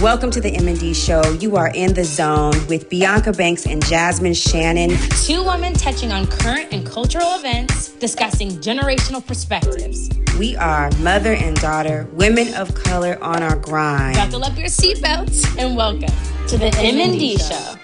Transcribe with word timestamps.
Welcome 0.00 0.30
to 0.30 0.40
the 0.40 0.54
M&D 0.56 0.94
show. 0.94 1.22
You 1.32 1.56
are 1.56 1.68
in 1.74 1.92
the 1.92 2.04
zone 2.04 2.54
with 2.68 2.88
Bianca 2.88 3.32
Banks 3.32 3.66
and 3.66 3.84
Jasmine 3.84 4.32
Shannon. 4.32 4.96
Two 5.24 5.44
women 5.44 5.74
touching 5.74 6.10
on 6.10 6.26
current 6.26 6.72
and 6.72 6.86
cultural 6.86 7.36
events, 7.36 7.90
discussing 7.90 8.48
generational 8.52 9.26
perspectives. 9.26 10.08
We 10.38 10.56
are 10.56 10.90
mother 11.00 11.34
and 11.34 11.54
daughter, 11.60 12.08
women 12.12 12.54
of 12.54 12.74
color 12.74 13.22
on 13.22 13.42
our 13.42 13.56
grind. 13.56 14.16
Buckle 14.16 14.44
up 14.44 14.56
your 14.56 14.68
seatbelts 14.68 15.58
and 15.58 15.76
welcome 15.76 16.14
to 16.48 16.56
the 16.56 16.74
M&D 16.78 17.36
show. 17.36 17.74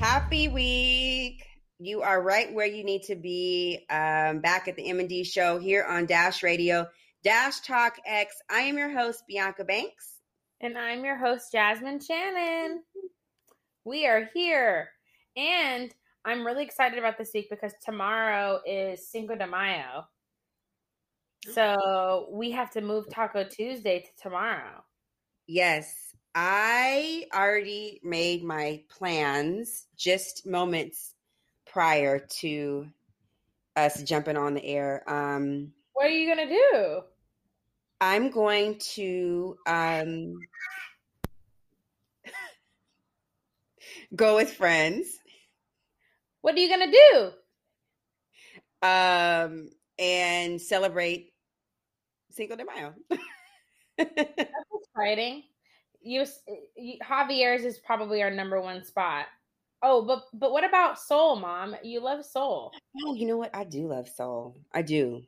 Happy 0.00 0.48
week. 0.48 1.44
You 1.78 2.02
are 2.02 2.20
right 2.20 2.52
where 2.52 2.66
you 2.66 2.82
need 2.82 3.04
to 3.04 3.14
be. 3.14 3.86
Um, 3.88 4.40
back 4.40 4.66
at 4.66 4.74
the 4.74 4.90
M&D 4.90 5.22
show 5.22 5.60
here 5.60 5.84
on 5.84 6.06
Dash 6.06 6.42
Radio 6.42 6.88
Dash 7.24 7.60
Talk 7.60 7.96
X. 8.04 8.36
I 8.50 8.60
am 8.60 8.76
your 8.76 8.90
host, 8.90 9.24
Bianca 9.26 9.64
Banks. 9.64 10.18
And 10.60 10.76
I'm 10.76 11.06
your 11.06 11.16
host, 11.16 11.52
Jasmine 11.52 11.98
Shannon. 11.98 12.82
We 13.86 14.06
are 14.06 14.28
here. 14.34 14.90
And 15.34 15.90
I'm 16.26 16.44
really 16.46 16.64
excited 16.64 16.98
about 16.98 17.16
this 17.16 17.30
week 17.32 17.48
because 17.48 17.72
tomorrow 17.82 18.60
is 18.66 19.08
Cinco 19.08 19.36
de 19.36 19.46
Mayo. 19.46 20.04
So 21.50 22.28
we 22.30 22.50
have 22.50 22.70
to 22.72 22.82
move 22.82 23.08
Taco 23.08 23.44
Tuesday 23.44 24.00
to 24.00 24.22
tomorrow. 24.22 24.84
Yes. 25.46 26.14
I 26.34 27.24
already 27.34 28.00
made 28.02 28.44
my 28.44 28.82
plans 28.90 29.86
just 29.96 30.46
moments 30.46 31.14
prior 31.66 32.18
to 32.18 32.86
us 33.76 34.02
jumping 34.02 34.36
on 34.36 34.52
the 34.52 34.64
air. 34.64 35.08
Um, 35.10 35.72
what 35.94 36.04
are 36.06 36.10
you 36.10 36.26
going 36.26 36.46
to 36.48 36.54
do? 36.54 37.00
I'm 38.04 38.28
going 38.28 38.76
to 38.96 39.56
um, 39.66 40.38
go 44.14 44.36
with 44.36 44.52
friends. 44.52 45.06
What 46.42 46.54
are 46.54 46.58
you 46.58 46.68
gonna 46.68 46.92
do? 46.92 47.30
Um, 48.86 49.70
and 49.98 50.60
celebrate 50.60 51.32
Cinco 52.30 52.56
de 52.56 52.66
Mayo. 52.66 52.92
That's 53.96 54.44
exciting. 54.82 55.44
You, 56.02 56.26
you, 56.76 56.98
Javier's 57.02 57.64
is 57.64 57.78
probably 57.78 58.22
our 58.22 58.30
number 58.30 58.60
one 58.60 58.84
spot. 58.84 59.28
Oh, 59.82 60.04
but 60.04 60.24
but 60.34 60.52
what 60.52 60.64
about 60.64 61.00
Soul, 61.00 61.36
Mom? 61.36 61.74
You 61.82 62.00
love 62.00 62.22
Soul. 62.22 62.70
Oh, 63.02 63.14
you 63.14 63.26
know 63.26 63.38
what? 63.38 63.56
I 63.56 63.64
do 63.64 63.88
love 63.88 64.08
Soul. 64.08 64.58
I 64.74 64.82
do. 64.82 65.22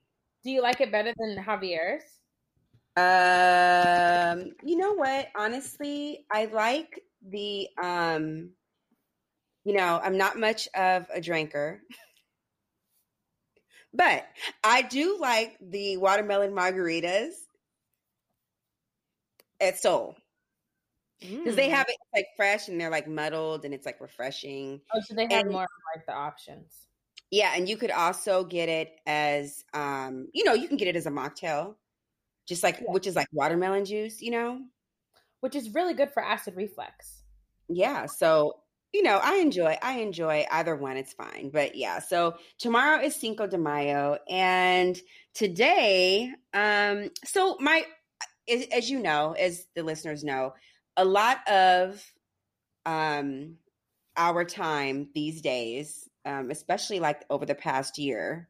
Do 0.44 0.50
you 0.50 0.60
like 0.60 0.82
it 0.82 0.92
better 0.92 1.14
than 1.16 1.42
Javier's? 1.42 2.02
Um, 2.96 4.52
you 4.64 4.76
know 4.76 4.94
what? 4.94 5.28
Honestly, 5.36 6.24
I 6.32 6.46
like 6.46 7.02
the 7.28 7.68
um 7.82 8.50
you 9.64 9.74
know, 9.76 10.00
I'm 10.00 10.16
not 10.16 10.38
much 10.38 10.68
of 10.76 11.06
a 11.12 11.20
drinker. 11.20 11.82
but 13.92 14.24
I 14.62 14.82
do 14.82 15.18
like 15.20 15.56
the 15.60 15.96
watermelon 15.96 16.52
margaritas 16.52 17.32
at 19.60 19.78
Soul. 19.78 20.16
Because 21.20 21.54
mm. 21.54 21.56
they 21.56 21.68
have 21.68 21.88
it 21.88 21.96
like 22.14 22.26
fresh 22.36 22.68
and 22.68 22.80
they're 22.80 22.90
like 22.90 23.08
muddled 23.08 23.64
and 23.64 23.74
it's 23.74 23.86
like 23.86 24.00
refreshing. 24.00 24.80
Oh, 24.94 25.00
so 25.04 25.14
they 25.14 25.22
have 25.22 25.32
and, 25.32 25.50
more 25.50 25.66
like 25.94 26.06
the 26.06 26.14
options. 26.14 26.86
Yeah, 27.32 27.52
and 27.56 27.68
you 27.68 27.76
could 27.76 27.90
also 27.90 28.44
get 28.44 28.68
it 28.68 28.92
as 29.06 29.64
um, 29.74 30.28
you 30.32 30.44
know, 30.44 30.54
you 30.54 30.68
can 30.68 30.76
get 30.76 30.88
it 30.88 30.94
as 30.94 31.06
a 31.06 31.10
mocktail 31.10 31.74
just 32.46 32.62
like 32.62 32.80
yeah. 32.80 32.92
which 32.92 33.06
is 33.06 33.16
like 33.16 33.28
watermelon 33.32 33.84
juice, 33.84 34.22
you 34.22 34.30
know, 34.30 34.60
which 35.40 35.54
is 35.54 35.74
really 35.74 35.94
good 35.94 36.10
for 36.10 36.22
acid 36.22 36.56
reflux. 36.56 37.22
Yeah, 37.68 38.06
so 38.06 38.60
you 38.92 39.02
know, 39.02 39.20
I 39.22 39.36
enjoy 39.36 39.76
I 39.82 39.98
enjoy 39.98 40.46
either 40.50 40.74
one. 40.74 40.96
It's 40.96 41.12
fine, 41.12 41.50
but 41.52 41.74
yeah. 41.74 41.98
So 41.98 42.36
tomorrow 42.58 43.02
is 43.02 43.14
Cinco 43.14 43.46
de 43.46 43.58
Mayo, 43.58 44.18
and 44.28 44.98
today, 45.34 46.32
um, 46.54 47.10
so 47.24 47.56
my 47.60 47.84
as 48.48 48.88
you 48.88 49.00
know, 49.00 49.32
as 49.32 49.66
the 49.74 49.82
listeners 49.82 50.24
know, 50.24 50.54
a 50.96 51.04
lot 51.04 51.46
of 51.48 52.02
um 52.86 53.56
our 54.16 54.44
time 54.44 55.08
these 55.14 55.42
days, 55.42 56.08
um, 56.24 56.50
especially 56.50 57.00
like 57.00 57.24
over 57.28 57.44
the 57.44 57.54
past 57.54 57.98
year, 57.98 58.48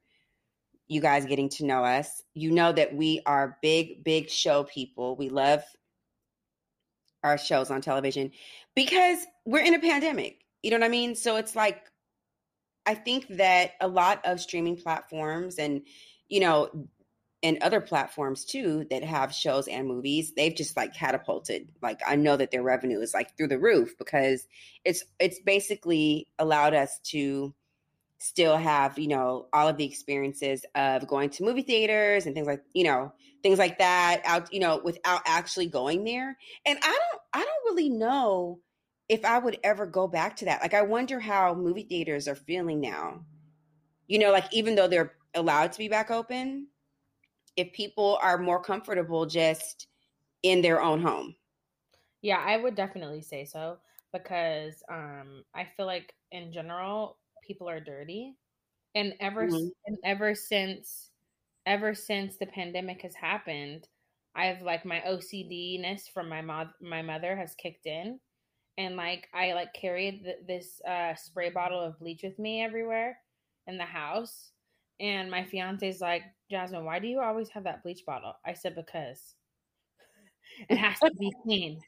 you 0.88 1.00
guys 1.00 1.26
getting 1.26 1.48
to 1.50 1.64
know 1.64 1.84
us. 1.84 2.22
You 2.34 2.50
know 2.52 2.72
that 2.72 2.94
we 2.94 3.20
are 3.26 3.58
big, 3.62 4.04
big 4.04 4.30
show 4.30 4.64
people. 4.64 5.16
We 5.16 5.28
love 5.28 5.62
our 7.22 7.38
shows 7.38 7.70
on 7.70 7.80
television 7.80 8.30
because 8.74 9.18
we're 9.44 9.64
in 9.64 9.74
a 9.74 9.80
pandemic. 9.80 10.44
You 10.62 10.70
know 10.70 10.78
what 10.78 10.84
I 10.84 10.90
mean? 10.90 11.14
So 11.14 11.36
it's 11.36 11.56
like, 11.56 11.82
I 12.86 12.94
think 12.94 13.26
that 13.30 13.72
a 13.80 13.88
lot 13.88 14.20
of 14.24 14.40
streaming 14.40 14.76
platforms 14.76 15.58
and, 15.58 15.82
you 16.28 16.40
know, 16.40 16.88
and 17.42 17.58
other 17.62 17.80
platforms 17.80 18.44
too 18.44 18.86
that 18.90 19.04
have 19.04 19.34
shows 19.34 19.68
and 19.68 19.86
movies, 19.86 20.32
they've 20.36 20.54
just 20.54 20.76
like 20.76 20.94
catapulted. 20.94 21.70
Like 21.82 22.00
I 22.06 22.16
know 22.16 22.36
that 22.36 22.50
their 22.50 22.62
revenue 22.62 23.00
is 23.00 23.12
like 23.12 23.36
through 23.36 23.48
the 23.48 23.58
roof 23.58 23.96
because 23.98 24.46
it's 24.84 25.04
it's 25.20 25.38
basically 25.40 26.26
allowed 26.38 26.74
us 26.74 26.98
to 27.10 27.54
still 28.18 28.56
have 28.56 28.98
you 28.98 29.08
know 29.08 29.46
all 29.52 29.68
of 29.68 29.76
the 29.76 29.84
experiences 29.84 30.64
of 30.74 31.06
going 31.06 31.28
to 31.28 31.44
movie 31.44 31.62
theaters 31.62 32.26
and 32.26 32.34
things 32.34 32.46
like 32.46 32.62
you 32.72 32.84
know 32.84 33.12
things 33.42 33.58
like 33.58 33.78
that 33.78 34.22
out 34.24 34.52
you 34.52 34.60
know 34.60 34.80
without 34.82 35.20
actually 35.26 35.66
going 35.66 36.04
there. 36.04 36.36
And 36.64 36.78
i 36.82 36.86
don't 36.86 37.22
i 37.34 37.38
don't 37.38 37.74
really 37.74 37.90
know 37.90 38.60
if 39.08 39.24
i 39.24 39.38
would 39.38 39.58
ever 39.62 39.86
go 39.86 40.08
back 40.08 40.36
to 40.36 40.46
that. 40.46 40.62
Like 40.62 40.74
i 40.74 40.82
wonder 40.82 41.20
how 41.20 41.54
movie 41.54 41.82
theaters 41.82 42.26
are 42.26 42.34
feeling 42.34 42.80
now. 42.80 43.20
You 44.06 44.18
know 44.18 44.32
like 44.32 44.46
even 44.52 44.74
though 44.74 44.88
they're 44.88 45.12
allowed 45.34 45.72
to 45.72 45.78
be 45.78 45.88
back 45.88 46.10
open 46.10 46.68
if 47.56 47.72
people 47.72 48.18
are 48.22 48.38
more 48.38 48.62
comfortable 48.62 49.26
just 49.26 49.88
in 50.42 50.62
their 50.62 50.80
own 50.80 51.02
home. 51.02 51.34
Yeah 52.22 52.42
i 52.44 52.56
would 52.56 52.74
definitely 52.74 53.20
say 53.20 53.44
so 53.44 53.76
because 54.10 54.82
um 54.88 55.44
i 55.54 55.66
feel 55.76 55.84
like 55.84 56.14
in 56.32 56.50
general 56.50 57.18
people 57.46 57.68
are 57.68 57.80
dirty. 57.80 58.34
And 58.94 59.14
ever 59.20 59.46
mm-hmm. 59.46 59.68
and 59.86 59.98
ever 60.04 60.34
since 60.34 61.10
ever 61.66 61.94
since 61.94 62.36
the 62.36 62.46
pandemic 62.46 63.02
has 63.02 63.14
happened 63.14 63.88
i've 64.36 64.62
like 64.62 64.84
my 64.84 65.02
ocdness 65.06 66.02
from 66.12 66.28
my 66.28 66.40
mom 66.40 66.70
my 66.80 67.02
mother 67.02 67.36
has 67.36 67.54
kicked 67.54 67.86
in. 67.86 68.18
And 68.78 68.96
like 68.96 69.28
i 69.34 69.52
like 69.52 69.72
carried 69.74 70.24
th- 70.24 70.46
this 70.46 70.80
uh 70.88 71.14
spray 71.14 71.50
bottle 71.50 71.80
of 71.80 71.98
bleach 71.98 72.22
with 72.22 72.38
me 72.38 72.62
everywhere 72.62 73.18
in 73.66 73.78
the 73.78 73.84
house. 73.84 74.50
And 75.00 75.30
my 75.30 75.44
fiance's 75.44 76.00
like 76.00 76.22
jasmine 76.50 76.84
why 76.84 76.98
do 76.98 77.06
you 77.06 77.20
always 77.20 77.50
have 77.50 77.64
that 77.64 77.82
bleach 77.82 78.04
bottle? 78.06 78.34
I 78.44 78.54
said 78.54 78.74
because. 78.74 79.34
It 80.70 80.78
has 80.78 80.98
to 81.00 81.10
be 81.18 81.30
clean 81.42 81.80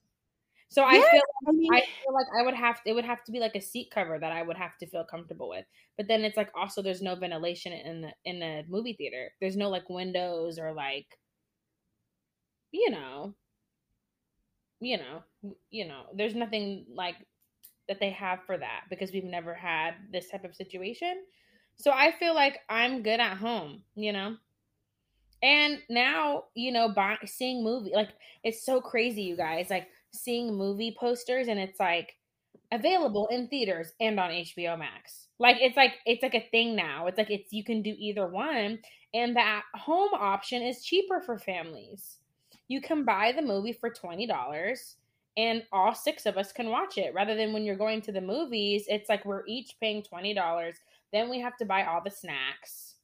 so 0.71 0.85
I 0.85 0.93
feel 0.93 1.23
I, 1.49 1.53
mean, 1.53 1.73
I 1.73 1.81
feel 1.81 2.13
like 2.13 2.27
I 2.39 2.43
would 2.43 2.55
have 2.55 2.81
it 2.85 2.93
would 2.93 3.05
have 3.05 3.25
to 3.25 3.33
be 3.33 3.41
like 3.41 3.57
a 3.57 3.61
seat 3.61 3.91
cover 3.93 4.19
that 4.19 4.33
I 4.33 4.43
would 4.43 4.57
have 4.57 4.77
to 4.79 4.87
feel 4.87 5.05
comfortable 5.05 5.49
with. 5.49 5.65
But 5.97 6.09
then 6.09 6.23
it's 6.25 6.37
like 6.37 6.51
also 6.55 6.83
there's 6.83 7.01
no 7.01 7.15
ventilation 7.15 7.73
in 7.73 8.03
the 8.03 8.13
in 8.25 8.43
a 8.43 8.65
movie 8.69 8.93
theater. 8.93 9.33
There's 9.41 9.57
no 9.57 9.71
like 9.71 9.89
windows 9.89 10.59
or 10.59 10.75
like 10.75 11.07
you 12.71 12.91
know 12.91 13.35
you 14.81 14.99
know 14.99 15.23
you 15.71 15.89
know 15.89 16.03
there's 16.15 16.35
nothing 16.35 16.85
like 16.95 17.17
that 17.89 17.99
they 17.99 18.11
have 18.11 18.41
for 18.45 18.59
that 18.59 18.83
because 18.91 19.11
we've 19.13 19.25
never 19.25 19.55
had 19.55 19.95
this 20.13 20.29
type 20.29 20.45
of 20.45 20.55
situation. 20.55 21.25
So 21.77 21.93
I 21.93 22.13
feel 22.19 22.35
like 22.35 22.59
I'm 22.69 23.03
good 23.03 23.21
at 23.21 23.39
home, 23.39 23.83
you 23.95 24.13
know. 24.13 24.37
And 25.43 25.79
now, 25.89 26.45
you 26.55 26.73
know, 26.73 26.89
by 26.89 27.17
seeing 27.25 27.65
movie 27.65 27.93
like 27.95 28.11
it's 28.45 28.67
so 28.67 28.81
crazy, 28.81 29.23
you 29.23 29.37
guys. 29.37 29.71
Like 29.71 29.89
seeing 30.19 30.55
movie 30.55 30.97
posters 30.99 31.49
and 31.49 31.59
it's 31.59 31.81
like 31.81 32.17
available 32.73 33.27
in 33.29 33.49
theaters 33.49 33.93
and 34.01 34.19
on 34.19 34.31
HBO 34.31 34.79
Max. 34.79 35.29
Like 35.39 35.57
it's 35.61 35.77
like 35.77 35.95
it's 36.05 36.23
like 36.23 36.35
a 36.35 36.49
thing 36.51 36.77
now. 36.77 37.07
It's 37.07 37.19
like 37.19 37.31
it's 37.31 37.53
you 37.53 37.65
can 37.65 37.83
do 37.83 37.95
either 37.99 38.27
one 38.27 38.79
and 39.15 39.37
that 39.37 39.63
home 39.75 40.11
option 40.15 40.63
is 40.63 40.85
cheaper 40.85 41.21
for 41.21 41.39
families. 41.39 42.19
You 42.69 42.81
can 42.81 43.05
buy 43.05 43.33
the 43.33 43.43
movie 43.43 43.73
for 43.73 43.91
$20 43.91 44.95
and 45.39 45.63
all 45.73 45.95
six 45.95 46.27
of 46.27 46.37
us 46.37 46.53
can 46.53 46.69
watch 46.69 46.99
it 46.99 47.15
rather 47.15 47.35
than 47.35 47.53
when 47.53 47.65
you're 47.65 47.77
going 47.77 48.03
to 48.03 48.13
the 48.13 48.21
movies, 48.21 48.85
it's 48.89 49.09
like 49.09 49.25
we're 49.25 49.47
each 49.47 49.77
paying 49.81 50.03
$20, 50.03 50.75
then 51.13 51.31
we 51.31 51.41
have 51.41 51.57
to 51.59 51.65
buy 51.65 51.85
all 51.85 52.03
the 52.03 52.11
snacks. 52.11 52.97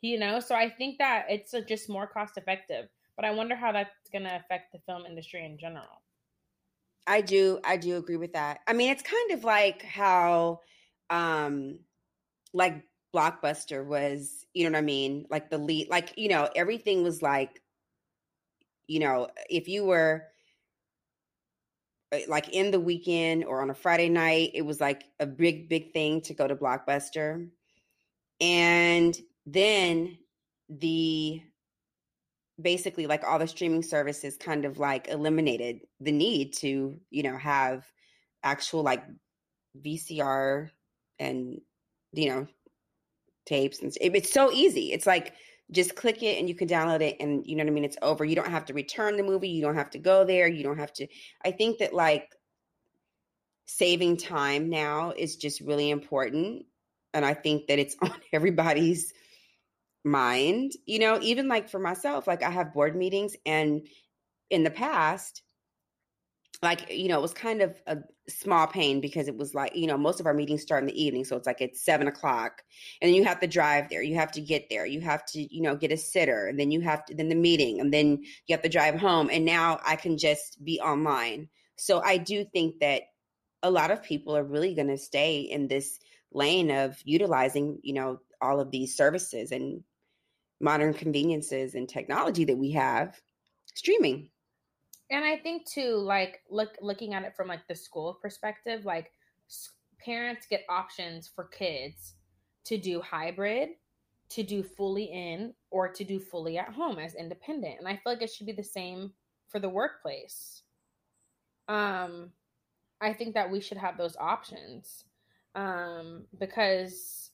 You 0.00 0.18
know, 0.18 0.40
so 0.40 0.54
I 0.54 0.70
think 0.70 0.96
that 0.98 1.26
it's 1.28 1.52
uh, 1.52 1.60
just 1.60 1.90
more 1.90 2.06
cost 2.06 2.38
effective. 2.38 2.88
But 3.16 3.26
I 3.26 3.32
wonder 3.32 3.54
how 3.54 3.72
that's 3.72 4.08
going 4.10 4.24
to 4.24 4.34
affect 4.34 4.72
the 4.72 4.78
film 4.86 5.04
industry 5.04 5.44
in 5.44 5.58
general. 5.58 6.00
I 7.06 7.20
do 7.20 7.60
I 7.64 7.76
do 7.76 7.96
agree 7.96 8.16
with 8.16 8.34
that. 8.34 8.60
I 8.66 8.72
mean, 8.72 8.90
it's 8.90 9.02
kind 9.02 9.32
of 9.32 9.44
like 9.44 9.82
how 9.82 10.60
um 11.10 11.80
like 12.52 12.84
Blockbuster 13.14 13.84
was, 13.84 14.46
you 14.54 14.64
know 14.64 14.70
what 14.72 14.78
I 14.78 14.82
mean? 14.82 15.26
Like 15.30 15.50
the 15.50 15.58
lead 15.58 15.88
like, 15.90 16.14
you 16.16 16.28
know, 16.28 16.48
everything 16.54 17.02
was 17.02 17.22
like 17.22 17.62
you 18.86 18.98
know, 18.98 19.28
if 19.48 19.68
you 19.68 19.84
were 19.84 20.24
uh, 22.12 22.18
like 22.28 22.48
in 22.48 22.70
the 22.72 22.80
weekend 22.80 23.44
or 23.44 23.62
on 23.62 23.70
a 23.70 23.74
Friday 23.74 24.08
night, 24.08 24.50
it 24.54 24.62
was 24.62 24.80
like 24.80 25.04
a 25.20 25.26
big, 25.26 25.68
big 25.68 25.92
thing 25.92 26.20
to 26.22 26.34
go 26.34 26.48
to 26.48 26.56
Blockbuster. 26.56 27.48
And 28.40 29.16
then 29.46 30.18
the 30.68 31.42
basically 32.60 33.06
like 33.06 33.24
all 33.24 33.38
the 33.38 33.46
streaming 33.46 33.82
services 33.82 34.36
kind 34.36 34.64
of 34.64 34.78
like 34.78 35.08
eliminated 35.08 35.80
the 36.00 36.12
need 36.12 36.54
to, 36.54 36.98
you 37.10 37.22
know, 37.22 37.36
have 37.36 37.84
actual 38.42 38.82
like 38.82 39.04
VCR 39.84 40.70
and, 41.18 41.60
you 42.12 42.28
know, 42.28 42.46
tapes. 43.46 43.80
And 43.80 43.92
it's 44.00 44.32
so 44.32 44.50
easy. 44.52 44.92
It's 44.92 45.06
like, 45.06 45.34
just 45.72 45.94
click 45.94 46.22
it 46.22 46.38
and 46.38 46.48
you 46.48 46.54
can 46.54 46.68
download 46.68 47.00
it 47.00 47.16
and 47.20 47.46
you 47.46 47.56
know 47.56 47.62
what 47.62 47.70
I 47.70 47.74
mean 47.74 47.84
it's 47.84 47.96
over. 48.02 48.24
You 48.24 48.34
don't 48.34 48.50
have 48.50 48.64
to 48.66 48.74
return 48.74 49.16
the 49.16 49.22
movie, 49.22 49.48
you 49.48 49.62
don't 49.62 49.76
have 49.76 49.90
to 49.90 49.98
go 49.98 50.24
there, 50.24 50.48
you 50.48 50.62
don't 50.62 50.78
have 50.78 50.92
to 50.94 51.06
I 51.44 51.52
think 51.52 51.78
that 51.78 51.94
like 51.94 52.28
saving 53.66 54.16
time 54.16 54.68
now 54.68 55.12
is 55.16 55.36
just 55.36 55.60
really 55.60 55.90
important 55.90 56.66
and 57.14 57.24
I 57.24 57.34
think 57.34 57.68
that 57.68 57.78
it's 57.78 57.96
on 58.02 58.14
everybody's 58.32 59.12
mind. 60.04 60.72
You 60.86 60.98
know, 60.98 61.18
even 61.20 61.48
like 61.48 61.68
for 61.68 61.78
myself, 61.78 62.26
like 62.26 62.42
I 62.42 62.50
have 62.50 62.74
board 62.74 62.96
meetings 62.96 63.36
and 63.46 63.86
in 64.50 64.64
the 64.64 64.70
past 64.70 65.42
like 66.62 66.90
you 66.90 67.08
know 67.08 67.18
it 67.18 67.22
was 67.22 67.32
kind 67.32 67.62
of 67.62 67.80
a 67.86 67.98
small 68.28 68.66
pain 68.66 69.00
because 69.00 69.28
it 69.28 69.36
was 69.36 69.54
like 69.54 69.74
you 69.74 69.86
know 69.86 69.96
most 69.96 70.20
of 70.20 70.26
our 70.26 70.34
meetings 70.34 70.62
start 70.62 70.82
in 70.82 70.86
the 70.86 71.02
evening 71.02 71.24
so 71.24 71.36
it's 71.36 71.46
like 71.46 71.60
it's 71.60 71.84
seven 71.84 72.06
o'clock 72.06 72.62
and 73.00 73.14
you 73.14 73.24
have 73.24 73.40
to 73.40 73.46
drive 73.46 73.88
there 73.88 74.02
you 74.02 74.14
have 74.14 74.30
to 74.30 74.40
get 74.40 74.68
there 74.68 74.84
you 74.86 75.00
have 75.00 75.24
to 75.24 75.40
you 75.54 75.62
know 75.62 75.74
get 75.74 75.92
a 75.92 75.96
sitter 75.96 76.46
and 76.46 76.58
then 76.58 76.70
you 76.70 76.80
have 76.80 77.04
to 77.04 77.14
then 77.14 77.28
the 77.28 77.34
meeting 77.34 77.80
and 77.80 77.92
then 77.92 78.22
you 78.46 78.54
have 78.54 78.62
to 78.62 78.68
drive 78.68 78.94
home 78.94 79.30
and 79.32 79.44
now 79.44 79.80
i 79.84 79.96
can 79.96 80.18
just 80.18 80.62
be 80.64 80.80
online 80.80 81.48
so 81.76 82.00
i 82.02 82.16
do 82.16 82.44
think 82.44 82.78
that 82.80 83.02
a 83.62 83.70
lot 83.70 83.90
of 83.90 84.02
people 84.02 84.36
are 84.36 84.44
really 84.44 84.74
going 84.74 84.88
to 84.88 84.98
stay 84.98 85.40
in 85.40 85.66
this 85.66 85.98
lane 86.32 86.70
of 86.70 86.96
utilizing 87.04 87.78
you 87.82 87.94
know 87.94 88.20
all 88.40 88.60
of 88.60 88.70
these 88.70 88.96
services 88.96 89.50
and 89.50 89.82
modern 90.60 90.94
conveniences 90.94 91.74
and 91.74 91.88
technology 91.88 92.44
that 92.44 92.56
we 92.56 92.70
have 92.70 93.20
streaming 93.74 94.30
and 95.10 95.24
I 95.24 95.36
think 95.36 95.68
too, 95.68 95.96
like 95.96 96.40
look 96.48 96.76
looking 96.80 97.14
at 97.14 97.24
it 97.24 97.34
from 97.36 97.48
like 97.48 97.66
the 97.68 97.74
school 97.74 98.14
perspective, 98.22 98.84
like 98.84 99.12
parents 99.98 100.46
get 100.48 100.64
options 100.68 101.28
for 101.28 101.44
kids 101.44 102.14
to 102.64 102.78
do 102.78 103.00
hybrid, 103.00 103.70
to 104.30 104.42
do 104.44 104.62
fully 104.62 105.04
in, 105.04 105.52
or 105.70 105.88
to 105.88 106.04
do 106.04 106.20
fully 106.20 106.58
at 106.58 106.72
home 106.72 106.98
as 106.98 107.16
independent. 107.16 107.76
And 107.78 107.88
I 107.88 107.94
feel 107.94 108.12
like 108.12 108.22
it 108.22 108.30
should 108.30 108.46
be 108.46 108.52
the 108.52 108.62
same 108.62 109.12
for 109.48 109.58
the 109.58 109.68
workplace. 109.68 110.62
Um, 111.66 112.30
I 113.00 113.12
think 113.12 113.34
that 113.34 113.50
we 113.50 113.60
should 113.60 113.78
have 113.78 113.98
those 113.98 114.16
options 114.16 115.04
um, 115.56 116.24
because, 116.38 117.30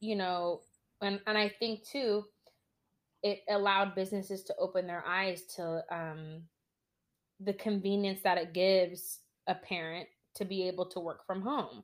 you 0.00 0.16
know, 0.16 0.60
and 1.00 1.20
and 1.26 1.38
I 1.38 1.48
think 1.48 1.82
too, 1.82 2.24
it 3.26 3.42
allowed 3.48 3.96
businesses 3.96 4.44
to 4.44 4.54
open 4.56 4.86
their 4.86 5.04
eyes 5.04 5.42
to 5.56 5.82
um, 5.90 6.42
the 7.40 7.52
convenience 7.54 8.20
that 8.22 8.38
it 8.38 8.54
gives 8.54 9.18
a 9.48 9.54
parent 9.54 10.06
to 10.36 10.44
be 10.44 10.68
able 10.68 10.86
to 10.86 11.00
work 11.00 11.26
from 11.26 11.42
home, 11.42 11.82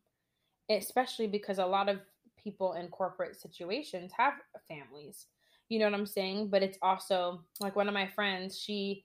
especially 0.70 1.26
because 1.26 1.58
a 1.58 1.66
lot 1.66 1.88
of 1.88 1.98
people 2.40 2.74
in 2.74 2.86
corporate 2.86 3.34
situations 3.34 4.12
have 4.16 4.34
families. 4.68 5.26
You 5.68 5.80
know 5.80 5.86
what 5.86 5.94
I'm 5.94 6.06
saying? 6.06 6.46
But 6.46 6.62
it's 6.62 6.78
also 6.80 7.42
like 7.58 7.74
one 7.74 7.88
of 7.88 7.94
my 7.94 8.06
friends, 8.06 8.56
she 8.56 9.04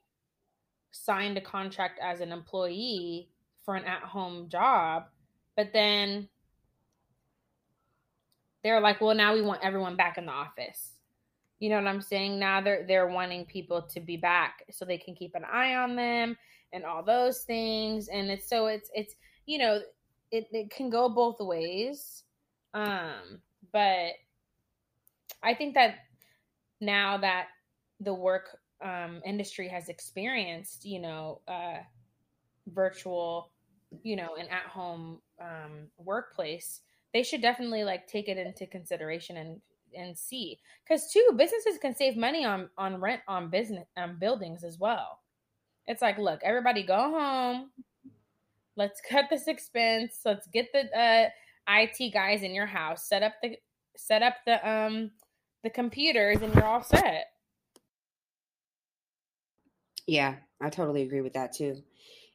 signed 0.91 1.39
a 1.39 1.41
contract 1.41 1.99
as 2.03 2.21
an 2.21 2.31
employee 2.31 3.29
for 3.65 3.75
an 3.75 3.85
at 3.85 4.03
home 4.03 4.47
job, 4.47 5.05
but 5.55 5.73
then 5.73 6.29
they're 8.63 8.79
like, 8.79 9.01
well, 9.01 9.15
now 9.15 9.33
we 9.33 9.41
want 9.41 9.63
everyone 9.63 9.95
back 9.95 10.19
in 10.19 10.27
the 10.27 10.31
office. 10.31 10.96
You 11.59 11.69
know 11.69 11.77
what 11.77 11.88
I'm 11.88 12.01
saying? 12.01 12.38
Now 12.39 12.62
they're 12.62 12.86
they're 12.88 13.07
wanting 13.07 13.45
people 13.45 13.81
to 13.81 14.00
be 14.00 14.18
back 14.18 14.63
so 14.71 14.86
they 14.86 14.98
can 14.98 15.15
keep 15.15 15.33
an 15.36 15.44
eye 15.44 15.75
on 15.75 15.95
them 15.95 16.38
and 16.71 16.86
all 16.86 17.04
those 17.04 17.42
things. 17.42 18.09
And 18.09 18.30
it's 18.30 18.48
so 18.48 18.68
it's 18.68 18.89
it's 18.94 19.15
you 19.45 19.57
know 19.57 19.81
it, 20.31 20.48
it 20.51 20.69
can 20.69 20.89
go 20.89 21.09
both 21.09 21.39
ways. 21.39 22.24
Um, 22.74 23.42
but 23.71 24.12
I 25.42 25.54
think 25.54 25.74
that 25.75 25.95
now 26.80 27.18
that 27.18 27.48
the 28.00 28.13
work 28.13 28.57
um, 28.81 29.21
industry 29.25 29.68
has 29.69 29.89
experienced, 29.89 30.86
you 30.86 31.00
know, 31.00 31.42
uh, 31.48 31.77
virtual, 32.68 33.51
you 34.04 34.15
know, 34.15 34.36
an 34.36 34.48
at 34.50 34.69
home 34.69 35.19
um, 35.42 35.88
workplace, 35.98 36.81
they 37.13 37.24
should 37.24 37.42
definitely 37.42 37.83
like 37.83 38.07
take 38.07 38.27
it 38.27 38.38
into 38.38 38.68
consideration 38.68 39.38
and 39.38 39.62
and 39.95 40.17
see. 40.17 40.59
Because 40.83 41.11
two 41.11 41.33
businesses 41.35 41.77
can 41.79 41.95
save 41.95 42.17
money 42.17 42.45
on 42.45 42.69
on 42.77 42.99
rent 42.99 43.21
on 43.27 43.49
business 43.49 43.85
um, 43.97 44.17
buildings 44.19 44.63
as 44.63 44.79
well. 44.79 45.19
It's 45.85 46.01
like 46.01 46.17
look 46.17 46.41
everybody 46.43 46.83
go 46.83 46.95
home. 46.95 47.71
Let's 48.75 49.01
cut 49.09 49.25
this 49.29 49.47
expense. 49.47 50.19
Let's 50.25 50.47
get 50.47 50.67
the 50.73 50.85
uh, 50.97 51.29
it 51.69 52.13
guys 52.13 52.43
in 52.43 52.53
your 52.53 52.65
house. 52.65 53.07
Set 53.07 53.23
up 53.23 53.33
the 53.41 53.57
set 53.95 54.21
up 54.23 54.35
the 54.45 54.69
um 54.69 55.11
the 55.63 55.69
computers 55.69 56.41
and 56.41 56.53
you're 56.53 56.65
all 56.65 56.83
set. 56.83 57.25
Yeah 60.05 60.35
i 60.61 60.69
totally 60.69 61.03
agree 61.03 61.21
with 61.21 61.33
that 61.33 61.53
too 61.53 61.81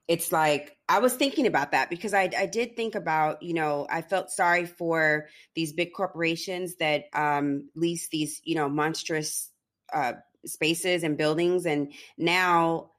it's 0.09 0.33
like 0.33 0.77
I 0.89 0.99
was 0.99 1.15
thinking 1.15 1.47
about 1.47 1.73
that 1.73 1.89
because 1.89 2.13
I, 2.13 2.31
I 2.37 2.47
did 2.47 2.77
think 2.77 2.95
about, 2.95 3.43
you 3.43 3.55
know, 3.55 3.87
I 3.89 4.03
felt 4.03 4.31
sorry 4.31 4.67
for 4.67 5.29
these 5.55 5.73
big 5.73 5.93
corporations 5.93 6.77
that 6.77 7.05
um, 7.13 7.71
lease 7.75 8.09
these, 8.09 8.41
you 8.45 8.55
know, 8.57 8.69
monstrous 8.69 9.51
uh, 9.93 10.15
spaces 10.45 11.05
and 11.05 11.17
buildings. 11.17 11.67
And 11.67 11.93
now 12.19 12.91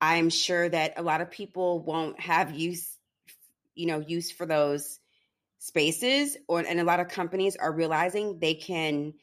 I'm 0.00 0.30
sure 0.30 0.68
that 0.68 0.94
a 0.96 1.02
lot 1.02 1.22
of 1.22 1.30
people 1.30 1.80
won't 1.80 2.20
have 2.20 2.54
use, 2.54 2.96
you 3.74 3.86
know, 3.86 4.00
use 4.00 4.30
for 4.30 4.46
those 4.46 5.00
spaces. 5.58 6.36
Or 6.46 6.60
and 6.60 6.78
a 6.78 6.84
lot 6.84 7.00
of 7.00 7.08
companies 7.08 7.56
are 7.56 7.72
realizing 7.72 8.38
they 8.38 8.54
can 8.54 9.14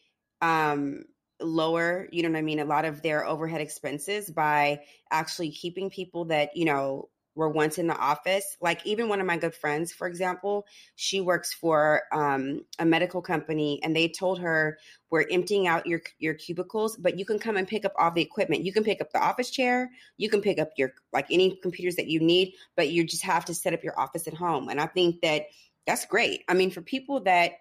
um, 0.41 1.05
lower, 1.41 2.07
you 2.11 2.23
know 2.23 2.29
what 2.29 2.37
I 2.37 2.41
mean, 2.41 2.59
a 2.59 2.65
lot 2.65 2.85
of 2.85 3.01
their 3.01 3.25
overhead 3.25 3.61
expenses 3.61 4.29
by 4.29 4.81
actually 5.11 5.51
keeping 5.51 5.89
people 5.89 6.25
that, 6.25 6.55
you 6.55 6.65
know, 6.65 7.09
were 7.35 7.49
once 7.49 7.77
in 7.77 7.87
the 7.87 7.97
office. 7.97 8.55
Like 8.61 8.85
even 8.85 9.09
one 9.09 9.19
of 9.19 9.27
my 9.27 9.37
good 9.37 9.53
friends, 9.53 9.91
for 9.91 10.07
example, 10.07 10.65
she 10.95 11.19
works 11.21 11.53
for 11.53 12.03
um, 12.11 12.61
a 12.79 12.85
medical 12.85 13.21
company, 13.21 13.79
and 13.83 13.95
they 13.95 14.07
told 14.07 14.39
her 14.39 14.77
we're 15.09 15.25
emptying 15.29 15.67
out 15.67 15.85
your 15.85 16.01
your 16.17 16.33
cubicles, 16.33 16.95
but 16.97 17.19
you 17.19 17.25
can 17.25 17.37
come 17.37 17.57
and 17.57 17.67
pick 17.67 17.85
up 17.85 17.93
all 17.99 18.11
the 18.11 18.21
equipment. 18.21 18.63
You 18.63 18.73
can 18.73 18.83
pick 18.83 19.01
up 19.01 19.11
the 19.11 19.21
office 19.21 19.51
chair, 19.51 19.91
you 20.17 20.29
can 20.29 20.41
pick 20.41 20.59
up 20.59 20.69
your 20.77 20.93
like 21.13 21.27
any 21.29 21.57
computers 21.61 21.97
that 21.97 22.07
you 22.07 22.19
need, 22.21 22.53
but 22.75 22.89
you 22.89 23.03
just 23.03 23.23
have 23.23 23.45
to 23.45 23.53
set 23.53 23.73
up 23.73 23.83
your 23.83 23.99
office 23.99 24.27
at 24.27 24.33
home. 24.33 24.69
And 24.69 24.79
I 24.79 24.87
think 24.87 25.21
that 25.21 25.47
that's 25.85 26.05
great. 26.05 26.43
I 26.47 26.53
mean, 26.53 26.71
for 26.71 26.81
people 26.81 27.19
that 27.21 27.51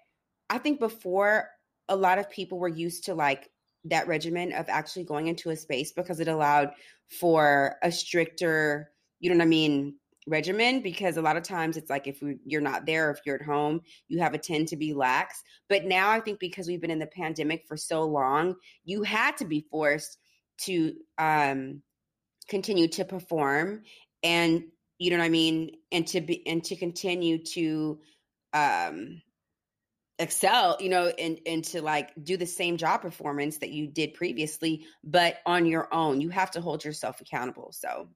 I 0.48 0.58
think 0.58 0.78
before 0.78 1.48
a 1.88 1.96
lot 1.96 2.18
of 2.18 2.30
people 2.30 2.58
were 2.58 2.68
used 2.68 3.04
to 3.04 3.14
like 3.14 3.50
that 3.84 4.06
regimen 4.06 4.52
of 4.52 4.66
actually 4.68 5.04
going 5.04 5.28
into 5.28 5.50
a 5.50 5.56
space 5.56 5.92
because 5.92 6.20
it 6.20 6.28
allowed 6.28 6.70
for 7.20 7.76
a 7.82 7.92
stricter, 7.92 8.90
you 9.20 9.30
know 9.30 9.36
what 9.36 9.42
I 9.42 9.48
mean, 9.48 9.94
regimen 10.26 10.80
because 10.80 11.16
a 11.16 11.22
lot 11.22 11.36
of 11.36 11.42
times 11.42 11.76
it's 11.76 11.90
like 11.90 12.06
if 12.06 12.22
you're 12.46 12.60
not 12.60 12.86
there 12.86 13.10
if 13.10 13.20
you're 13.26 13.36
at 13.36 13.42
home 13.42 13.80
you 14.08 14.18
have 14.18 14.32
a 14.32 14.38
tend 14.38 14.66
to 14.68 14.76
be 14.76 14.94
lax. 14.94 15.42
But 15.68 15.84
now 15.84 16.10
i 16.10 16.20
think 16.20 16.40
because 16.40 16.66
we've 16.66 16.80
been 16.80 16.90
in 16.90 16.98
the 16.98 17.06
pandemic 17.06 17.64
for 17.66 17.76
so 17.76 18.04
long 18.04 18.54
you 18.84 19.02
had 19.02 19.36
to 19.38 19.44
be 19.44 19.66
forced 19.70 20.18
to 20.62 20.94
um 21.18 21.82
continue 22.48 22.88
to 22.88 23.04
perform 23.04 23.82
and 24.22 24.64
you 24.98 25.10
know 25.10 25.18
what 25.18 25.24
i 25.24 25.28
mean 25.28 25.76
and 25.92 26.06
to 26.06 26.20
be 26.20 26.46
and 26.46 26.62
to 26.64 26.76
continue 26.76 27.38
to 27.38 27.98
um 28.52 29.20
excel 30.18 30.76
you 30.80 30.88
know 30.88 31.08
and 31.18 31.40
and 31.44 31.64
to 31.64 31.82
like 31.82 32.12
do 32.22 32.36
the 32.36 32.46
same 32.46 32.76
job 32.76 33.02
performance 33.02 33.58
that 33.58 33.70
you 33.70 33.88
did 33.88 34.14
previously 34.14 34.86
but 35.02 35.38
on 35.44 35.66
your 35.66 35.92
own 35.92 36.20
you 36.20 36.28
have 36.28 36.52
to 36.52 36.60
hold 36.60 36.84
yourself 36.84 37.20
accountable 37.20 37.72
so. 37.72 38.08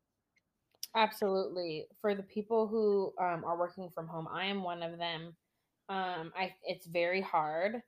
Absolutely. 0.97 1.87
For 2.01 2.15
the 2.15 2.23
people 2.23 2.67
who 2.67 3.13
um, 3.23 3.45
are 3.45 3.59
working 3.59 3.91
from 3.95 4.07
home 4.07 4.29
i 4.33 4.47
am 4.47 4.63
one 4.63 4.83
of 4.83 4.99
them. 4.99 5.35
Um 5.89 6.33
i 6.37 6.55
it's 6.65 6.87
very 6.87 7.21
hard 7.21 7.83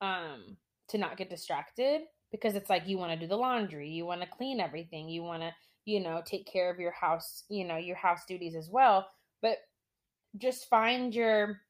um 0.00 0.56
to 0.88 0.98
not 0.98 1.16
get 1.16 1.30
distracted 1.30 2.02
because 2.32 2.54
it's 2.54 2.70
like 2.70 2.86
you 2.86 2.98
want 2.98 3.12
to 3.12 3.18
do 3.18 3.26
the 3.26 3.36
laundry 3.36 3.88
you 3.90 4.06
want 4.06 4.20
to 4.20 4.28
clean 4.28 4.60
everything 4.60 5.08
you 5.08 5.22
want 5.22 5.42
to 5.42 5.52
you 5.84 6.00
know 6.00 6.22
take 6.24 6.46
care 6.46 6.70
of 6.70 6.78
your 6.78 6.92
house 6.92 7.44
you 7.48 7.64
know 7.64 7.76
your 7.76 7.96
house 7.96 8.24
duties 8.26 8.54
as 8.54 8.68
well 8.70 9.08
but 9.42 9.58
just 10.38 10.68
find 10.68 11.14
your 11.14 11.60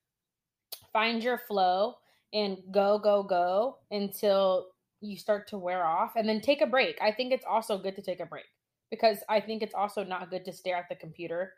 find 0.92 1.22
your 1.22 1.38
flow 1.38 1.94
and 2.32 2.58
go 2.70 2.98
go 2.98 3.22
go 3.22 3.78
until 3.90 4.66
you 5.00 5.16
start 5.16 5.48
to 5.48 5.58
wear 5.58 5.84
off 5.84 6.12
and 6.16 6.28
then 6.28 6.40
take 6.40 6.60
a 6.60 6.66
break 6.66 6.96
i 7.00 7.10
think 7.10 7.32
it's 7.32 7.46
also 7.48 7.78
good 7.78 7.96
to 7.96 8.02
take 8.02 8.20
a 8.20 8.26
break 8.26 8.44
because 8.90 9.18
I 9.28 9.40
think 9.40 9.62
it's 9.62 9.74
also 9.74 10.04
not 10.04 10.30
good 10.30 10.44
to 10.44 10.52
stare 10.52 10.76
at 10.76 10.88
the 10.88 10.96
computer 10.96 11.54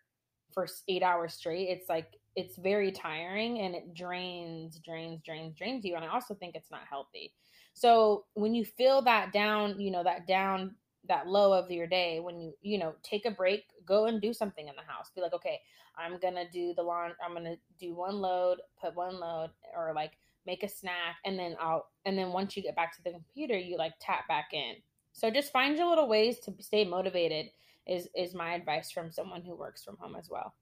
for 0.52 0.68
eight 0.88 1.02
hours 1.02 1.34
straight. 1.34 1.68
It's 1.68 1.88
like 1.88 2.18
it's 2.36 2.56
very 2.56 2.92
tiring 2.92 3.60
and 3.60 3.74
it 3.74 3.94
drains, 3.94 4.78
drains, 4.78 5.22
drains, 5.24 5.54
drains 5.56 5.84
you. 5.84 5.96
And 5.96 6.04
I 6.04 6.08
also 6.08 6.34
think 6.34 6.54
it's 6.54 6.70
not 6.70 6.82
healthy. 6.88 7.32
So 7.74 8.24
when 8.34 8.54
you 8.54 8.64
feel 8.64 9.02
that 9.02 9.32
down, 9.32 9.80
you 9.80 9.90
know, 9.90 10.04
that 10.04 10.26
down, 10.26 10.74
that 11.08 11.26
low 11.26 11.52
of 11.52 11.70
your 11.70 11.86
day, 11.86 12.20
when 12.20 12.40
you, 12.40 12.52
you 12.62 12.78
know, 12.78 12.94
take 13.02 13.26
a 13.26 13.30
break, 13.30 13.64
go 13.84 14.06
and 14.06 14.20
do 14.20 14.32
something 14.32 14.68
in 14.68 14.74
the 14.76 14.92
house. 14.92 15.10
Be 15.14 15.20
like, 15.20 15.32
okay, 15.32 15.60
I'm 15.96 16.18
gonna 16.20 16.48
do 16.50 16.74
the 16.74 16.82
lawn, 16.82 17.12
I'm 17.24 17.34
gonna 17.34 17.56
do 17.78 17.94
one 17.94 18.20
load, 18.20 18.58
put 18.80 18.94
one 18.94 19.18
load, 19.18 19.50
or 19.76 19.92
like 19.94 20.12
make 20.46 20.62
a 20.62 20.68
snack, 20.68 21.16
and 21.24 21.38
then 21.38 21.56
I'll 21.60 21.86
and 22.04 22.16
then 22.16 22.32
once 22.32 22.56
you 22.56 22.62
get 22.62 22.76
back 22.76 22.94
to 22.96 23.02
the 23.02 23.10
computer, 23.10 23.58
you 23.58 23.76
like 23.76 23.94
tap 24.00 24.28
back 24.28 24.50
in. 24.52 24.74
So 25.12 25.30
just 25.30 25.52
find 25.52 25.76
your 25.76 25.88
little 25.88 26.08
ways 26.08 26.38
to 26.40 26.54
stay 26.60 26.84
motivated 26.84 27.46
is 27.86 28.08
is 28.16 28.34
my 28.34 28.54
advice 28.54 28.90
from 28.90 29.10
someone 29.10 29.42
who 29.42 29.56
works 29.56 29.84
from 29.84 29.96
home 29.98 30.16
as 30.16 30.28
well. 30.30 30.54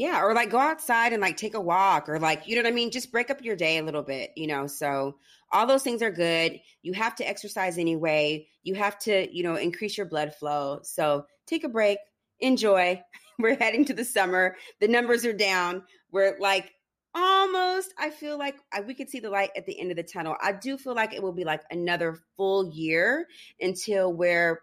Yeah, 0.00 0.22
or 0.22 0.32
like 0.32 0.48
go 0.48 0.56
outside 0.56 1.12
and 1.12 1.20
like 1.20 1.36
take 1.36 1.52
a 1.52 1.60
walk 1.60 2.08
or 2.08 2.18
like, 2.18 2.48
you 2.48 2.56
know 2.56 2.62
what 2.62 2.72
I 2.72 2.74
mean? 2.74 2.90
Just 2.90 3.12
break 3.12 3.28
up 3.28 3.44
your 3.44 3.54
day 3.54 3.76
a 3.76 3.82
little 3.82 4.02
bit, 4.02 4.30
you 4.34 4.46
know? 4.46 4.66
So 4.66 5.18
all 5.52 5.66
those 5.66 5.82
things 5.82 6.00
are 6.00 6.10
good. 6.10 6.58
You 6.80 6.94
have 6.94 7.14
to 7.16 7.28
exercise 7.28 7.76
anyway. 7.76 8.46
You 8.62 8.76
have 8.76 8.98
to, 9.00 9.30
you 9.30 9.42
know, 9.42 9.56
increase 9.56 9.98
your 9.98 10.06
blood 10.06 10.34
flow. 10.34 10.80
So 10.84 11.26
take 11.46 11.64
a 11.64 11.68
break, 11.68 11.98
enjoy. 12.38 13.02
We're 13.38 13.58
heading 13.58 13.84
to 13.84 13.92
the 13.92 14.06
summer. 14.06 14.56
The 14.80 14.88
numbers 14.88 15.26
are 15.26 15.34
down. 15.34 15.82
We're 16.10 16.38
like 16.40 16.72
almost, 17.14 17.92
I 17.98 18.08
feel 18.08 18.38
like 18.38 18.56
I, 18.72 18.80
we 18.80 18.94
could 18.94 19.10
see 19.10 19.20
the 19.20 19.28
light 19.28 19.50
at 19.54 19.66
the 19.66 19.78
end 19.78 19.90
of 19.90 19.98
the 19.98 20.02
tunnel. 20.02 20.34
I 20.42 20.52
do 20.52 20.78
feel 20.78 20.94
like 20.94 21.12
it 21.12 21.22
will 21.22 21.34
be 21.34 21.44
like 21.44 21.60
another 21.70 22.16
full 22.38 22.72
year 22.72 23.26
until 23.60 24.14
we're 24.14 24.62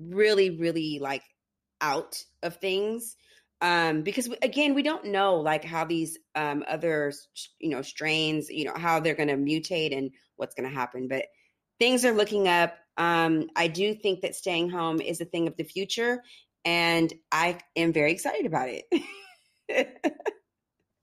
really, 0.00 0.58
really 0.58 0.98
like 0.98 1.22
out 1.80 2.20
of 2.42 2.56
things 2.56 3.16
um 3.62 4.02
because 4.02 4.28
again 4.42 4.74
we 4.74 4.82
don't 4.82 5.06
know 5.06 5.36
like 5.36 5.64
how 5.64 5.84
these 5.84 6.18
um 6.34 6.62
other 6.68 7.12
you 7.58 7.70
know 7.70 7.82
strains 7.82 8.50
you 8.50 8.64
know 8.64 8.74
how 8.76 9.00
they're 9.00 9.14
going 9.14 9.28
to 9.28 9.36
mutate 9.36 9.96
and 9.96 10.10
what's 10.36 10.54
going 10.54 10.68
to 10.68 10.74
happen 10.74 11.08
but 11.08 11.24
things 11.78 12.04
are 12.04 12.12
looking 12.12 12.48
up. 12.48 12.76
Um 12.98 13.48
i 13.56 13.68
do 13.68 13.94
think 13.94 14.20
that 14.22 14.34
staying 14.34 14.70
home 14.70 15.00
is 15.00 15.20
a 15.20 15.24
thing 15.24 15.48
of 15.48 15.56
the 15.56 15.64
future 15.64 16.22
and 16.64 17.12
i 17.32 17.58
am 17.76 17.92
very 17.92 18.12
excited 18.12 18.46
about 18.46 18.68
it. 18.68 18.84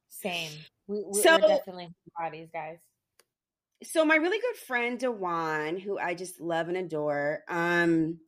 Same. 0.10 0.52
We, 0.88 1.04
we, 1.06 1.22
so, 1.22 1.34
we're 1.34 1.48
definitely 1.48 1.90
bodies 2.20 2.50
guys. 2.54 2.78
So 3.84 4.06
my 4.06 4.16
really 4.16 4.40
good 4.40 4.56
friend 4.68 5.00
dewan 5.00 5.80
who 5.80 5.98
i 5.98 6.14
just 6.14 6.40
love 6.40 6.68
and 6.68 6.78
adore 6.78 7.44
um 7.50 8.20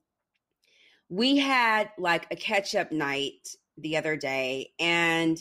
we 1.09 1.37
had 1.37 1.91
like 1.97 2.25
a 2.31 2.35
catch 2.35 2.73
up 2.73 2.91
night 2.91 3.47
the 3.77 3.97
other 3.97 4.15
day 4.15 4.71
and 4.79 5.37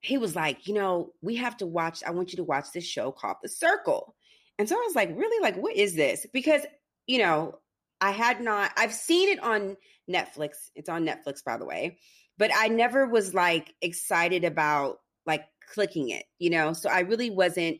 he 0.00 0.18
was 0.18 0.36
like, 0.36 0.68
you 0.68 0.74
know, 0.74 1.12
we 1.20 1.36
have 1.36 1.56
to 1.58 1.66
watch, 1.66 2.02
I 2.04 2.10
want 2.10 2.32
you 2.32 2.36
to 2.36 2.44
watch 2.44 2.66
this 2.72 2.84
show 2.84 3.10
called 3.10 3.38
The 3.42 3.48
Circle. 3.48 4.14
And 4.58 4.68
so 4.68 4.76
I 4.76 4.84
was 4.86 4.94
like, 4.94 5.10
really? 5.16 5.42
Like, 5.42 5.56
what 5.56 5.76
is 5.76 5.94
this? 5.94 6.26
Because, 6.32 6.62
you 7.06 7.18
know, 7.18 7.58
I 8.00 8.10
had 8.10 8.40
not, 8.40 8.70
I've 8.76 8.92
seen 8.94 9.28
it 9.28 9.42
on 9.42 9.76
Netflix. 10.08 10.70
It's 10.74 10.88
on 10.88 11.04
Netflix, 11.04 11.42
by 11.44 11.56
the 11.56 11.64
way, 11.64 11.98
but 12.38 12.50
I 12.54 12.68
never 12.68 13.06
was 13.06 13.34
like 13.34 13.74
excited 13.82 14.44
about 14.44 15.00
like 15.26 15.44
clicking 15.72 16.10
it, 16.10 16.24
you 16.38 16.50
know? 16.50 16.72
So 16.72 16.88
I 16.88 17.00
really 17.00 17.30
wasn't 17.30 17.78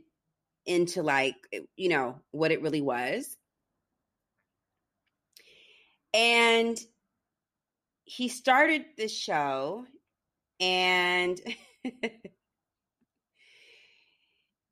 into 0.64 1.02
like, 1.02 1.36
eh, 1.52 1.60
you 1.76 1.88
know, 1.88 2.20
what 2.32 2.50
it 2.50 2.62
really 2.62 2.80
was. 2.80 3.36
And 6.12 6.78
he 8.06 8.28
started 8.28 8.84
the 8.96 9.08
show 9.08 9.84
and 10.60 11.40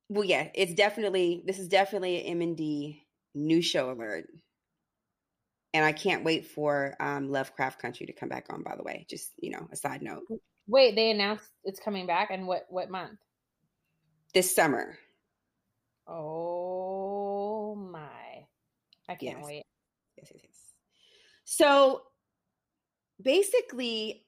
well 0.09 0.25
yeah 0.25 0.49
it's 0.55 0.73
definitely 0.73 1.43
this 1.45 1.59
is 1.59 1.69
definitely 1.69 2.25
an 2.27 2.41
m&d 2.41 3.03
new 3.35 3.61
show 3.61 3.91
alert. 3.91 4.27
And 5.75 5.85
i 5.85 5.91
can't 5.91 6.25
wait 6.25 6.47
for 6.47 6.95
um, 7.01 7.29
lovecraft 7.31 7.83
country 7.83 8.07
to 8.07 8.13
come 8.13 8.29
back 8.29 8.47
on 8.51 8.63
by 8.63 8.77
the 8.77 8.85
way 8.85 9.05
just 9.11 9.33
you 9.37 9.51
know 9.51 9.69
a 9.73 9.77
side 9.77 10.01
note. 10.01 10.23
Wait 10.69 10.95
they 10.95 11.11
announced 11.11 11.51
it's 11.65 11.81
coming 11.81 12.07
back 12.07 12.31
and 12.31 12.47
what 12.47 12.65
what 12.71 12.89
month? 12.89 13.19
This 14.33 14.55
summer. 14.55 14.97
Oh 16.07 17.75
my 17.75 18.47
i 19.09 19.15
can't 19.17 19.39
yes. 19.39 19.45
wait. 19.45 19.65
Yes 20.17 20.31
yes 20.33 20.41
yes. 20.45 20.75
So 21.45 22.03
basically, 23.23 24.25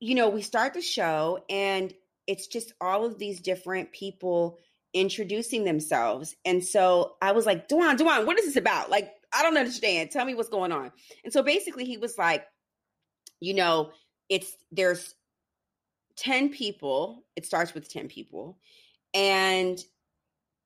you 0.00 0.14
know, 0.14 0.28
we 0.28 0.42
start 0.42 0.74
the 0.74 0.82
show 0.82 1.44
and 1.48 1.92
it's 2.26 2.46
just 2.46 2.72
all 2.80 3.04
of 3.04 3.18
these 3.18 3.40
different 3.40 3.92
people 3.92 4.58
introducing 4.92 5.64
themselves. 5.64 6.34
And 6.44 6.64
so 6.64 7.16
I 7.20 7.32
was 7.32 7.46
like, 7.46 7.68
Duan, 7.68 7.96
Duan, 7.96 8.26
what 8.26 8.38
is 8.38 8.46
this 8.46 8.56
about? 8.56 8.90
Like, 8.90 9.12
I 9.32 9.42
don't 9.42 9.56
understand. 9.56 10.10
Tell 10.10 10.24
me 10.24 10.34
what's 10.34 10.48
going 10.48 10.72
on. 10.72 10.90
And 11.24 11.32
so 11.32 11.42
basically 11.42 11.84
he 11.84 11.96
was 11.96 12.18
like, 12.18 12.44
you 13.40 13.54
know, 13.54 13.92
it's 14.28 14.56
there's 14.72 15.14
10 16.16 16.50
people. 16.50 17.24
It 17.36 17.46
starts 17.46 17.74
with 17.74 17.88
10 17.88 18.08
people. 18.08 18.58
And 19.14 19.78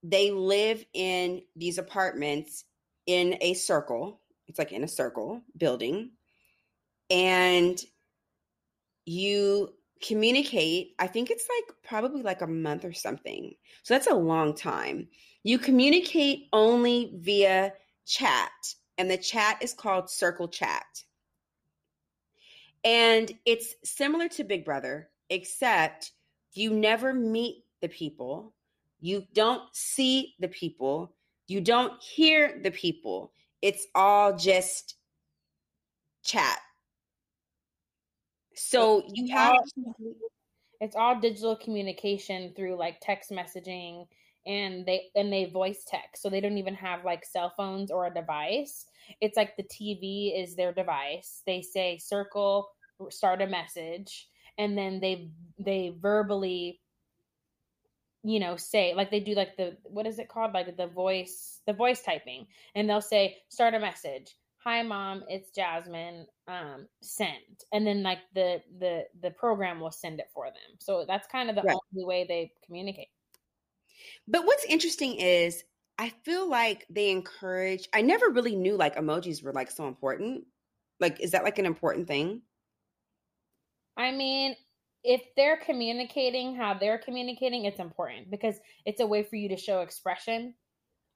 they 0.03 0.31
live 0.31 0.85
in 0.93 1.43
these 1.57 1.79
apartments 1.79 2.65
in 3.07 3.39
a 3.41 3.55
circle. 3.55 4.21
It's 4.49 4.59
like 4.59 4.73
in 4.73 4.85
a 4.85 4.89
circle 4.89 5.43
building 5.57 6.11
and 7.11 7.81
you 9.07 9.73
communicate 10.03 10.95
i 10.99 11.07
think 11.07 11.31
it's 11.31 11.47
like 11.49 11.77
probably 11.83 12.23
like 12.23 12.43
a 12.43 12.47
month 12.47 12.85
or 12.85 12.93
something. 12.93 13.55
So 13.83 13.95
that's 13.95 14.07
a 14.07 14.15
long 14.15 14.55
time. 14.55 15.09
You 15.43 15.59
communicate 15.59 16.49
only 16.53 17.13
via 17.17 17.73
chat 18.07 18.51
and 18.99 19.11
the 19.11 19.19
chat 19.19 19.59
is 19.63 19.75
called 19.75 20.11
circle 20.11 20.49
chat. 20.49 20.85
And 22.83 23.33
it's 23.47 23.75
similar 23.85 24.29
to 24.31 24.45
big 24.45 24.65
brother 24.65 25.11
except 25.31 26.13
you 26.53 26.73
never 26.73 27.15
meet 27.15 27.65
the 27.81 27.89
people 27.89 28.55
you 29.01 29.27
don't 29.35 29.63
see 29.73 30.35
the 30.41 30.49
people 30.49 31.15
you 31.47 31.61
don't 31.61 32.03
hear 32.03 32.61
the 32.63 32.71
people. 32.71 33.33
It's 33.61 33.87
all 33.95 34.37
just 34.37 34.97
chat 36.23 36.59
so 38.55 39.03
you 39.13 39.35
have 39.35 39.57
it's 40.81 40.97
all 40.97 41.19
digital 41.21 41.57
communication 41.57 42.53
through 42.55 42.77
like 42.77 42.99
text 43.01 43.31
messaging 43.31 44.07
and 44.47 44.85
they 44.85 45.07
and 45.15 45.33
they 45.33 45.47
voice 45.47 45.85
text. 45.87 46.23
So 46.23 46.29
they 46.29 46.41
don't 46.41 46.59
even 46.59 46.75
have 46.75 47.05
like 47.05 47.25
cell 47.25 47.53
phones 47.57 47.91
or 47.91 48.07
a 48.07 48.15
device. 48.15 48.87
It's 49.21 49.37
like 49.37 49.57
the 49.57 49.65
TV 49.65 50.41
is 50.41 50.57
their 50.57 50.73
device. 50.73 51.43
They 51.47 51.63
say 51.63 51.99
circle 51.99 52.69
start 53.11 53.43
a 53.43 53.47
message 53.47 54.29
and 54.59 54.77
then 54.79 55.01
they 55.01 55.31
they 55.59 55.95
verbally 55.99 56.81
you 58.23 58.39
know 58.39 58.57
say 58.57 58.95
like 58.95 59.11
they 59.11 59.21
do 59.21 59.35
like 59.35 59.57
the 59.57 59.77
what 59.83 60.07
is 60.07 60.19
it 60.19 60.29
called 60.29 60.53
like 60.53 60.77
the 60.77 60.87
voice 60.87 61.61
the 61.67 61.73
voice 61.73 62.03
typing 62.03 62.47
and 62.75 62.89
they'll 62.89 63.01
say 63.01 63.37
start 63.49 63.75
a 63.75 63.81
message 63.81 64.37
hi 64.65 64.83
mom 64.83 65.23
it's 65.29 65.51
jasmine 65.51 66.27
um 66.49 66.87
send. 67.03 67.65
And 67.73 67.87
then 67.87 68.03
like 68.03 68.21
the 68.35 68.63
the 68.79 69.05
the 69.23 69.31
program 69.31 69.79
will 69.79 69.91
send 69.91 70.21
it 70.21 70.31
for 70.33 70.47
them. 70.47 70.79
So 70.79 71.05
that's 71.07 71.29
kind 71.29 71.51
of 71.51 71.57
the 71.57 71.63
right. 71.63 71.77
only 71.95 72.05
way 72.07 72.25
they 72.27 72.53
communicate. 72.65 73.09
But 74.27 74.47
what's 74.47 74.65
interesting 74.65 75.17
is 75.17 75.63
i 75.99 76.09
feel 76.25 76.49
like 76.49 76.87
they 76.91 77.11
encourage 77.11 77.89
i 77.93 78.03
never 78.03 78.31
really 78.31 78.57
knew 78.57 78.77
like 78.77 78.97
emojis 78.97 79.43
were 79.43 79.53
like 79.53 79.71
so 79.71 79.87
important. 79.87 80.45
Like 80.99 81.21
is 81.21 81.33
that 81.33 81.45
like 81.45 81.59
an 81.59 81.67
important 81.67 82.09
thing? 82.09 82.41
I 83.97 84.11
mean 84.13 84.57
if 85.07 85.21
they're 85.37 85.59
communicating 85.59 86.57
how 86.57 86.73
they're 86.73 86.97
communicating 86.97 87.67
it's 87.67 87.81
important 87.81 88.31
because 88.31 88.57
it's 88.87 89.01
a 89.01 89.07
way 89.07 89.23
for 89.23 89.37
you 89.37 89.51
to 89.51 89.57
show 89.59 89.81
expression 89.81 90.55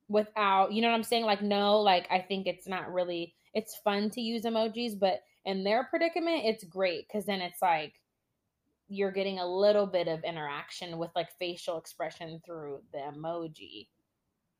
without 0.09 0.73
you 0.73 0.83
know 0.83 0.88
what 0.88 0.95
i'm 0.95 1.02
saying? 1.02 1.25
Like 1.25 1.43
no 1.43 1.81
like 1.81 2.07
i 2.11 2.19
think 2.19 2.47
it's 2.47 2.69
not 2.69 2.93
really 2.93 3.35
it's 3.59 3.75
fun 3.77 4.09
to 4.11 4.21
use 4.21 4.45
emojis, 4.45 4.99
but 4.99 5.23
in 5.45 5.65
their 5.65 5.85
predicament, 5.85 6.43
it's 6.45 6.62
great 6.62 7.09
because 7.09 7.27
then 7.27 7.41
it's 7.41 7.61
like 7.61 7.95
you're 8.88 9.11
getting 9.11 9.41
a 9.41 9.47
little 9.47 9.85
bit 9.85 10.07
of 10.07 10.23
interaction 10.23 10.97
with 10.97 11.11
like 11.17 11.29
facial 11.41 11.77
expression 11.77 12.41
through 12.47 12.81
the 12.93 12.99
emoji, 12.99 13.88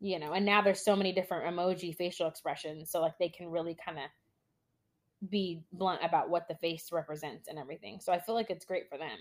you 0.01 0.19
know. 0.19 0.33
And 0.33 0.45
now 0.45 0.63
there's 0.63 0.85
so 0.85 0.97
many 0.97 1.13
different 1.13 1.45
emoji 1.45 1.95
facial 1.95 2.27
expressions, 2.27 2.91
so 2.91 3.01
like 3.01 3.17
they 3.19 3.29
can 3.29 3.49
really 3.49 3.77
kind 3.83 3.99
of 3.99 5.31
be 5.31 5.63
blunt 5.73 6.01
about 6.03 6.29
what 6.29 6.49
the 6.49 6.57
face 6.57 6.91
represents 6.91 7.47
and 7.47 7.57
everything. 7.57 8.01
So 8.01 8.13
I 8.13 8.19
feel 8.19 8.35
like 8.35 8.51
it's 8.51 8.65
great 8.65 8.89
for 8.89 8.99
them. 8.99 9.19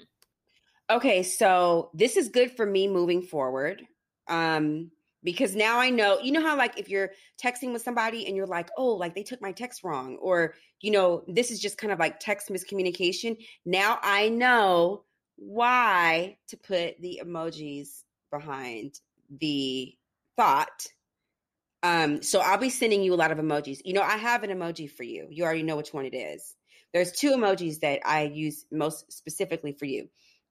Okay, 0.89 1.21
so 1.21 1.91
this 1.93 2.17
is 2.17 2.29
good 2.29 2.51
for 2.51 2.65
me 2.65 2.87
moving 2.87 3.21
forward. 3.21 3.83
Um 4.27 4.89
because 5.27 5.57
now 5.57 5.77
I 5.77 5.89
know, 5.89 6.19
you 6.21 6.31
know 6.31 6.41
how 6.41 6.55
like 6.55 6.79
if 6.79 6.87
you're 6.87 7.11
texting 7.37 7.73
with 7.73 7.81
somebody 7.81 8.25
and 8.27 8.37
you're 8.37 8.47
like, 8.47 8.69
oh, 8.77 8.93
like 8.93 9.13
they 9.13 9.23
took 9.23 9.41
my 9.41 9.51
text 9.51 9.83
wrong, 9.83 10.15
or 10.21 10.53
you 10.79 10.89
know, 10.89 11.25
this 11.27 11.51
is 11.51 11.59
just 11.59 11.77
kind 11.77 11.91
of 11.91 11.99
like 11.99 12.21
text 12.21 12.47
miscommunication. 12.47 13.35
Now 13.65 13.99
I 14.01 14.29
know 14.29 15.03
why 15.35 16.37
to 16.47 16.55
put 16.55 17.01
the 17.01 17.21
emojis 17.25 18.03
behind 18.31 19.01
the 19.29 19.93
thought. 20.37 20.87
Um, 21.83 22.21
so 22.21 22.39
I'll 22.39 22.57
be 22.57 22.69
sending 22.69 23.03
you 23.03 23.13
a 23.13 23.15
lot 23.15 23.33
of 23.33 23.37
emojis. 23.37 23.81
You 23.83 23.95
know, 23.95 24.03
I 24.03 24.15
have 24.15 24.43
an 24.43 24.49
emoji 24.49 24.89
for 24.89 25.03
you. 25.03 25.27
You 25.29 25.43
already 25.43 25.63
know 25.63 25.75
which 25.75 25.93
one 25.93 26.05
it 26.05 26.15
is. 26.15 26.55
There's 26.93 27.11
two 27.11 27.31
emojis 27.31 27.81
that 27.81 27.99
I 28.05 28.31
use 28.33 28.63
most 28.71 29.11
specifically 29.11 29.73
for 29.73 29.83
you 29.83 30.07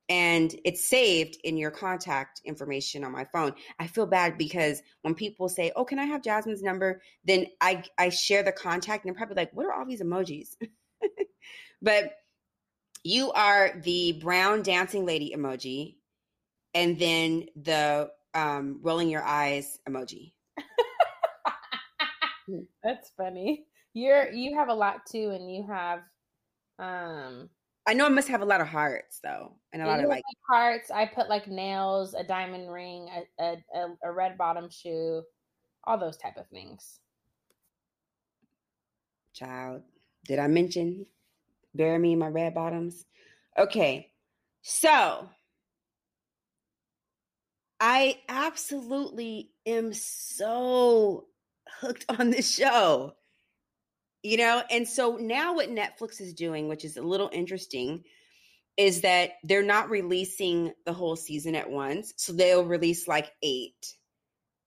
and 0.08 0.54
it's 0.64 0.84
saved 0.84 1.38
in 1.44 1.56
your 1.56 1.70
contact 1.70 2.40
information 2.44 3.04
on 3.04 3.12
my 3.12 3.24
phone. 3.24 3.54
I 3.78 3.86
feel 3.86 4.06
bad 4.06 4.38
because 4.38 4.82
when 5.02 5.14
people 5.14 5.48
say, 5.48 5.72
"Oh, 5.74 5.84
can 5.84 5.98
I 5.98 6.04
have 6.04 6.22
Jasmine's 6.22 6.62
number?" 6.62 7.02
then 7.24 7.46
I 7.60 7.84
I 7.98 8.10
share 8.10 8.42
the 8.42 8.52
contact 8.52 9.04
and 9.04 9.14
they're 9.14 9.18
probably 9.18 9.36
like, 9.36 9.52
"What 9.52 9.66
are 9.66 9.72
all 9.72 9.86
these 9.86 10.02
emojis?" 10.02 10.56
but 11.82 12.12
you 13.04 13.32
are 13.32 13.72
the 13.82 14.12
brown 14.20 14.62
dancing 14.62 15.06
lady 15.06 15.32
emoji 15.36 15.96
and 16.74 16.98
then 16.98 17.46
the 17.56 18.10
um, 18.34 18.80
rolling 18.82 19.08
your 19.08 19.24
eyes 19.24 19.78
emoji. 19.88 20.32
That's 22.84 23.10
funny. 23.16 23.66
You're 23.94 24.30
you 24.30 24.56
have 24.56 24.68
a 24.68 24.74
lot 24.74 25.06
too 25.06 25.30
and 25.30 25.50
you 25.50 25.66
have 25.66 26.00
um 26.78 27.48
I 27.86 27.94
know 27.94 28.04
I 28.04 28.08
must 28.08 28.28
have 28.28 28.42
a 28.42 28.46
lot 28.46 28.60
of 28.60 28.66
hearts 28.66 29.20
though, 29.22 29.52
and 29.72 29.80
a 29.80 29.86
lot 29.86 30.00
of 30.00 30.08
like 30.08 30.24
hearts. 30.48 30.90
I 30.90 31.06
put 31.06 31.28
like 31.28 31.46
nails, 31.46 32.14
a 32.14 32.24
diamond 32.24 32.70
ring, 32.70 33.08
a, 33.38 33.42
a, 33.42 33.64
a, 33.74 34.10
a 34.10 34.12
red 34.12 34.36
bottom 34.36 34.68
shoe, 34.68 35.22
all 35.84 35.96
those 35.96 36.16
type 36.16 36.36
of 36.36 36.48
things. 36.48 36.98
Child, 39.34 39.82
did 40.26 40.40
I 40.40 40.48
mention 40.48 41.06
bury 41.74 41.98
me 41.98 42.14
in 42.14 42.18
my 42.18 42.28
red 42.28 42.54
bottoms? 42.54 43.04
Okay, 43.56 44.10
so 44.62 45.28
I 47.78 48.18
absolutely 48.28 49.50
am 49.64 49.92
so 49.92 51.26
hooked 51.80 52.06
on 52.08 52.30
this 52.30 52.52
show 52.52 53.14
you 54.26 54.36
know 54.36 54.60
and 54.70 54.88
so 54.88 55.16
now 55.20 55.54
what 55.54 55.68
netflix 55.68 56.20
is 56.20 56.34
doing 56.34 56.66
which 56.68 56.84
is 56.84 56.96
a 56.96 57.02
little 57.02 57.30
interesting 57.32 58.02
is 58.76 59.02
that 59.02 59.30
they're 59.44 59.62
not 59.62 59.88
releasing 59.88 60.72
the 60.84 60.92
whole 60.92 61.14
season 61.14 61.54
at 61.54 61.70
once 61.70 62.12
so 62.16 62.32
they'll 62.32 62.64
release 62.64 63.06
like 63.06 63.30
eight 63.42 63.94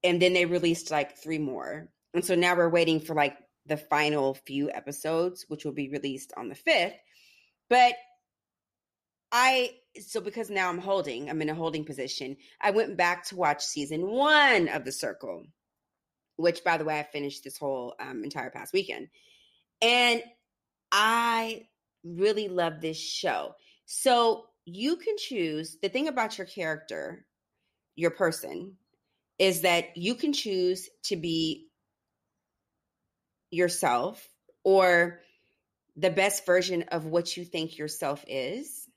and 0.02 0.22
then 0.22 0.32
they 0.32 0.46
released 0.46 0.92
like 0.92 1.18
three 1.18 1.38
more 1.38 1.90
and 2.14 2.24
so 2.24 2.36
now 2.36 2.56
we're 2.56 2.70
waiting 2.70 3.02
for 3.02 3.14
like 3.14 3.38
the 3.66 3.76
final 3.76 4.34
few 4.34 4.72
episodes 4.72 5.44
which 5.50 5.66
will 5.66 5.74
be 5.74 5.90
released 5.90 6.32
on 6.38 6.48
the 6.48 6.56
5th 6.56 6.96
but 7.70 7.96
i 9.34 9.72
so 10.00 10.22
because 10.22 10.50
now 10.50 10.70
i'm 10.70 10.80
holding 10.80 11.30
i'm 11.30 11.42
in 11.42 11.50
a 11.50 11.54
holding 11.54 11.84
position 11.84 12.38
i 12.62 12.72
went 12.72 12.96
back 12.96 13.26
to 13.26 13.36
watch 13.36 13.62
season 13.62 14.08
one 14.08 14.70
of 14.70 14.86
the 14.86 14.92
circle 14.92 15.44
which 16.38 16.64
by 16.64 16.78
the 16.78 16.86
way 16.86 16.98
i 16.98 17.04
finished 17.04 17.44
this 17.44 17.58
whole 17.58 17.94
um, 18.00 18.24
entire 18.24 18.50
past 18.50 18.72
weekend 18.72 19.10
and 19.82 20.22
I 20.92 21.68
really 22.04 22.48
love 22.48 22.82
this 22.82 22.98
show. 22.98 23.56
So 23.86 24.46
you 24.66 24.98
can 24.98 25.16
choose 25.18 25.78
the 25.82 25.90
thing 25.90 26.08
about 26.08 26.38
your 26.38 26.48
character, 26.48 27.26
your 27.96 28.12
person, 28.12 28.78
is 29.38 29.62
that 29.62 29.98
you 29.98 30.16
can 30.16 30.34
choose 30.34 30.90
to 31.04 31.16
be 31.16 31.68
yourself 33.52 34.28
or 34.64 35.22
the 35.96 36.10
best 36.10 36.46
version 36.46 36.86
of 36.92 37.06
what 37.06 37.36
you 37.36 37.44
think 37.44 37.78
yourself 37.78 38.24
is. 38.28 38.88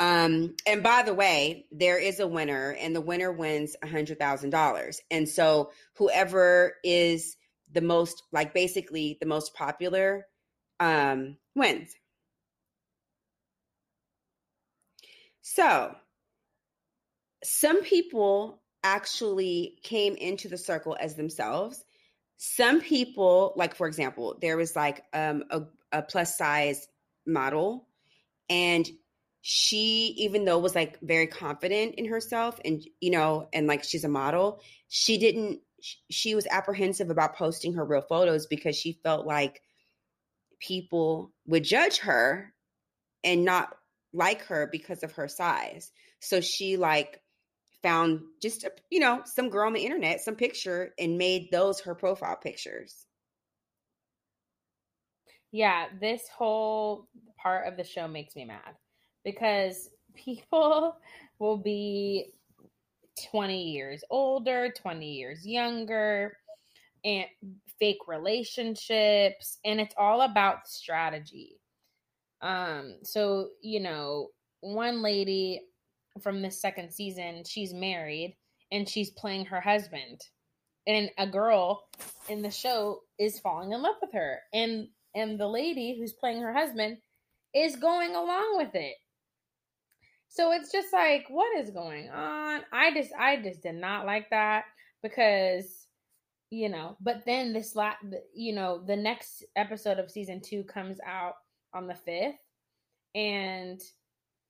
Um, 0.00 0.54
and 0.66 0.82
by 0.82 1.02
the 1.02 1.14
way, 1.14 1.66
there 1.72 1.98
is 1.98 2.20
a 2.20 2.26
winner, 2.26 2.70
and 2.78 2.94
the 2.94 3.00
winner 3.00 3.32
wins 3.32 3.74
a 3.82 3.88
hundred 3.88 4.18
thousand 4.18 4.50
dollars. 4.50 5.00
And 5.10 5.28
so 5.28 5.72
whoever 5.94 6.74
is 6.84 7.36
the 7.72 7.80
most 7.80 8.22
like 8.32 8.54
basically 8.54 9.18
the 9.20 9.26
most 9.26 9.54
popular 9.54 10.26
um 10.80 11.36
wins. 11.54 11.94
So, 15.42 15.94
some 17.42 17.82
people 17.82 18.60
actually 18.82 19.78
came 19.82 20.14
into 20.14 20.48
the 20.48 20.58
circle 20.58 20.96
as 20.98 21.14
themselves. 21.14 21.84
Some 22.36 22.80
people, 22.80 23.54
like 23.56 23.74
for 23.74 23.86
example, 23.86 24.36
there 24.40 24.56
was 24.56 24.76
like 24.76 25.04
um, 25.12 25.44
a, 25.50 25.62
a 25.90 26.02
plus 26.02 26.36
size 26.36 26.86
model, 27.26 27.88
and 28.48 28.88
she, 29.40 30.14
even 30.18 30.44
though 30.44 30.58
was 30.58 30.74
like 30.74 31.00
very 31.00 31.26
confident 31.26 31.94
in 31.96 32.04
herself, 32.06 32.60
and 32.64 32.86
you 33.00 33.10
know, 33.10 33.48
and 33.52 33.66
like 33.66 33.84
she's 33.84 34.04
a 34.04 34.08
model, 34.08 34.60
she 34.88 35.18
didn't 35.18 35.60
she 35.80 36.34
was 36.34 36.46
apprehensive 36.50 37.10
about 37.10 37.36
posting 37.36 37.74
her 37.74 37.84
real 37.84 38.02
photos 38.02 38.46
because 38.46 38.76
she 38.76 39.00
felt 39.02 39.26
like 39.26 39.62
people 40.60 41.32
would 41.46 41.64
judge 41.64 41.98
her 41.98 42.52
and 43.24 43.44
not 43.44 43.74
like 44.12 44.42
her 44.42 44.68
because 44.70 45.02
of 45.02 45.12
her 45.12 45.28
size. 45.28 45.92
So 46.20 46.40
she 46.40 46.76
like 46.76 47.20
found 47.82 48.20
just 48.42 48.64
a, 48.64 48.72
you 48.90 49.00
know 49.00 49.22
some 49.24 49.50
girl 49.50 49.66
on 49.66 49.72
the 49.72 49.84
internet, 49.84 50.20
some 50.20 50.34
picture, 50.34 50.92
and 50.98 51.18
made 51.18 51.50
those 51.50 51.80
her 51.80 51.94
profile 51.94 52.36
pictures. 52.36 53.06
Yeah, 55.52 55.86
this 56.00 56.22
whole 56.36 57.08
part 57.40 57.66
of 57.66 57.76
the 57.76 57.84
show 57.84 58.06
makes 58.06 58.36
me 58.36 58.44
mad 58.44 58.76
because 59.24 59.88
people 60.14 60.96
will 61.38 61.58
be 61.58 62.32
20 63.30 63.62
years 63.62 64.02
older, 64.10 64.72
20 64.76 65.06
years 65.06 65.46
younger, 65.46 66.36
and 67.04 67.26
fake 67.78 68.06
relationships. 68.06 69.58
And 69.64 69.80
it's 69.80 69.94
all 69.96 70.22
about 70.22 70.68
strategy. 70.68 71.60
Um, 72.40 72.98
so, 73.02 73.50
you 73.62 73.80
know, 73.80 74.28
one 74.60 75.02
lady 75.02 75.62
from 76.22 76.42
the 76.42 76.50
second 76.50 76.92
season, 76.92 77.44
she's 77.46 77.72
married 77.72 78.36
and 78.70 78.88
she's 78.88 79.10
playing 79.10 79.46
her 79.46 79.60
husband. 79.60 80.20
And 80.86 81.10
a 81.18 81.26
girl 81.26 81.84
in 82.28 82.42
the 82.42 82.50
show 82.50 83.00
is 83.18 83.40
falling 83.40 83.72
in 83.72 83.82
love 83.82 83.96
with 84.00 84.12
her. 84.12 84.40
And 84.52 84.88
and 85.14 85.38
the 85.38 85.48
lady 85.48 85.96
who's 85.98 86.12
playing 86.12 86.42
her 86.42 86.52
husband 86.52 86.98
is 87.54 87.76
going 87.76 88.14
along 88.14 88.56
with 88.56 88.74
it. 88.74 88.94
So 90.28 90.52
it's 90.52 90.70
just 90.70 90.92
like, 90.92 91.26
what 91.28 91.58
is 91.58 91.70
going 91.70 92.10
on? 92.10 92.60
I 92.72 92.92
just, 92.92 93.12
I 93.18 93.36
just 93.36 93.62
did 93.62 93.74
not 93.74 94.06
like 94.06 94.30
that 94.30 94.64
because, 95.02 95.86
you 96.50 96.68
know. 96.68 96.96
But 97.00 97.22
then 97.26 97.52
this, 97.52 97.74
la- 97.74 97.94
you 98.34 98.54
know, 98.54 98.82
the 98.86 98.96
next 98.96 99.44
episode 99.56 99.98
of 99.98 100.10
season 100.10 100.40
two 100.40 100.64
comes 100.64 100.98
out 101.04 101.34
on 101.72 101.86
the 101.86 101.94
fifth, 101.94 102.36
and 103.14 103.80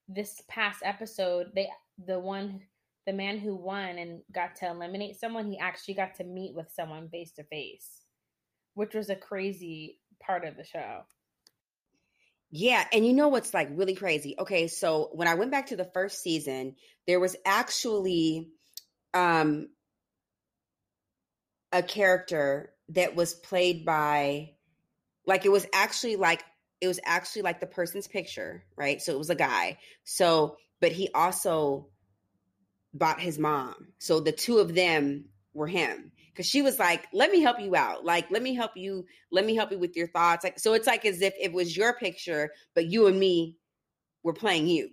this 0.08 0.42
past 0.48 0.80
episode, 0.84 1.48
they, 1.54 1.68
the 2.06 2.18
one, 2.18 2.60
the 3.06 3.12
man 3.12 3.38
who 3.38 3.54
won 3.54 3.98
and 3.98 4.20
got 4.32 4.56
to 4.56 4.68
eliminate 4.68 5.18
someone, 5.18 5.46
he 5.46 5.58
actually 5.58 5.94
got 5.94 6.14
to 6.16 6.24
meet 6.24 6.54
with 6.54 6.70
someone 6.70 7.08
face 7.08 7.32
to 7.32 7.44
face, 7.44 8.02
which 8.74 8.94
was 8.94 9.10
a 9.10 9.16
crazy 9.16 9.98
part 10.20 10.44
of 10.44 10.56
the 10.56 10.64
show. 10.64 11.02
Yeah, 12.50 12.84
and 12.92 13.06
you 13.06 13.12
know 13.12 13.28
what's 13.28 13.52
like 13.52 13.68
really 13.72 13.94
crazy? 13.94 14.34
Okay, 14.38 14.68
so 14.68 15.11
when 15.12 15.28
I 15.28 15.34
went 15.34 15.50
back 15.50 15.66
to 15.66 15.76
the 15.76 15.84
first 15.92 16.22
season, 16.22 16.76
there 17.06 17.20
was 17.20 17.37
actually 17.44 18.48
um 19.12 19.68
a 21.72 21.82
character 21.82 22.72
that 22.90 23.14
was 23.14 23.34
played 23.34 23.84
by 23.84 24.50
like 25.26 25.44
it 25.44 25.50
was 25.50 25.66
actually 25.74 26.16
like 26.16 26.42
it 26.80 26.88
was 26.88 27.00
actually 27.04 27.42
like 27.42 27.61
the 27.61 27.66
person's 27.66 28.08
picture, 28.08 28.64
right? 28.76 29.02
So 29.02 29.12
it 29.12 29.18
was 29.18 29.30
a 29.30 29.34
guy. 29.34 29.78
So 30.04 30.56
but 30.80 30.92
he 30.92 31.11
also 31.14 31.88
bought 32.94 33.20
his 33.20 33.38
mom. 33.38 33.88
So 33.98 34.20
the 34.20 34.32
two 34.32 34.58
of 34.58 34.74
them 34.74 35.26
were 35.52 35.66
him 35.66 36.12
because 36.38 36.48
she 36.48 36.62
was 36.62 36.79
like, 36.79 37.09
"Let 37.12 37.33
me 37.33 37.40
help 37.40 37.59
you 37.59 37.74
out. 37.74 38.05
Like, 38.05 38.31
let 38.31 38.42
me 38.42 38.55
help 38.55 38.77
you. 38.77 39.05
Let 39.33 39.44
me 39.44 39.57
help 39.57 39.72
you 39.72 39.79
with 39.81 39.96
your 39.96 40.07
thoughts." 40.07 40.44
Like, 40.44 40.61
so 40.61 40.72
it's 40.72 40.87
like 40.87 41.05
as 41.05 41.20
if 41.20 41.35
it 41.40 41.53
was 41.53 41.77
your 41.77 41.94
picture, 41.94 42.53
but 42.77 42.87
you 42.87 43.09
and 43.09 43.18
me 43.18 43.57
were 44.22 44.33
playing 44.33 44.68
you. 44.68 44.90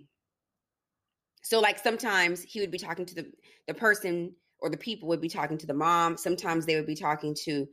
So 1.44 1.60
like 1.60 1.78
sometimes 1.78 2.42
he 2.42 2.58
would 2.58 2.72
be 2.72 2.78
talking 2.78 3.06
to 3.06 3.14
the 3.14 3.32
the 3.68 3.74
person 3.74 4.34
or 4.58 4.70
the 4.70 4.76
people 4.76 5.08
would 5.08 5.20
be 5.20 5.28
talking 5.28 5.56
to 5.58 5.66
the 5.66 5.74
mom. 5.74 6.16
Sometimes 6.16 6.66
they 6.66 6.74
would 6.74 6.86
be 6.86 6.96
talking 6.96 7.32
to 7.44 7.68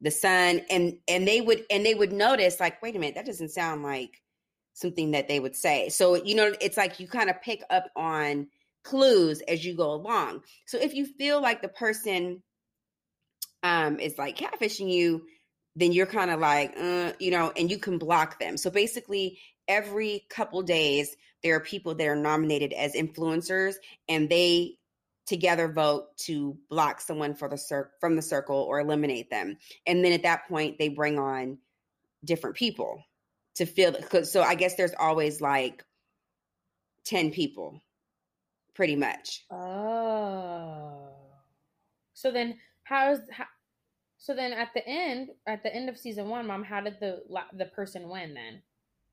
the 0.00 0.10
son, 0.10 0.62
and 0.70 0.96
and 1.06 1.28
they 1.28 1.42
would 1.42 1.64
and 1.70 1.84
they 1.84 1.94
would 1.94 2.12
notice 2.12 2.58
like, 2.60 2.80
wait 2.80 2.96
a 2.96 2.98
minute, 2.98 3.16
that 3.16 3.26
doesn't 3.26 3.50
sound 3.50 3.82
like 3.82 4.22
something 4.72 5.10
that 5.10 5.28
they 5.28 5.38
would 5.38 5.54
say. 5.54 5.90
So 5.90 6.14
you 6.14 6.34
know, 6.34 6.54
it's 6.62 6.78
like 6.78 6.98
you 6.98 7.06
kind 7.06 7.28
of 7.28 7.42
pick 7.42 7.62
up 7.68 7.90
on 7.94 8.46
clues 8.84 9.42
as 9.42 9.66
you 9.66 9.76
go 9.76 9.92
along. 9.92 10.44
So 10.66 10.78
if 10.78 10.94
you 10.94 11.04
feel 11.04 11.42
like 11.42 11.60
the 11.60 11.68
person 11.68 12.42
um, 13.62 14.00
is 14.00 14.18
like 14.18 14.36
catfishing 14.36 14.90
you, 14.90 15.26
then 15.76 15.92
you're 15.92 16.06
kind 16.06 16.30
of 16.30 16.40
like, 16.40 16.74
uh, 16.76 17.12
you 17.18 17.30
know, 17.30 17.52
and 17.56 17.70
you 17.70 17.78
can 17.78 17.98
block 17.98 18.38
them. 18.38 18.56
So 18.56 18.70
basically, 18.70 19.38
every 19.66 20.24
couple 20.30 20.62
days, 20.62 21.14
there 21.42 21.54
are 21.54 21.60
people 21.60 21.94
that 21.94 22.06
are 22.06 22.16
nominated 22.16 22.72
as 22.72 22.94
influencers, 22.94 23.74
and 24.08 24.28
they 24.28 24.76
together 25.26 25.68
vote 25.68 26.16
to 26.16 26.56
block 26.70 27.00
someone 27.00 27.34
for 27.34 27.48
the 27.48 27.58
cir- 27.58 27.90
from 28.00 28.16
the 28.16 28.22
circle 28.22 28.56
or 28.56 28.80
eliminate 28.80 29.30
them. 29.30 29.58
And 29.86 30.04
then 30.04 30.12
at 30.12 30.22
that 30.22 30.48
point, 30.48 30.78
they 30.78 30.88
bring 30.88 31.18
on 31.18 31.58
different 32.24 32.56
people 32.56 33.04
to 33.56 33.66
fill. 33.66 33.94
So 34.24 34.42
I 34.42 34.54
guess 34.54 34.74
there's 34.74 34.94
always 34.98 35.40
like 35.40 35.84
ten 37.04 37.30
people, 37.30 37.80
pretty 38.74 38.96
much. 38.96 39.44
Oh, 39.50 41.10
so 42.14 42.30
then 42.30 42.58
how's 42.88 43.18
how, 43.30 43.44
so 44.16 44.34
then 44.34 44.52
at 44.52 44.68
the 44.74 44.86
end, 44.86 45.30
at 45.46 45.62
the 45.62 45.74
end 45.74 45.88
of 45.88 45.98
season 45.98 46.28
one, 46.28 46.46
mom, 46.46 46.64
how 46.64 46.80
did 46.80 46.98
the 47.00 47.22
the 47.52 47.66
person 47.66 48.08
win 48.08 48.34
then? 48.34 48.62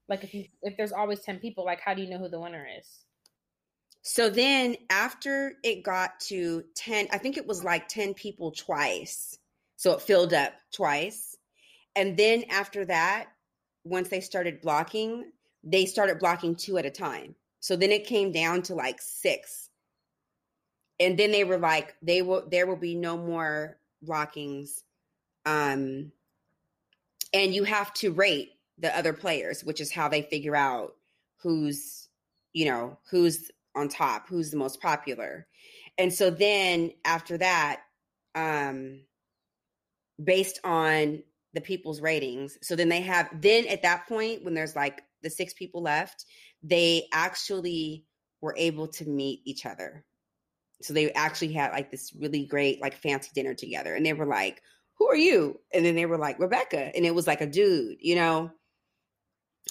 Like 0.07 0.23
if 0.23 0.33
you 0.33 0.45
if 0.61 0.77
there's 0.77 0.91
always 0.91 1.19
ten 1.19 1.39
people, 1.39 1.65
like 1.65 1.81
how 1.81 1.93
do 1.93 2.01
you 2.01 2.09
know 2.09 2.17
who 2.17 2.29
the 2.29 2.39
winner 2.39 2.67
is? 2.79 2.87
So 4.07 4.29
then 4.29 4.75
after 4.91 5.53
it 5.63 5.83
got 5.83 6.19
to 6.27 6.63
10, 6.75 7.07
I 7.11 7.17
think 7.17 7.37
it 7.37 7.47
was 7.47 7.63
like 7.63 7.87
10 7.87 8.13
people 8.13 8.51
twice. 8.51 9.39
So 9.77 9.93
it 9.93 10.01
filled 10.01 10.31
up 10.31 10.53
twice. 10.71 11.35
And 11.95 12.15
then 12.15 12.43
after 12.51 12.85
that, 12.85 13.29
once 13.83 14.09
they 14.09 14.21
started 14.21 14.61
blocking, 14.61 15.31
they 15.63 15.87
started 15.87 16.19
blocking 16.19 16.55
two 16.55 16.77
at 16.77 16.85
a 16.85 16.91
time. 16.91 17.33
So 17.61 17.75
then 17.75 17.91
it 17.91 18.05
came 18.05 18.31
down 18.31 18.61
to 18.63 18.75
like 18.75 19.01
six. 19.01 19.71
And 20.99 21.17
then 21.17 21.31
they 21.31 21.43
were 21.43 21.57
like, 21.57 21.95
they 22.01 22.21
will 22.21 22.47
there 22.49 22.67
will 22.67 22.77
be 22.77 22.95
no 22.95 23.17
more 23.17 23.77
blockings 24.01 24.83
um, 25.45 26.11
and 27.33 27.53
you 27.53 27.63
have 27.63 27.93
to 27.95 28.11
rate 28.11 28.53
the 28.77 28.95
other 28.97 29.13
players, 29.13 29.63
which 29.63 29.79
is 29.79 29.91
how 29.91 30.09
they 30.09 30.23
figure 30.23 30.55
out 30.55 30.95
who's, 31.41 32.09
you 32.53 32.65
know, 32.65 32.97
who's 33.09 33.51
on 33.75 33.89
top, 33.89 34.27
who's 34.27 34.51
the 34.51 34.57
most 34.57 34.81
popular. 34.81 35.47
And 35.97 36.11
so 36.11 36.29
then 36.29 36.91
after 37.05 37.37
that, 37.37 37.81
um, 38.33 39.01
based 40.21 40.59
on 40.63 41.23
the 41.53 41.61
people's 41.61 42.01
ratings, 42.01 42.57
so 42.61 42.75
then 42.75 42.89
they 42.89 43.01
have, 43.01 43.29
then 43.41 43.67
at 43.67 43.83
that 43.83 44.07
point, 44.07 44.43
when 44.43 44.53
there's 44.53 44.75
like 44.75 45.01
the 45.21 45.29
six 45.29 45.53
people 45.53 45.81
left, 45.81 46.25
they 46.63 47.07
actually 47.13 48.05
were 48.41 48.55
able 48.57 48.87
to 48.87 49.05
meet 49.05 49.41
each 49.45 49.65
other. 49.65 50.03
So 50.81 50.93
they 50.93 51.11
actually 51.11 51.53
had 51.53 51.71
like 51.71 51.91
this 51.91 52.13
really 52.19 52.45
great, 52.45 52.81
like 52.81 52.95
fancy 52.95 53.31
dinner 53.33 53.53
together. 53.53 53.95
And 53.95 54.05
they 54.05 54.13
were 54.13 54.25
like, 54.25 54.61
who 54.97 55.09
are 55.09 55.15
you? 55.15 55.59
And 55.73 55.85
then 55.85 55.95
they 55.95 56.05
were 56.05 56.17
like, 56.17 56.39
Rebecca. 56.39 56.95
And 56.95 57.05
it 57.05 57.15
was 57.15 57.27
like 57.27 57.41
a 57.41 57.47
dude, 57.47 57.97
you 57.99 58.15
know? 58.15 58.51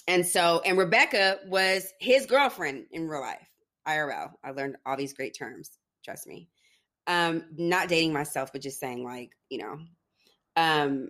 And 0.06 0.26
so, 0.26 0.60
and 0.64 0.76
Rebecca 0.76 1.38
was 1.46 1.90
his 2.00 2.26
girlfriend 2.26 2.86
in 2.90 3.08
real 3.08 3.20
life, 3.20 3.48
IRL. 3.86 4.32
I 4.42 4.50
learned 4.50 4.76
all 4.84 4.96
these 4.96 5.14
great 5.14 5.36
terms, 5.36 5.70
trust 6.04 6.26
me. 6.26 6.48
Um, 7.06 7.44
not 7.56 7.88
dating 7.88 8.12
myself, 8.12 8.52
but 8.52 8.62
just 8.62 8.80
saying, 8.80 9.04
like, 9.04 9.30
you 9.50 9.58
know, 9.58 9.78
um, 10.56 11.08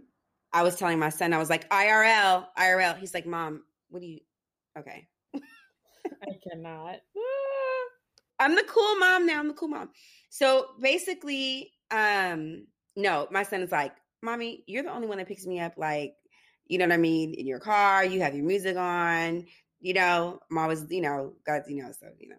I 0.53 0.63
was 0.63 0.77
telling 0.77 0.99
my 0.99 1.09
son, 1.09 1.33
I 1.33 1.39
was 1.39 1.51
like, 1.51 1.69
IRL, 1.71 2.47
IRL. 2.57 2.99
He's 2.99 3.15
like, 3.15 3.27
Mom, 3.27 3.63
what 3.89 4.01
do 4.01 4.07
you, 4.07 4.21
okay. 4.79 5.09
I 5.35 6.39
cannot. 6.49 6.97
I'm 8.45 8.55
the 8.55 8.65
cool 8.69 8.97
mom 8.97 9.27
now. 9.27 9.39
I'm 9.39 9.49
the 9.49 9.55
cool 9.55 9.69
mom. 9.69 9.91
So 10.29 10.67
basically, 10.81 11.73
um, 11.91 12.67
no, 12.95 13.27
my 13.31 13.43
son 13.43 13.63
is 13.63 13.73
like, 13.73 13.95
mommy, 14.23 14.65
you're 14.67 14.83
the 14.83 14.93
only 14.93 15.07
one 15.07 15.19
that 15.19 15.29
picks 15.29 15.47
me 15.47 15.61
up, 15.61 15.75
like, 15.77 16.15
you 16.67 16.79
know 16.79 16.87
what 16.87 16.95
I 16.95 16.99
mean, 16.99 17.35
in 17.35 17.47
your 17.47 17.61
car, 17.61 18.05
you 18.05 18.21
have 18.23 18.35
your 18.35 18.45
music 18.45 18.77
on, 18.77 19.47
you 19.81 19.95
know, 19.95 20.41
I'm 20.51 20.59
always, 20.59 20.85
you 20.91 21.03
know, 21.03 21.35
God, 21.47 21.63
you 21.69 21.83
know, 21.83 21.93
so, 21.93 22.07
you 22.19 22.29
know, 22.29 22.37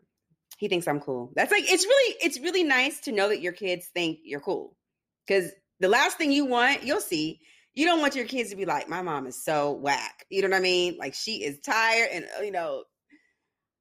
he 0.57 0.67
thinks 0.67 0.87
I'm 0.87 0.99
cool. 0.99 1.31
That's 1.35 1.51
like, 1.51 1.63
it's 1.71 1.85
really, 1.85 2.15
it's 2.21 2.39
really 2.39 2.63
nice 2.63 2.99
to 3.01 3.11
know 3.11 3.29
that 3.29 3.41
your 3.41 3.53
kids 3.53 3.87
think 3.93 4.19
you're 4.23 4.39
cool. 4.39 4.75
Cause 5.27 5.51
the 5.79 5.89
last 5.89 6.17
thing 6.17 6.31
you 6.31 6.45
want, 6.45 6.83
you'll 6.83 7.01
see, 7.01 7.39
you 7.73 7.85
don't 7.85 7.99
want 7.99 8.15
your 8.15 8.25
kids 8.25 8.49
to 8.49 8.55
be 8.55 8.65
like, 8.65 8.89
my 8.89 9.01
mom 9.01 9.27
is 9.27 9.43
so 9.43 9.73
whack. 9.73 10.25
You 10.29 10.41
know 10.41 10.49
what 10.49 10.57
I 10.57 10.61
mean? 10.61 10.97
Like 10.97 11.13
she 11.13 11.43
is 11.43 11.59
tired 11.59 12.09
and, 12.11 12.25
uh, 12.39 12.41
you 12.41 12.51
know, 12.51 12.83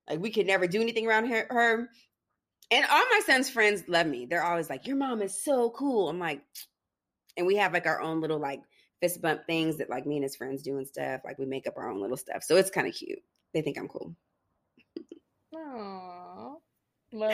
like 0.09 0.21
we 0.21 0.31
could 0.31 0.47
never 0.47 0.67
do 0.67 0.83
anything 0.83 1.07
around 1.07 1.27
her. 1.31 1.89
And 2.71 2.85
all 2.91 3.05
my 3.11 3.21
son's 3.27 3.51
friends 3.51 3.85
love 3.89 4.07
me. 4.07 4.27
They're 4.27 4.45
always 4.45 4.71
like, 4.71 4.87
your 4.87 4.97
mom 4.97 5.23
is 5.23 5.43
so 5.43 5.71
cool. 5.71 6.09
I'm 6.09 6.19
like, 6.19 6.43
and 7.37 7.47
we 7.47 7.57
have 7.57 7.73
like 7.73 7.87
our 7.87 8.01
own 8.01 8.21
little 8.21 8.39
like 8.39 8.63
fist 9.01 9.21
bump 9.21 9.47
things 9.47 9.79
that 9.79 9.91
like 9.91 10.07
me 10.07 10.17
and 10.17 10.23
his 10.23 10.37
friends 10.37 10.63
do 10.63 10.79
and 10.79 10.87
stuff. 10.87 11.23
Like 11.25 11.39
we 11.39 11.47
make 11.47 11.67
up 11.67 11.77
our 11.77 11.91
own 11.91 12.01
little 12.01 12.17
stuff. 12.17 12.43
So 12.43 12.57
it's 12.57 12.71
kind 12.71 12.87
of 12.87 12.95
cute. 12.95 13.21
They 13.53 13.63
think 13.63 13.79
I'm 13.79 13.89
cool. 13.89 14.15
Aww. 15.55 16.55
Love, 17.13 17.33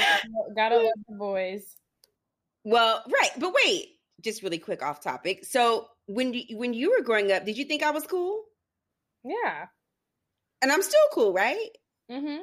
gotta 0.55 0.77
love 0.77 0.93
the 1.09 1.15
boys. 1.17 1.77
Well, 2.65 3.03
right. 3.11 3.31
But 3.39 3.55
wait, 3.65 3.97
just 4.21 4.43
really 4.43 4.59
quick 4.59 4.83
off 4.83 5.01
topic. 5.01 5.45
So 5.47 5.89
when 6.07 6.35
you 6.35 6.59
when 6.59 6.75
you 6.75 6.91
were 6.91 7.03
growing 7.03 7.33
up, 7.33 7.47
did 7.47 7.57
you 7.57 7.65
think 7.65 7.83
I 7.83 7.91
was 7.91 8.07
cool? 8.07 8.43
Yeah. 9.25 9.67
And 10.63 10.71
I'm 10.71 10.83
still 10.83 11.01
cool, 11.13 11.33
right? 11.33 11.69
Mm-hmm. 12.11 12.43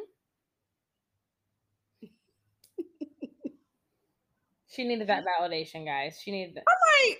She 4.77 4.87
needed 4.87 5.07
that 5.07 5.25
validation, 5.25 5.85
guys. 5.85 6.19
She 6.23 6.29
needed 6.29 6.53
that. 6.55 6.63
I'm 6.67 7.09
like, 7.09 7.19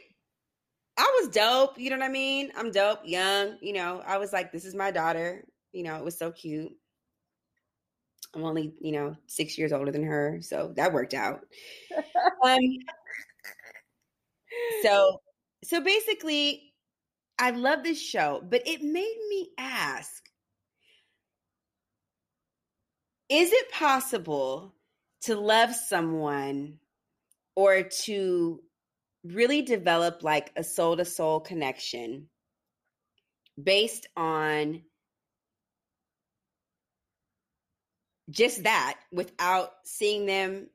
I 0.95 1.19
was 1.19 1.29
dope. 1.29 1.79
You 1.79 1.89
know 1.89 1.97
what 1.97 2.05
I 2.05 2.09
mean? 2.09 2.51
I'm 2.55 2.69
dope, 2.69 2.99
young. 3.03 3.57
You 3.61 3.73
know, 3.73 4.03
I 4.05 4.19
was 4.19 4.31
like, 4.31 4.51
this 4.51 4.63
is 4.63 4.75
my 4.75 4.91
daughter. 4.91 5.43
You 5.71 5.81
know, 5.81 5.95
it 5.95 6.05
was 6.05 6.17
so 6.17 6.31
cute. 6.31 6.71
I'm 8.35 8.43
only, 8.43 8.75
you 8.79 8.91
know, 8.91 9.15
six 9.25 9.57
years 9.57 9.73
older 9.73 9.91
than 9.91 10.03
her, 10.03 10.37
so 10.41 10.71
that 10.75 10.93
worked 10.93 11.15
out. 11.15 11.39
um, 12.43 12.59
so, 14.83 15.19
so 15.63 15.81
basically, 15.81 16.73
I 17.39 17.51
love 17.51 17.83
this 17.83 17.99
show, 17.99 18.43
but 18.47 18.67
it 18.67 18.83
made 18.83 19.17
me 19.29 19.49
ask: 19.57 20.23
Is 23.29 23.51
it 23.51 23.71
possible 23.71 24.75
to 25.21 25.35
love 25.35 25.73
someone 25.73 26.77
or 27.57 27.81
to 27.81 28.61
really 29.23 29.63
develop 29.63 30.21
like 30.21 30.51
a 30.55 30.63
soul 30.63 30.95
to 30.95 31.03
soul 31.03 31.39
connection 31.39 32.27
based 33.61 34.05
on 34.15 34.83
just 38.29 38.61
that 38.61 38.99
without 39.11 39.71
seeing 39.85 40.27
them, 40.27 40.67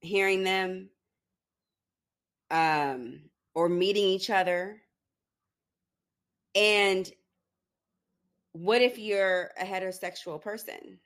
hearing 0.00 0.42
them, 0.42 0.88
um, 2.50 3.20
or 3.54 3.68
meeting 3.68 4.04
each 4.04 4.30
other. 4.30 4.80
And 6.54 7.10
what 8.52 8.80
if 8.80 8.98
you're 8.98 9.50
a 9.60 9.64
heterosexual 9.66 10.40
person? 10.40 10.98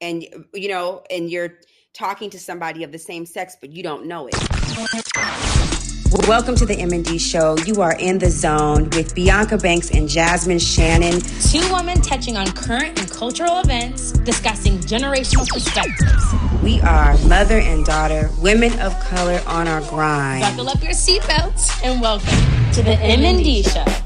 And 0.00 0.26
you 0.52 0.68
know, 0.68 1.04
and 1.08 1.30
you're 1.30 1.60
talking 1.96 2.28
to 2.28 2.38
somebody 2.38 2.84
of 2.84 2.92
the 2.92 2.98
same 2.98 3.24
sex, 3.24 3.56
but 3.58 3.70
you 3.70 3.82
don't 3.82 4.04
know 4.04 4.28
it. 4.30 4.34
Welcome 6.28 6.54
to 6.56 6.66
the 6.66 6.76
M&D 6.78 7.18
show. 7.18 7.56
You 7.64 7.80
are 7.80 7.96
in 7.98 8.18
the 8.18 8.30
zone 8.30 8.90
with 8.90 9.14
Bianca 9.14 9.56
Banks 9.56 9.90
and 9.90 10.08
Jasmine 10.08 10.58
Shannon. 10.58 11.20
Two 11.20 11.62
women 11.72 12.00
touching 12.02 12.36
on 12.36 12.52
current 12.52 12.98
and 13.00 13.10
cultural 13.10 13.60
events, 13.60 14.12
discussing 14.12 14.78
generational 14.78 15.48
perspectives. 15.48 16.62
We 16.62 16.80
are 16.82 17.16
mother 17.26 17.58
and 17.58 17.84
daughter, 17.84 18.30
women 18.40 18.78
of 18.80 18.98
color 19.00 19.40
on 19.46 19.66
our 19.66 19.80
grind. 19.88 20.42
Buckle 20.42 20.68
up 20.68 20.82
your 20.82 20.92
seatbelts 20.92 21.82
and 21.82 22.00
welcome 22.00 22.72
to 22.72 22.82
the 22.82 22.98
M&D 23.00 23.62
show. 23.62 24.05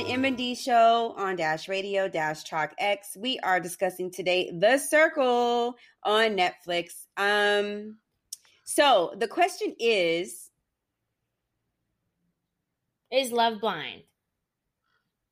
the 0.00 0.12
M&D 0.12 0.54
show 0.54 1.12
on 1.18 1.36
Dash 1.36 1.68
Radio 1.68 2.08
Dash 2.08 2.42
Talk 2.44 2.72
X. 2.78 3.18
We 3.18 3.38
are 3.40 3.60
discussing 3.60 4.10
today 4.10 4.50
The 4.50 4.78
Circle 4.78 5.76
on 6.04 6.38
Netflix. 6.38 7.04
Um 7.18 7.96
so 8.64 9.12
the 9.18 9.28
question 9.28 9.76
is 9.78 10.48
is 13.12 13.30
Love 13.30 13.60
Blind. 13.60 14.04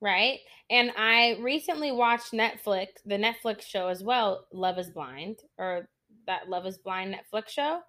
Right? 0.02 0.40
And 0.68 0.92
I 0.98 1.38
recently 1.40 1.90
watched 1.90 2.32
Netflix, 2.32 2.88
the 3.06 3.16
Netflix 3.16 3.62
show 3.62 3.88
as 3.88 4.04
well, 4.04 4.48
Love 4.52 4.78
is 4.78 4.90
Blind, 4.90 5.38
or 5.56 5.88
that 6.26 6.50
Love 6.50 6.66
is 6.66 6.76
Blind 6.76 7.14
Netflix 7.14 7.48
show. 7.48 7.80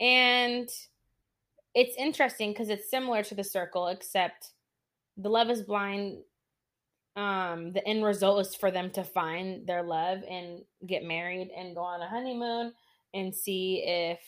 And 0.00 0.66
it's 1.74 1.96
interesting 1.98 2.52
because 2.52 2.70
it's 2.70 2.90
similar 2.90 3.22
to 3.22 3.34
The 3.34 3.44
Circle, 3.44 3.88
except 3.88 4.52
the 5.22 5.30
Love 5.30 5.50
is 5.50 5.62
Blind, 5.62 6.18
um, 7.16 7.72
the 7.72 7.86
end 7.86 8.04
result 8.04 8.40
is 8.46 8.54
for 8.54 8.70
them 8.70 8.90
to 8.92 9.04
find 9.04 9.66
their 9.66 9.82
love 9.82 10.20
and 10.28 10.62
get 10.86 11.04
married 11.04 11.50
and 11.56 11.74
go 11.74 11.82
on 11.82 12.00
a 12.00 12.08
honeymoon 12.08 12.72
and 13.12 13.34
see 13.34 13.84
if 13.86 14.18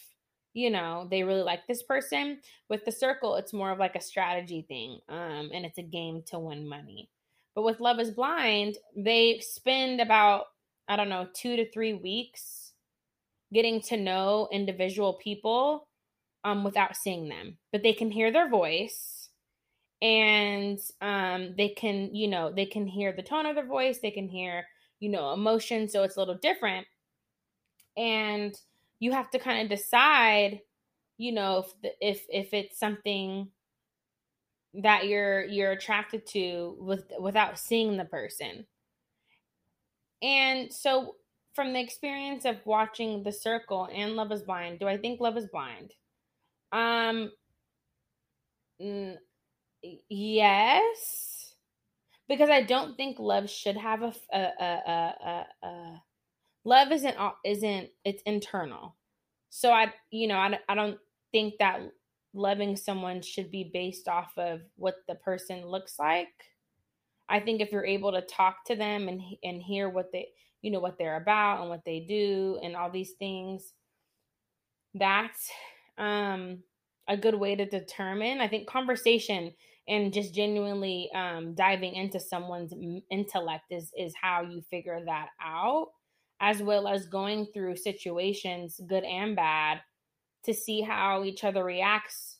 you 0.53 0.71
know 0.71 1.09
they 1.11 1.23
really 1.23 1.43
like 1.43 1.67
this 1.67 1.83
person. 1.83 2.41
With 2.69 2.85
the 2.85 2.93
circle 2.93 3.37
it's 3.37 3.55
more 3.55 3.71
of 3.71 3.79
like 3.79 3.97
a 3.97 4.01
strategy 4.01 4.67
thing 4.69 5.01
um 5.09 5.51
and 5.55 5.65
it's 5.65 5.79
a 5.79 5.83
game 5.83 6.23
to 6.27 6.39
win 6.39 6.69
money. 6.69 7.09
But 7.55 7.63
with 7.63 7.81
love 7.81 8.01
is 8.01 8.11
blind 8.11 8.77
they 8.97 9.41
spend 9.41 10.01
about 10.01 10.47
i 10.89 10.97
don't 10.97 11.09
know 11.09 11.29
2 11.35 11.57
to 11.57 11.71
3 11.71 11.95
weeks 11.95 12.73
getting 13.53 13.81
to 13.81 13.97
know 13.97 14.49
individual 14.53 15.15
people 15.15 15.89
um 16.45 16.65
without 16.65 16.97
seeing 16.97 17.29
them. 17.31 17.57
But 17.73 17.83
they 17.83 17.95
can 17.95 18.11
hear 18.11 18.31
their 18.31 18.51
voice 18.51 19.24
and 20.05 20.79
um 21.01 21.55
they 21.57 21.71
can 21.71 22.15
you 22.15 22.29
know 22.29 22.53
they 22.53 22.67
can 22.67 22.87
hear 22.87 23.11
the 23.11 23.23
tone 23.23 23.47
of 23.47 23.55
their 23.55 23.67
voice 23.67 24.01
they 24.01 24.11
can 24.11 24.29
hear 24.29 24.67
you 25.01 25.09
know 25.09 25.33
emotion 25.33 25.89
so 25.89 26.03
it's 26.05 26.17
a 26.17 26.19
little 26.21 26.37
different. 26.37 26.87
And 27.97 28.55
you 29.01 29.13
have 29.13 29.31
to 29.31 29.39
kind 29.39 29.63
of 29.63 29.69
decide 29.77 30.61
you 31.17 31.33
know 31.33 31.59
if 31.65 31.81
the, 31.83 32.07
if 32.07 32.27
if 32.29 32.53
it's 32.53 32.79
something 32.79 33.49
that 34.75 35.07
you're 35.07 35.45
you're 35.45 35.73
attracted 35.73 36.27
to 36.27 36.77
with 36.79 37.05
without 37.19 37.59
seeing 37.59 37.97
the 37.97 38.05
person. 38.05 38.67
And 40.23 40.73
so 40.73 41.17
from 41.55 41.73
the 41.73 41.81
experience 41.81 42.45
of 42.45 42.57
watching 42.65 43.23
the 43.23 43.33
circle 43.33 43.89
and 43.95 44.17
love 44.17 44.33
is 44.33 44.43
blind 44.43 44.81
do 44.81 44.89
i 44.89 44.97
think 44.97 45.21
love 45.21 45.37
is 45.37 45.47
blind? 45.47 45.95
Um 46.73 47.31
yes. 50.09 51.55
Because 52.29 52.49
i 52.49 52.63
don't 52.63 52.97
think 52.97 53.19
love 53.19 53.51
should 53.51 53.77
have 53.77 54.03
a 54.03 54.15
a 54.33 54.39
a 54.39 55.15
a, 55.63 55.67
a, 55.67 56.03
love 56.65 56.91
isn't 56.93 57.17
isn't 57.45 57.91
it's 58.05 58.23
internal. 58.23 58.97
So 59.51 59.71
i 59.71 59.93
you 60.11 60.29
know 60.29 60.37
I, 60.37 60.59
I 60.69 60.75
don't 60.75 60.99
think 61.33 61.55
that 61.59 61.81
loving 62.33 62.77
someone 62.77 63.23
should 63.23 63.51
be 63.51 63.71
based 63.73 64.09
off 64.09 64.33
of 64.37 64.63
what 64.77 64.97
the 65.07 65.15
person 65.17 65.67
looks 65.67 65.99
like. 65.99 66.29
I 67.29 67.41
think 67.41 67.61
if 67.61 67.71
you're 67.73 67.87
able 67.87 68.13
to 68.13 68.23
talk 68.23 68.65
to 68.67 68.77
them 68.77 69.09
and 69.09 69.21
and 69.43 69.63
hear 69.63 69.89
what 69.89 70.11
they 70.13 70.29
you 70.63 70.71
know 70.71 70.81
what 70.81 70.99
they're 70.99 71.17
about 71.17 71.61
and 71.61 71.69
what 71.69 71.85
they 71.85 72.01
do 72.01 72.59
and 72.63 72.75
all 72.75 72.91
these 72.91 73.13
things 73.19 73.75
that's 74.95 75.51
um 75.99 76.59
a 77.09 77.17
good 77.17 77.35
way 77.35 77.55
to 77.55 77.67
determine. 77.67 78.41
I 78.41 78.49
think 78.49 78.67
conversation 78.67 79.53
and 79.89 80.13
just 80.13 80.35
genuinely 80.35 81.11
um 81.15 81.55
diving 81.55 81.95
into 81.95 82.19
someone's 82.19 82.73
intellect 83.11 83.65
is 83.71 83.93
is 83.99 84.15
how 84.21 84.43
you 84.43 84.63
figure 84.71 85.01
that 85.05 85.29
out 85.43 85.89
as 86.41 86.63
well 86.63 86.89
as 86.89 87.07
going 87.07 87.47
through 87.55 87.77
situations, 87.77 88.81
good 88.87 89.05
and 89.05 89.37
bad, 89.37 89.81
to 90.45 90.53
see 90.53 90.83
how 90.83 91.25
each 91.25 91.45
other 91.45 91.65
reacts, 91.65 92.39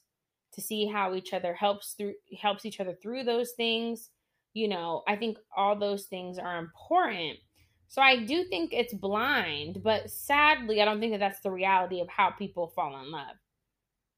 to 0.53 0.61
see 0.61 0.87
how 0.87 1.15
each 1.15 1.33
other 1.33 1.55
helps 1.55 1.95
through 1.95 2.15
helps 2.41 2.65
each 2.67 2.81
other 2.81 2.97
through 3.03 3.25
those 3.25 3.53
things. 3.53 4.11
You 4.53 4.69
know, 4.69 5.03
I 5.09 5.17
think 5.17 5.39
all 5.57 5.79
those 5.79 6.05
things 6.05 6.39
are 6.39 6.59
important. 6.59 7.39
So 7.89 8.03
I 8.03 8.25
do 8.25 8.45
think 8.45 8.73
it's 8.73 8.95
blind, 8.95 9.83
but 9.83 10.11
sadly, 10.11 10.81
I 10.83 10.85
don't 10.85 11.01
think 11.01 11.13
that 11.13 11.21
that's 11.21 11.41
the 11.41 11.51
reality 11.51 12.01
of 12.01 12.09
how 12.09 12.31
people 12.31 12.69
fall 12.69 13.01
in 13.01 13.11
love. 13.11 13.37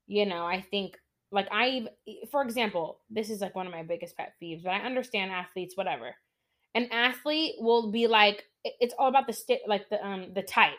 You 0.07 0.27
know, 0.27 0.47
I 0.47 0.63
think 0.63 0.99
like 1.33 1.49
I, 1.51 1.87
for 2.31 2.43
example, 2.43 3.01
this 3.11 3.31
is 3.31 3.41
like 3.41 3.55
one 3.55 3.67
of 3.67 3.73
my 3.73 3.83
biggest 3.83 4.17
pet 4.17 4.35
peeves, 4.43 4.63
but 4.63 4.71
I 4.71 4.81
understand 4.81 5.33
athletes, 5.33 5.77
whatever. 5.77 6.15
An 6.75 6.89
athlete 6.93 7.57
will 7.59 7.91
be 7.91 8.07
like 8.07 8.45
it's 8.81 8.95
all 8.99 9.09
about 9.09 9.27
the 9.27 9.33
sti- 9.33 9.61
like 9.67 9.89
the 9.89 10.05
um 10.05 10.33
the 10.35 10.43
type. 10.43 10.75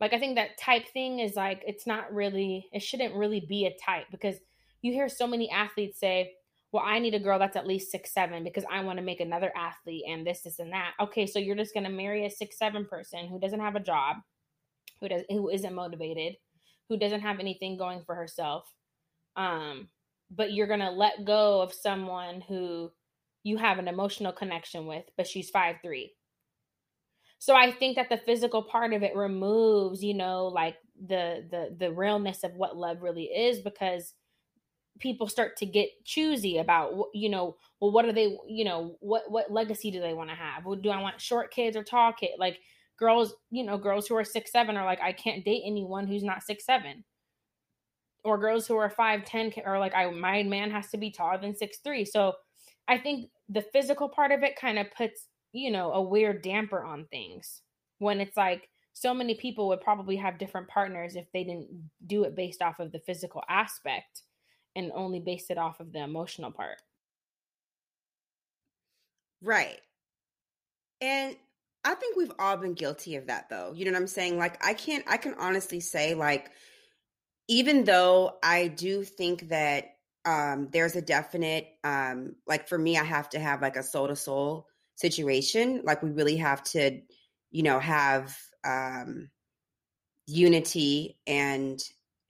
Like 0.00 0.12
i 0.12 0.18
think 0.18 0.34
that 0.34 0.58
type 0.58 0.88
thing 0.88 1.20
is 1.20 1.36
like 1.36 1.62
it's 1.64 1.86
not 1.86 2.12
really 2.12 2.68
it 2.72 2.82
shouldn't 2.82 3.14
really 3.14 3.38
be 3.48 3.66
a 3.66 3.76
type 3.84 4.06
because 4.10 4.34
you 4.80 4.92
hear 4.92 5.08
so 5.08 5.28
many 5.28 5.48
athletes 5.48 6.00
say 6.00 6.32
well 6.72 6.82
i 6.84 6.98
need 6.98 7.14
a 7.14 7.20
girl 7.20 7.38
that's 7.38 7.56
at 7.56 7.68
least 7.68 7.92
six 7.92 8.12
seven 8.12 8.42
because 8.42 8.64
i 8.68 8.82
want 8.82 8.98
to 8.98 9.04
make 9.04 9.20
another 9.20 9.52
athlete 9.56 10.02
and 10.08 10.26
this 10.26 10.40
this 10.40 10.58
and 10.58 10.72
that. 10.72 10.94
Okay 10.98 11.24
so 11.24 11.38
you're 11.38 11.54
just 11.54 11.72
to 11.72 11.88
marry 11.88 12.26
a 12.26 12.30
six 12.30 12.58
seven 12.58 12.84
person 12.84 13.28
who 13.28 13.38
doesn't 13.38 13.60
have 13.60 13.76
a 13.76 13.80
job 13.80 14.16
who 14.98 15.08
does 15.08 15.22
who 15.28 15.48
isn't 15.48 15.72
motivated 15.72 16.34
who 16.88 16.96
doesn't 16.96 17.20
have 17.20 17.38
anything 17.38 17.76
going 17.76 18.02
for 18.04 18.16
herself 18.16 18.64
um 19.36 19.88
but 20.34 20.52
you're 20.52 20.66
going 20.66 20.80
to 20.80 20.90
let 20.90 21.24
go 21.24 21.60
of 21.60 21.74
someone 21.74 22.40
who 22.40 22.90
you 23.44 23.58
have 23.58 23.78
an 23.78 23.88
emotional 23.88 24.32
connection 24.32 24.86
with, 24.86 25.04
but 25.16 25.26
she's 25.26 25.50
five 25.50 25.76
three. 25.82 26.14
So 27.38 27.56
I 27.56 27.72
think 27.72 27.96
that 27.96 28.08
the 28.08 28.18
physical 28.18 28.62
part 28.62 28.92
of 28.92 29.02
it 29.02 29.16
removes, 29.16 30.02
you 30.02 30.14
know, 30.14 30.46
like 30.46 30.76
the 31.06 31.44
the 31.50 31.76
the 31.78 31.92
realness 31.92 32.44
of 32.44 32.54
what 32.54 32.76
love 32.76 33.02
really 33.02 33.24
is 33.24 33.60
because 33.60 34.14
people 35.00 35.26
start 35.26 35.56
to 35.56 35.66
get 35.66 35.88
choosy 36.04 36.58
about 36.58 36.92
you 37.12 37.28
know 37.28 37.56
well 37.80 37.90
what 37.90 38.04
are 38.04 38.12
they 38.12 38.36
you 38.46 38.64
know 38.64 38.96
what 39.00 39.28
what 39.28 39.50
legacy 39.50 39.90
do 39.90 40.00
they 40.00 40.14
want 40.14 40.30
to 40.30 40.36
have? 40.36 40.64
Well, 40.64 40.76
do 40.76 40.90
i 40.90 41.00
want 41.00 41.20
short 41.20 41.50
kids 41.50 41.76
or 41.76 41.82
tall 41.82 42.12
kids 42.12 42.34
like 42.38 42.60
girls 42.98 43.34
you 43.50 43.64
know 43.64 43.78
girls 43.78 44.06
who 44.06 44.14
are 44.14 44.24
six 44.24 44.52
seven 44.52 44.76
are 44.76 44.84
like 44.84 45.00
i 45.02 45.12
can't 45.12 45.44
date 45.44 45.62
anyone 45.64 46.06
who's 46.06 46.22
not 46.22 46.44
six 46.44 46.64
seven 46.64 47.02
or 48.24 48.38
girls 48.38 48.66
who 48.66 48.76
are 48.76 48.90
five 48.90 49.24
ten 49.24 49.52
or 49.64 49.78
like 49.78 49.94
i 49.94 50.10
my 50.10 50.42
man 50.42 50.70
has 50.70 50.88
to 50.90 50.96
be 50.96 51.10
taller 51.10 51.38
than 51.38 51.56
six 51.56 51.78
three 51.84 52.04
so 52.04 52.34
I 52.88 52.98
think 52.98 53.30
the 53.48 53.62
physical 53.72 54.08
part 54.08 54.32
of 54.32 54.42
it 54.42 54.56
kind 54.56 54.78
of 54.78 54.86
puts, 54.96 55.28
you 55.52 55.70
know, 55.70 55.92
a 55.92 56.02
weird 56.02 56.42
damper 56.42 56.82
on 56.82 57.06
things 57.10 57.62
when 57.98 58.20
it's 58.20 58.36
like 58.36 58.68
so 58.92 59.14
many 59.14 59.34
people 59.34 59.68
would 59.68 59.80
probably 59.80 60.16
have 60.16 60.38
different 60.38 60.68
partners 60.68 61.16
if 61.16 61.26
they 61.32 61.44
didn't 61.44 61.90
do 62.06 62.24
it 62.24 62.36
based 62.36 62.60
off 62.60 62.80
of 62.80 62.92
the 62.92 62.98
physical 62.98 63.42
aspect 63.48 64.22
and 64.74 64.90
only 64.94 65.20
based 65.20 65.50
it 65.50 65.58
off 65.58 65.80
of 65.80 65.92
the 65.92 66.02
emotional 66.02 66.50
part. 66.50 66.78
Right. 69.42 69.80
And 71.00 71.36
I 71.84 71.94
think 71.94 72.16
we've 72.16 72.32
all 72.38 72.56
been 72.56 72.74
guilty 72.74 73.16
of 73.16 73.26
that 73.26 73.48
though. 73.48 73.72
You 73.74 73.84
know 73.84 73.92
what 73.92 74.00
I'm 74.00 74.06
saying? 74.06 74.38
Like 74.38 74.64
I 74.64 74.74
can't 74.74 75.04
I 75.08 75.16
can 75.16 75.34
honestly 75.38 75.80
say 75.80 76.14
like 76.14 76.50
even 77.52 77.84
though 77.84 78.38
I 78.42 78.68
do 78.68 79.04
think 79.04 79.50
that 79.50 79.96
um 80.24 80.68
there's 80.72 80.96
a 80.96 81.02
definite 81.02 81.66
um 81.84 82.36
like 82.46 82.68
for 82.68 82.78
me 82.78 82.96
I 82.96 83.04
have 83.04 83.28
to 83.30 83.40
have 83.40 83.60
like 83.60 83.76
a 83.76 83.82
soul 83.82 84.08
to 84.08 84.16
soul 84.16 84.68
situation. 84.94 85.82
Like 85.84 86.02
we 86.02 86.10
really 86.10 86.36
have 86.36 86.62
to, 86.74 87.00
you 87.50 87.62
know, 87.62 87.78
have 87.78 88.36
um 88.64 89.28
unity 90.26 91.18
and 91.26 91.78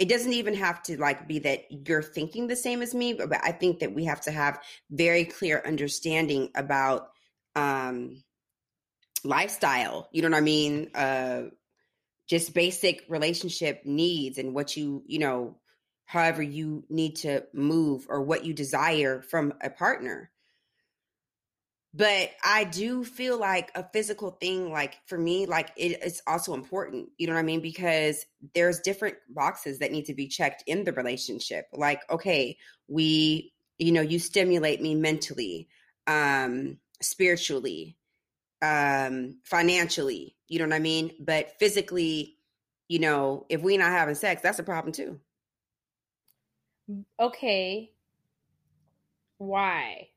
it 0.01 0.09
doesn't 0.09 0.33
even 0.33 0.55
have 0.55 0.83
to 0.85 0.99
like 0.99 1.29
be 1.29 1.39
that 1.41 1.61
you're 1.71 2.03
thinking 2.03 2.49
the 2.49 2.57
same 2.57 2.83
as 2.83 2.93
me, 2.93 3.13
but, 3.13 3.29
but 3.29 3.41
I 3.45 3.53
think 3.53 3.79
that 3.79 3.95
we 3.95 4.07
have 4.07 4.23
to 4.23 4.33
have 4.33 4.59
very 4.91 5.25
clear 5.25 5.63
understanding 5.65 6.51
about 6.57 7.11
um 7.55 8.25
lifestyle. 9.23 10.09
You 10.11 10.23
know 10.23 10.31
what 10.31 10.39
I 10.39 10.41
mean? 10.41 10.91
Uh 10.97 11.43
just 12.33 12.55
basic 12.55 13.05
relationship 13.11 13.83
needs 13.85 14.39
and 14.39 14.55
what 14.55 14.75
you, 14.75 15.03
you 15.07 15.19
know, 15.19 15.55
however 16.07 16.43
you 16.43 16.83
need 16.89 17.15
to 17.15 17.45
move 17.53 18.07
or 18.09 18.23
what 18.23 18.43
you 18.43 18.55
desire 18.55 19.21
from 19.21 19.53
a 19.61 19.69
partner. 19.69 20.31
But 21.93 22.31
i 22.43 22.65
do 22.65 23.05
feel 23.05 23.39
like 23.39 23.71
a 23.75 23.87
physical 23.93 24.31
thing 24.31 24.73
like 24.73 24.97
for 25.05 25.19
me 25.19 25.45
like 25.45 25.73
it, 25.77 25.99
it's 26.03 26.23
also 26.27 26.55
important 26.55 27.11
you 27.19 27.27
know 27.27 27.35
what 27.35 27.41
i 27.41 27.43
mean? 27.43 27.61
Because 27.61 28.25
there's 28.55 28.81
different 28.81 29.17
boxes 29.29 29.81
that 29.81 29.93
need 29.93 30.07
to 30.07 30.15
be 30.15 30.27
checked 30.27 30.65
in 30.67 30.85
the 30.85 30.93
relationship. 30.95 31.67
Like 31.75 32.01
okay 32.09 32.57
we 32.89 33.53
you 33.77 33.93
know 33.93 34.01
you 34.01 34.19
stimulate 34.19 34.81
me 34.81 34.95
mentally 34.95 35.69
um 36.07 36.79
spiritually 37.03 37.99
um 38.63 39.39
financially 39.45 40.37
you 40.49 40.59
know 40.59 40.67
what 40.67 40.75
i 40.75 40.79
mean 40.79 41.13
but 41.21 41.59
physically 41.59 42.37
you 42.89 42.99
know 42.99 43.45
if 43.49 43.61
we're 43.61 43.79
not 43.79 43.91
having 43.91 44.15
sex 44.15 44.41
that's 44.41 44.59
a 44.59 44.63
problem 44.63 44.93
too 44.93 45.19
okay 47.21 47.91
why 49.39 50.09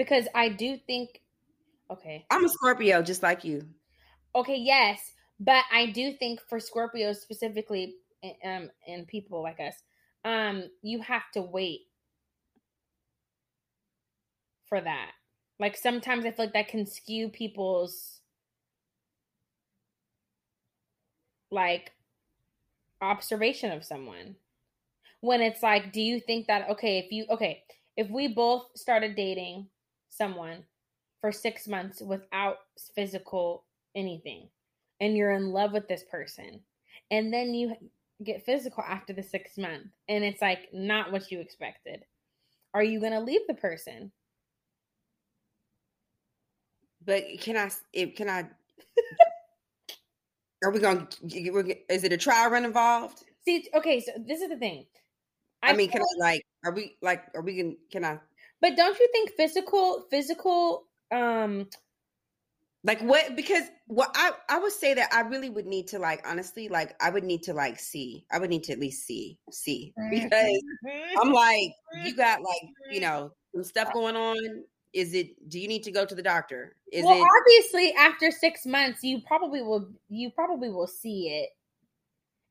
because 0.00 0.26
I 0.34 0.48
do 0.48 0.78
think 0.78 1.20
okay. 1.90 2.24
I'm 2.30 2.44
a 2.44 2.48
Scorpio 2.48 3.02
just 3.02 3.22
like 3.22 3.44
you. 3.44 3.68
Okay, 4.34 4.56
yes, 4.56 5.12
but 5.38 5.62
I 5.70 5.86
do 5.86 6.12
think 6.12 6.40
for 6.48 6.58
Scorpios 6.58 7.16
specifically 7.16 7.96
um 8.44 8.70
and 8.86 9.06
people 9.06 9.42
like 9.42 9.60
us, 9.60 9.74
um 10.24 10.64
you 10.82 11.02
have 11.02 11.30
to 11.34 11.42
wait 11.42 11.80
for 14.70 14.80
that. 14.80 15.10
Like 15.60 15.76
sometimes 15.76 16.24
I 16.24 16.30
feel 16.30 16.46
like 16.46 16.54
that 16.54 16.68
can 16.68 16.86
skew 16.86 17.28
people's 17.28 18.20
like 21.50 21.92
observation 23.02 23.70
of 23.70 23.84
someone. 23.84 24.36
When 25.20 25.42
it's 25.42 25.62
like, 25.62 25.92
do 25.92 26.00
you 26.00 26.18
think 26.18 26.46
that 26.46 26.70
okay, 26.70 26.98
if 26.98 27.12
you 27.12 27.26
okay, 27.28 27.62
if 27.94 28.08
we 28.08 28.26
both 28.26 28.68
started 28.74 29.14
dating 29.14 29.66
someone 30.08 30.64
for 31.20 31.30
six 31.30 31.68
months 31.68 32.00
without 32.00 32.56
physical 32.94 33.64
anything 33.94 34.48
and 35.00 35.14
you're 35.14 35.32
in 35.32 35.50
love 35.50 35.72
with 35.72 35.86
this 35.88 36.04
person 36.10 36.60
and 37.10 37.30
then 37.32 37.52
you 37.52 37.74
get 38.24 38.46
physical 38.46 38.82
after 38.88 39.12
the 39.12 39.22
six 39.22 39.58
month 39.58 39.88
and 40.08 40.24
it's 40.24 40.40
like 40.40 40.68
not 40.72 41.12
what 41.12 41.30
you 41.30 41.40
expected 41.40 42.04
are 42.72 42.82
you 42.82 43.00
going 43.00 43.12
to 43.12 43.20
leave 43.20 43.40
the 43.48 43.54
person 43.54 44.12
but 47.04 47.24
can 47.40 47.56
i 47.56 47.70
can 48.16 48.28
i 48.28 48.46
are 50.62 50.70
we 50.70 50.80
going 50.80 51.06
to 51.06 51.76
is 51.88 52.04
it 52.04 52.12
a 52.12 52.18
trial 52.18 52.50
run 52.50 52.64
involved? 52.64 53.24
See 53.44 53.66
okay 53.74 54.00
so 54.00 54.12
this 54.26 54.42
is 54.42 54.50
the 54.50 54.58
thing. 54.58 54.84
I, 55.62 55.70
I 55.70 55.76
mean 55.76 55.90
can 55.90 56.02
i 56.02 56.18
like 56.18 56.46
are 56.64 56.72
we 56.72 56.96
like 57.02 57.24
are 57.34 57.42
we 57.42 57.56
can 57.56 57.76
can 57.90 58.04
i 58.04 58.18
but 58.60 58.76
don't 58.76 58.98
you 58.98 59.08
think 59.12 59.32
physical 59.32 60.06
physical 60.10 60.86
um 61.10 61.66
like 62.82 63.00
what 63.02 63.36
because 63.36 63.64
what 63.88 64.10
I 64.14 64.32
I 64.48 64.58
would 64.58 64.72
say 64.72 64.94
that 64.94 65.12
I 65.12 65.20
really 65.20 65.50
would 65.50 65.66
need 65.66 65.88
to 65.88 65.98
like 65.98 66.26
honestly 66.26 66.68
like 66.68 66.94
I 67.00 67.10
would 67.10 67.24
need 67.24 67.42
to 67.44 67.52
like 67.52 67.78
see. 67.78 68.24
I 68.32 68.38
would 68.38 68.48
need 68.48 68.64
to 68.64 68.72
at 68.72 68.78
least 68.78 69.06
see 69.06 69.38
see. 69.50 69.92
Because 70.10 70.62
I'm 71.20 71.30
like 71.30 71.72
you 72.04 72.16
got 72.16 72.40
like 72.40 72.62
you 72.90 73.00
know 73.00 73.32
some 73.54 73.64
stuff 73.64 73.92
going 73.92 74.16
on 74.16 74.64
is 74.92 75.14
it 75.14 75.48
do 75.48 75.58
you 75.58 75.68
need 75.68 75.82
to 75.84 75.92
go 75.92 76.04
to 76.04 76.14
the 76.14 76.22
doctor? 76.22 76.76
Is 76.92 77.04
well, 77.04 77.16
it 77.16 77.26
obviously 77.40 77.92
after 77.94 78.30
6 78.30 78.66
months 78.66 79.04
you 79.04 79.20
probably 79.26 79.62
will 79.62 79.88
you 80.08 80.30
probably 80.30 80.70
will 80.70 80.86
see 80.86 81.28
it. 81.28 81.50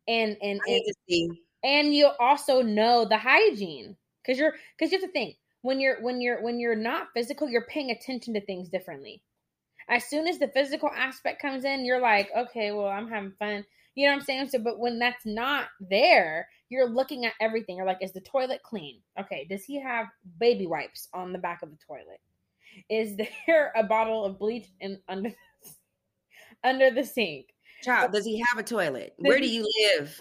And 0.07 0.37
and 0.41 0.59
and, 0.65 1.37
and 1.63 1.93
you'll 1.93 2.15
also 2.19 2.61
know 2.61 3.05
the 3.05 3.17
hygiene 3.17 3.95
cuz 4.25 4.37
you're 4.39 4.53
cuz 4.77 4.91
you 4.91 4.99
have 4.99 5.07
to 5.07 5.11
think 5.11 5.37
when 5.61 5.79
you're 5.79 6.01
when 6.01 6.21
you're 6.21 6.41
when 6.41 6.59
you're 6.59 6.75
not 6.75 7.09
physical 7.13 7.49
you're 7.49 7.67
paying 7.67 7.91
attention 7.91 8.33
to 8.33 8.41
things 8.41 8.69
differently. 8.69 9.21
As 9.89 10.05
soon 10.05 10.27
as 10.27 10.37
the 10.39 10.47
physical 10.49 10.89
aspect 10.89 11.41
comes 11.41 11.65
in 11.65 11.83
you're 11.85 12.01
like 12.01 12.29
okay 12.35 12.71
well 12.71 12.87
i'm 12.87 13.09
having 13.09 13.33
fun. 13.33 13.65
You 13.95 14.05
know 14.05 14.13
what 14.13 14.19
i'm 14.19 14.25
saying? 14.25 14.47
So 14.49 14.59
but 14.59 14.79
when 14.79 14.97
that's 14.97 15.25
not 15.25 15.67
there 15.81 16.47
you're 16.69 16.87
looking 16.87 17.25
at 17.25 17.33
everything. 17.41 17.77
You're 17.77 17.85
like 17.85 18.01
is 18.01 18.13
the 18.13 18.21
toilet 18.21 18.61
clean? 18.63 19.01
Okay 19.19 19.45
does 19.49 19.65
he 19.65 19.81
have 19.81 20.07
baby 20.39 20.67
wipes 20.67 21.09
on 21.13 21.33
the 21.33 21.39
back 21.39 21.61
of 21.61 21.69
the 21.69 21.77
toilet 21.85 22.21
is 22.89 23.17
there 23.47 23.71
a 23.75 23.83
bottle 23.83 24.25
of 24.25 24.39
bleach 24.39 24.67
in 24.79 24.99
under 25.07 25.31
under 26.63 26.91
the 26.91 27.03
sink 27.03 27.47
child 27.81 28.11
does 28.11 28.25
he 28.25 28.43
have 28.49 28.57
a 28.59 28.63
toilet 28.63 29.13
where 29.17 29.39
do 29.39 29.49
you 29.49 29.65
live 29.89 30.19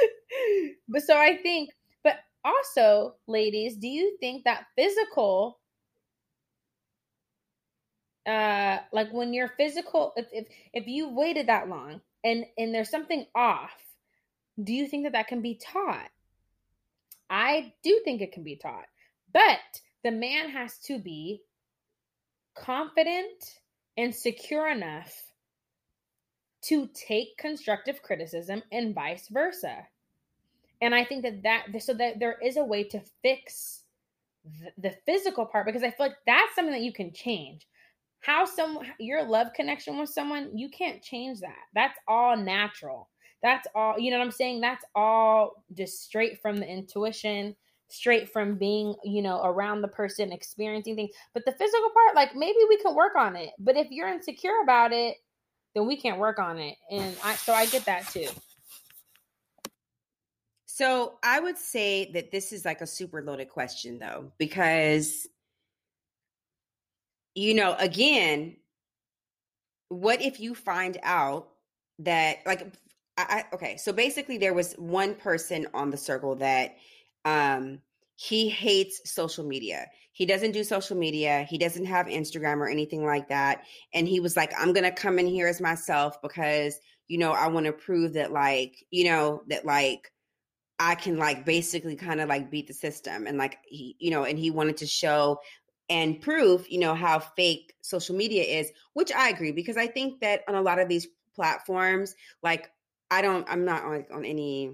but 0.88 1.02
so 1.02 1.18
i 1.18 1.36
think 1.36 1.70
but 2.02 2.18
also, 2.44 3.16
ladies, 3.26 3.76
do 3.76 3.88
you 3.88 4.16
think 4.18 4.44
that 4.44 4.66
physical 4.76 5.58
uh 8.26 8.78
like 8.92 9.10
when 9.12 9.32
you're 9.32 9.52
physical 9.56 10.12
if 10.14 10.26
if, 10.30 10.46
if 10.74 10.86
you 10.86 11.08
waited 11.08 11.46
that 11.46 11.70
long 11.70 12.02
and 12.22 12.44
and 12.58 12.74
there's 12.74 12.90
something 12.90 13.24
off, 13.34 13.72
do 14.62 14.72
you 14.72 14.86
think 14.86 15.04
that 15.04 15.12
that 15.12 15.28
can 15.28 15.40
be 15.40 15.54
taught? 15.54 16.10
I 17.28 17.72
do 17.82 18.00
think 18.04 18.20
it 18.20 18.32
can 18.32 18.42
be 18.42 18.56
taught. 18.56 18.86
But 19.32 19.80
the 20.02 20.10
man 20.10 20.50
has 20.50 20.78
to 20.78 20.98
be 20.98 21.42
confident 22.56 23.60
and 23.96 24.14
secure 24.14 24.68
enough 24.68 25.12
to 26.62 26.88
take 26.94 27.36
constructive 27.38 28.02
criticism 28.02 28.62
and 28.70 28.94
vice 28.94 29.28
versa. 29.28 29.86
And 30.82 30.94
i 30.94 31.04
think 31.04 31.22
that 31.22 31.42
that 31.42 31.82
so 31.82 31.94
that 31.94 32.18
there 32.18 32.36
is 32.42 32.56
a 32.56 32.64
way 32.64 32.84
to 32.84 33.00
fix 33.22 33.82
the, 34.78 34.94
physical 35.04 35.44
part 35.44 35.66
because 35.66 35.82
i 35.82 35.90
feel 35.90 36.06
like 36.06 36.16
that's 36.26 36.54
something 36.54 36.72
that 36.72 36.82
you 36.82 36.92
can 36.92 37.12
change. 37.12 37.66
How 38.20 38.44
some 38.44 38.80
your 38.98 39.22
love 39.24 39.48
connection 39.54 39.98
with 39.98 40.10
someone 40.10 40.56
you 40.56 40.68
can't 40.70 41.02
change 41.02 41.40
that. 41.40 41.56
That's 41.74 41.98
all 42.06 42.36
natural. 42.36 43.08
That's 43.42 43.66
all 43.74 43.98
you 43.98 44.10
know 44.10 44.18
what 44.18 44.24
i'm 44.24 44.30
saying? 44.30 44.60
That's 44.60 44.84
all 44.94 45.64
just 45.74 46.02
straight 46.02 46.40
from 46.40 46.56
the 46.56 46.66
intuition 46.66 47.56
straight 47.90 48.30
from 48.32 48.56
being 48.56 48.94
you 49.04 49.22
know 49.22 49.42
around 49.42 49.82
the 49.82 49.88
person 49.88 50.32
experiencing 50.32 50.96
things. 50.96 51.10
But 51.34 51.44
the 51.44 51.52
physical 51.52 51.90
part 51.90 52.16
like 52.16 52.34
maybe 52.34 52.58
we 52.68 52.78
can 52.78 52.94
work 52.94 53.16
on 53.16 53.36
it. 53.36 53.50
But 53.58 53.76
if 53.76 53.88
you're 53.90 54.08
insecure 54.08 54.60
about 54.62 54.92
it 54.92 55.16
then 55.74 55.86
we 55.86 55.96
can't 55.96 56.18
work 56.18 56.38
on 56.38 56.58
it. 56.58 56.76
And 56.90 57.16
i 57.24 57.34
so 57.34 57.52
i 57.52 57.66
get 57.66 57.84
that 57.84 58.08
too. 58.08 58.28
So 60.66 61.18
I 61.22 61.40
would 61.40 61.58
say 61.58 62.10
that 62.12 62.30
this 62.30 62.52
is 62.52 62.64
like 62.64 62.80
a 62.80 62.86
super 62.86 63.22
loaded 63.22 63.50
question 63.50 63.98
though, 63.98 64.32
because, 64.38 65.28
you 67.34 67.54
know, 67.54 67.76
again, 67.78 68.56
what 69.90 70.22
if 70.22 70.40
you 70.40 70.54
find 70.54 70.96
out 71.02 71.50
that, 71.98 72.38
like, 72.46 72.72
I, 73.18 73.44
okay, 73.52 73.76
so 73.76 73.92
basically 73.92 74.38
there 74.38 74.54
was 74.54 74.72
one 74.74 75.14
person 75.16 75.66
on 75.74 75.90
the 75.90 75.98
circle 75.98 76.36
that, 76.36 76.76
um, 77.24 77.80
he 78.16 78.48
hates 78.48 79.10
social 79.10 79.44
media. 79.44 79.86
He 80.12 80.26
doesn't 80.26 80.52
do 80.52 80.64
social 80.64 80.96
media. 80.96 81.46
He 81.48 81.56
doesn't 81.56 81.86
have 81.86 82.06
Instagram 82.06 82.58
or 82.58 82.68
anything 82.68 83.04
like 83.04 83.28
that. 83.28 83.62
And 83.94 84.06
he 84.06 84.20
was 84.20 84.36
like, 84.36 84.52
I'm 84.58 84.72
going 84.72 84.84
to 84.84 84.92
come 84.92 85.18
in 85.18 85.26
here 85.26 85.46
as 85.46 85.60
myself 85.60 86.20
because, 86.20 86.78
you 87.08 87.18
know, 87.18 87.32
I 87.32 87.48
want 87.48 87.66
to 87.66 87.72
prove 87.72 88.14
that, 88.14 88.32
like, 88.32 88.84
you 88.90 89.04
know, 89.04 89.42
that, 89.48 89.64
like, 89.64 90.10
I 90.80 90.94
can 90.94 91.18
like 91.18 91.44
basically 91.44 91.94
kind 91.94 92.22
of 92.22 92.28
like 92.30 92.50
beat 92.50 92.66
the 92.66 92.72
system 92.72 93.26
and 93.26 93.36
like 93.36 93.58
he, 93.66 93.96
you 93.98 94.10
know, 94.10 94.24
and 94.24 94.38
he 94.38 94.50
wanted 94.50 94.78
to 94.78 94.86
show 94.86 95.40
and 95.90 96.20
prove, 96.22 96.66
you 96.70 96.78
know, 96.78 96.94
how 96.94 97.18
fake 97.18 97.74
social 97.82 98.16
media 98.16 98.42
is, 98.42 98.72
which 98.94 99.12
I 99.12 99.28
agree 99.28 99.52
because 99.52 99.76
I 99.76 99.88
think 99.88 100.20
that 100.20 100.42
on 100.48 100.54
a 100.54 100.62
lot 100.62 100.78
of 100.78 100.88
these 100.88 101.06
platforms, 101.36 102.14
like 102.42 102.70
I 103.10 103.20
don't, 103.20 103.46
I'm 103.50 103.66
not 103.66 103.84
on, 103.84 104.06
on 104.10 104.24
any, 104.24 104.72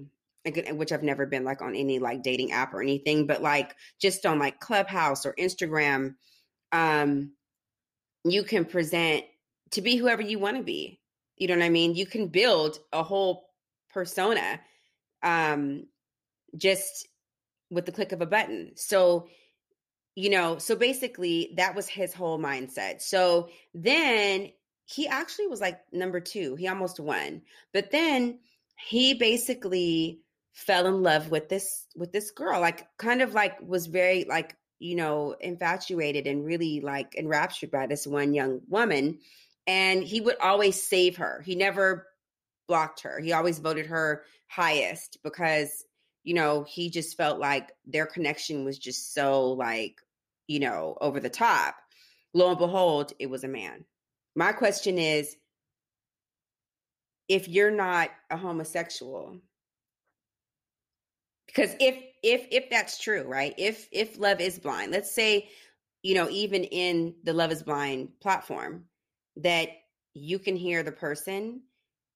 which 0.55 0.91
I've 0.91 1.03
never 1.03 1.25
been 1.25 1.43
like 1.43 1.61
on 1.61 1.75
any 1.75 1.99
like 1.99 2.23
dating 2.23 2.51
app 2.51 2.73
or 2.73 2.81
anything, 2.81 3.27
but 3.27 3.41
like 3.41 3.75
just 3.99 4.25
on 4.25 4.39
like 4.39 4.59
Clubhouse 4.59 5.25
or 5.25 5.33
Instagram, 5.35 6.15
um, 6.71 7.33
you 8.23 8.43
can 8.43 8.65
present 8.65 9.25
to 9.71 9.81
be 9.81 9.95
whoever 9.97 10.21
you 10.21 10.39
want 10.39 10.57
to 10.57 10.63
be. 10.63 10.99
You 11.37 11.47
know 11.47 11.55
what 11.55 11.63
I 11.65 11.69
mean? 11.69 11.95
You 11.95 12.05
can 12.05 12.27
build 12.27 12.79
a 12.91 13.03
whole 13.03 13.45
persona 13.89 14.59
um 15.23 15.87
just 16.55 17.07
with 17.69 17.85
the 17.85 17.91
click 17.91 18.11
of 18.11 18.21
a 18.21 18.25
button. 18.25 18.71
So, 18.75 19.27
you 20.15 20.29
know, 20.29 20.57
so 20.57 20.75
basically 20.75 21.53
that 21.57 21.75
was 21.75 21.87
his 21.87 22.13
whole 22.13 22.39
mindset. 22.39 23.01
So 23.01 23.49
then 23.73 24.51
he 24.85 25.07
actually 25.07 25.47
was 25.47 25.61
like 25.61 25.79
number 25.91 26.19
two. 26.19 26.55
He 26.55 26.67
almost 26.67 26.99
won. 26.99 27.41
But 27.73 27.91
then 27.91 28.39
he 28.77 29.13
basically 29.13 30.21
fell 30.57 30.87
in 30.87 31.03
love 31.03 31.29
with 31.29 31.49
this 31.49 31.85
with 31.95 32.11
this 32.11 32.31
girl 32.31 32.59
like 32.59 32.87
kind 32.97 33.21
of 33.21 33.33
like 33.33 33.61
was 33.61 33.85
very 33.87 34.25
like 34.25 34.55
you 34.79 34.95
know 34.95 35.35
infatuated 35.39 36.27
and 36.27 36.45
really 36.45 36.81
like 36.81 37.15
enraptured 37.15 37.71
by 37.71 37.85
this 37.85 38.07
one 38.07 38.33
young 38.33 38.59
woman 38.67 39.19
and 39.67 40.03
he 40.03 40.19
would 40.19 40.37
always 40.41 40.81
save 40.81 41.17
her 41.17 41.41
he 41.45 41.55
never 41.55 42.07
blocked 42.67 43.01
her 43.01 43.19
he 43.19 43.33
always 43.33 43.59
voted 43.59 43.85
her 43.85 44.23
highest 44.47 45.19
because 45.23 45.85
you 46.27 46.33
know, 46.33 46.65
he 46.67 46.89
just 46.89 47.15
felt 47.15 47.39
like 47.39 47.71
their 47.85 48.05
connection 48.05 48.65
was 48.65 48.77
just 48.77 49.13
so 49.13 49.53
like, 49.53 50.01
you 50.45 50.59
know, 50.59 50.97
over 50.99 51.21
the 51.21 51.29
top. 51.29 51.77
Lo 52.33 52.49
and 52.49 52.57
behold, 52.57 53.13
it 53.17 53.29
was 53.29 53.45
a 53.45 53.47
man. 53.47 53.85
My 54.35 54.51
question 54.51 54.97
is 54.97 55.37
if 57.29 57.47
you're 57.47 57.71
not 57.71 58.09
a 58.29 58.35
homosexual, 58.35 59.39
because 61.47 61.75
if 61.79 61.95
if 62.23 62.47
if 62.51 62.69
that's 62.69 62.99
true, 62.99 63.23
right? 63.23 63.53
If 63.57 63.87
if 63.91 64.19
love 64.19 64.41
is 64.41 64.59
blind, 64.59 64.91
let's 64.91 65.11
say, 65.11 65.49
you 66.03 66.15
know, 66.15 66.29
even 66.29 66.63
in 66.63 67.15
the 67.23 67.33
Love 67.33 67.51
is 67.51 67.63
Blind 67.63 68.09
platform, 68.21 68.85
that 69.37 69.69
you 70.13 70.39
can 70.39 70.55
hear 70.55 70.83
the 70.83 70.91
person, 70.91 71.61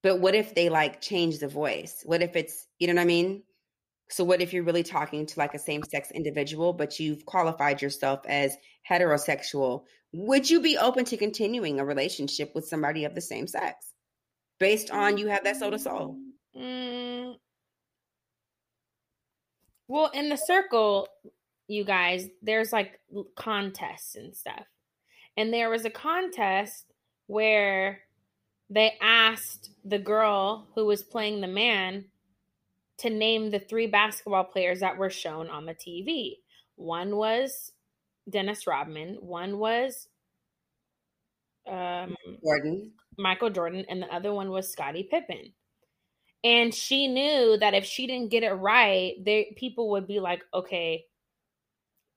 but 0.03 0.19
what 0.19 0.35
if 0.35 0.55
they 0.55 0.69
like 0.69 1.01
change 1.01 1.39
the 1.39 1.47
voice? 1.47 2.01
What 2.05 2.21
if 2.21 2.35
it's, 2.35 2.67
you 2.79 2.87
know 2.87 2.93
what 2.93 3.01
I 3.01 3.05
mean? 3.05 3.43
So 4.09 4.23
what 4.23 4.41
if 4.41 4.53
you're 4.53 4.63
really 4.63 4.83
talking 4.83 5.25
to 5.25 5.39
like 5.39 5.53
a 5.53 5.59
same-sex 5.59 6.11
individual, 6.11 6.73
but 6.73 6.99
you've 6.99 7.25
qualified 7.25 7.81
yourself 7.81 8.21
as 8.27 8.57
heterosexual? 8.89 9.83
Would 10.13 10.49
you 10.49 10.61
be 10.61 10.77
open 10.77 11.05
to 11.05 11.17
continuing 11.17 11.79
a 11.79 11.85
relationship 11.85 12.53
with 12.53 12.67
somebody 12.67 13.05
of 13.05 13.15
the 13.15 13.21
same 13.21 13.47
sex 13.47 13.93
based 14.59 14.91
on 14.91 15.17
you 15.17 15.27
have 15.27 15.43
that 15.45 15.57
soul 15.57 15.71
to 15.71 15.79
soul? 15.79 16.17
Mm. 16.57 17.35
Well, 19.91 20.09
in 20.13 20.29
the 20.29 20.37
circle, 20.37 21.09
you 21.67 21.83
guys, 21.83 22.29
there's 22.41 22.71
like 22.71 23.01
contests 23.35 24.15
and 24.15 24.33
stuff. 24.33 24.63
And 25.35 25.53
there 25.53 25.69
was 25.69 25.83
a 25.83 25.89
contest 25.89 26.85
where 27.27 27.99
they 28.69 28.93
asked 29.01 29.71
the 29.83 29.99
girl 29.99 30.69
who 30.75 30.85
was 30.85 31.03
playing 31.03 31.41
the 31.41 31.47
man 31.49 32.05
to 32.99 33.09
name 33.09 33.51
the 33.51 33.59
three 33.59 33.87
basketball 33.87 34.45
players 34.45 34.79
that 34.79 34.97
were 34.97 35.09
shown 35.09 35.49
on 35.49 35.65
the 35.65 35.75
TV. 35.75 36.37
One 36.77 37.17
was 37.17 37.73
Dennis 38.29 38.65
Rodman, 38.65 39.17
one 39.19 39.59
was 39.59 40.07
um, 41.67 42.15
Jordan, 42.41 42.93
Michael 43.17 43.49
Jordan, 43.49 43.83
and 43.89 44.01
the 44.01 44.15
other 44.15 44.31
one 44.31 44.51
was 44.51 44.71
Scottie 44.71 45.09
Pippen. 45.11 45.51
And 46.43 46.73
she 46.73 47.07
knew 47.07 47.57
that 47.57 47.73
if 47.73 47.85
she 47.85 48.07
didn't 48.07 48.29
get 48.31 48.43
it 48.43 48.51
right, 48.53 49.13
they 49.23 49.53
people 49.57 49.89
would 49.91 50.07
be 50.07 50.19
like, 50.19 50.43
"Okay, 50.53 51.05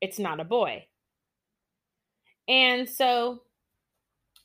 it's 0.01 0.19
not 0.19 0.41
a 0.41 0.45
boy." 0.45 0.87
And 2.49 2.89
so 2.89 3.43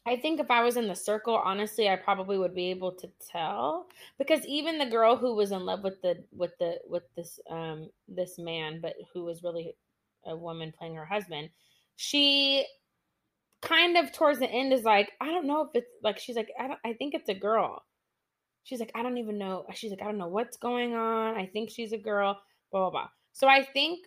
I 0.05 0.15
think 0.17 0.39
if 0.39 0.49
I 0.49 0.63
was 0.63 0.77
in 0.77 0.87
the 0.87 0.95
circle, 0.95 1.35
honestly, 1.35 1.89
I 1.89 1.95
probably 1.95 2.37
would 2.37 2.55
be 2.55 2.69
able 2.71 2.93
to 2.93 3.07
tell 3.31 3.87
because 4.17 4.45
even 4.45 4.77
the 4.77 4.85
girl 4.85 5.15
who 5.17 5.35
was 5.35 5.51
in 5.51 5.65
love 5.65 5.83
with 5.83 6.01
the 6.01 6.23
with 6.31 6.57
the 6.57 6.79
with 6.87 7.03
this 7.15 7.39
um 7.49 7.89
this 8.07 8.39
man, 8.39 8.79
but 8.81 8.95
who 9.13 9.23
was 9.23 9.43
really 9.43 9.75
a 10.25 10.35
woman 10.35 10.71
playing 10.77 10.95
her 10.95 11.05
husband, 11.05 11.49
she 11.95 12.65
kind 13.61 13.97
of 13.97 14.11
towards 14.13 14.39
the 14.39 14.49
end 14.49 14.73
is 14.73 14.83
like, 14.83 15.11
I 15.21 15.27
don't 15.27 15.47
know 15.47 15.61
if 15.63 15.69
it's 15.75 15.91
like 16.03 16.19
she's 16.19 16.35
like, 16.37 16.49
I 16.59 16.67
don't 16.67 16.79
I 16.85 16.93
think 16.93 17.13
it's 17.13 17.29
a 17.29 17.35
girl. 17.35 17.83
She's 18.63 18.79
like, 18.79 18.91
I 18.93 19.01
don't 19.03 19.17
even 19.17 19.37
know. 19.37 19.65
Uh, 19.67 19.73
she's 19.73 19.91
like, 19.91 20.01
I 20.01 20.05
don't 20.05 20.17
know 20.17 20.27
what's 20.27 20.57
going 20.57 20.93
on. 20.93 21.35
I 21.35 21.47
think 21.47 21.69
she's 21.69 21.93
a 21.93 21.97
girl, 21.97 22.39
blah 22.71 22.81
blah 22.81 22.91
blah. 22.91 23.09
So 23.33 23.47
I 23.47 23.63
think 23.63 23.99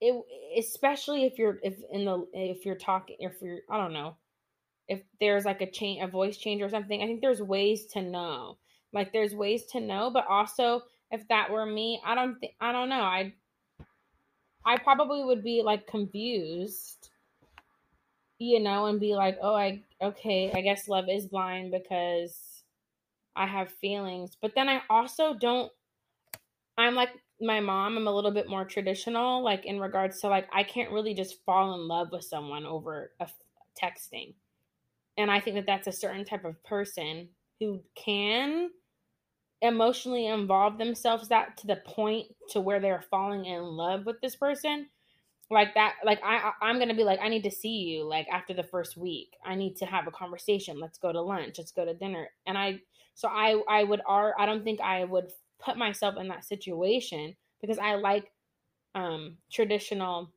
it 0.00 0.14
especially 0.56 1.24
if 1.24 1.38
you're 1.38 1.58
if 1.62 1.74
in 1.92 2.04
the 2.04 2.26
if 2.32 2.64
you're 2.64 2.76
talking 2.76 3.16
if 3.18 3.40
you're 3.42 3.58
I 3.70 3.78
don't 3.78 3.92
know 3.92 4.16
if 4.86 5.02
there's 5.20 5.44
like 5.44 5.60
a 5.60 5.70
change 5.70 6.02
a 6.02 6.06
voice 6.06 6.36
change 6.36 6.62
or 6.62 6.68
something 6.68 7.02
I 7.02 7.06
think 7.06 7.20
there's 7.20 7.42
ways 7.42 7.86
to 7.94 8.02
know 8.02 8.58
like 8.92 9.12
there's 9.12 9.34
ways 9.34 9.66
to 9.72 9.80
know 9.80 10.10
but 10.12 10.24
also 10.28 10.82
if 11.10 11.26
that 11.28 11.50
were 11.50 11.66
me 11.66 12.00
I 12.04 12.14
don't 12.14 12.38
think 12.38 12.52
I 12.60 12.72
don't 12.72 12.88
know 12.88 13.00
I 13.00 13.34
I 14.64 14.76
probably 14.78 15.24
would 15.24 15.42
be 15.42 15.62
like 15.64 15.86
confused 15.86 17.10
you 18.38 18.60
know 18.60 18.86
and 18.86 19.00
be 19.00 19.14
like 19.14 19.38
oh 19.42 19.54
I 19.54 19.82
okay 20.00 20.52
I 20.52 20.60
guess 20.60 20.88
love 20.88 21.06
is 21.08 21.26
blind 21.26 21.72
because 21.72 22.36
I 23.34 23.46
have 23.46 23.70
feelings 23.80 24.36
but 24.40 24.54
then 24.54 24.68
I 24.68 24.82
also 24.90 25.34
don't 25.34 25.70
I'm 26.76 26.94
like 26.94 27.10
my 27.40 27.60
mom, 27.60 27.96
I'm 27.96 28.06
a 28.06 28.14
little 28.14 28.30
bit 28.30 28.48
more 28.48 28.64
traditional, 28.64 29.42
like 29.44 29.64
in 29.64 29.80
regards 29.80 30.20
to 30.20 30.28
like 30.28 30.48
I 30.52 30.62
can't 30.62 30.90
really 30.90 31.14
just 31.14 31.44
fall 31.44 31.74
in 31.74 31.86
love 31.86 32.08
with 32.12 32.24
someone 32.24 32.66
over 32.66 33.12
a, 33.20 33.28
texting. 33.80 34.34
And 35.16 35.30
I 35.30 35.40
think 35.40 35.56
that 35.56 35.66
that's 35.66 35.86
a 35.86 35.92
certain 35.92 36.24
type 36.24 36.44
of 36.44 36.62
person 36.64 37.28
who 37.60 37.82
can 37.94 38.70
emotionally 39.62 40.26
involve 40.26 40.78
themselves 40.78 41.28
that 41.28 41.56
to 41.58 41.66
the 41.66 41.76
point 41.76 42.26
to 42.50 42.60
where 42.60 42.80
they're 42.80 43.04
falling 43.10 43.44
in 43.44 43.62
love 43.62 44.06
with 44.06 44.20
this 44.20 44.36
person 44.36 44.88
like 45.50 45.74
that 45.74 45.94
like 46.04 46.20
i 46.22 46.50
i'm 46.60 46.78
gonna 46.78 46.94
be 46.94 47.04
like 47.04 47.20
i 47.22 47.28
need 47.28 47.42
to 47.42 47.50
see 47.50 47.76
you 47.78 48.04
like 48.04 48.28
after 48.28 48.52
the 48.52 48.62
first 48.62 48.96
week. 48.96 49.36
I 49.44 49.54
need 49.54 49.76
to 49.76 49.86
have 49.86 50.06
a 50.06 50.10
conversation. 50.10 50.78
Let's 50.78 50.98
go 50.98 51.12
to 51.12 51.20
lunch. 51.20 51.56
Let's 51.58 51.72
go 51.72 51.84
to 51.84 51.94
dinner. 51.94 52.28
And 52.46 52.58
i 52.58 52.80
so 53.14 53.28
i 53.28 53.60
i 53.68 53.84
would 53.84 54.00
are 54.06 54.34
i 54.38 54.46
don't 54.46 54.64
think 54.64 54.80
i 54.80 55.04
would 55.04 55.30
put 55.58 55.76
myself 55.76 56.16
in 56.18 56.28
that 56.28 56.44
situation 56.44 57.34
because 57.60 57.78
I 57.78 57.94
like 57.96 58.30
um 58.94 59.38
traditional 59.50 60.32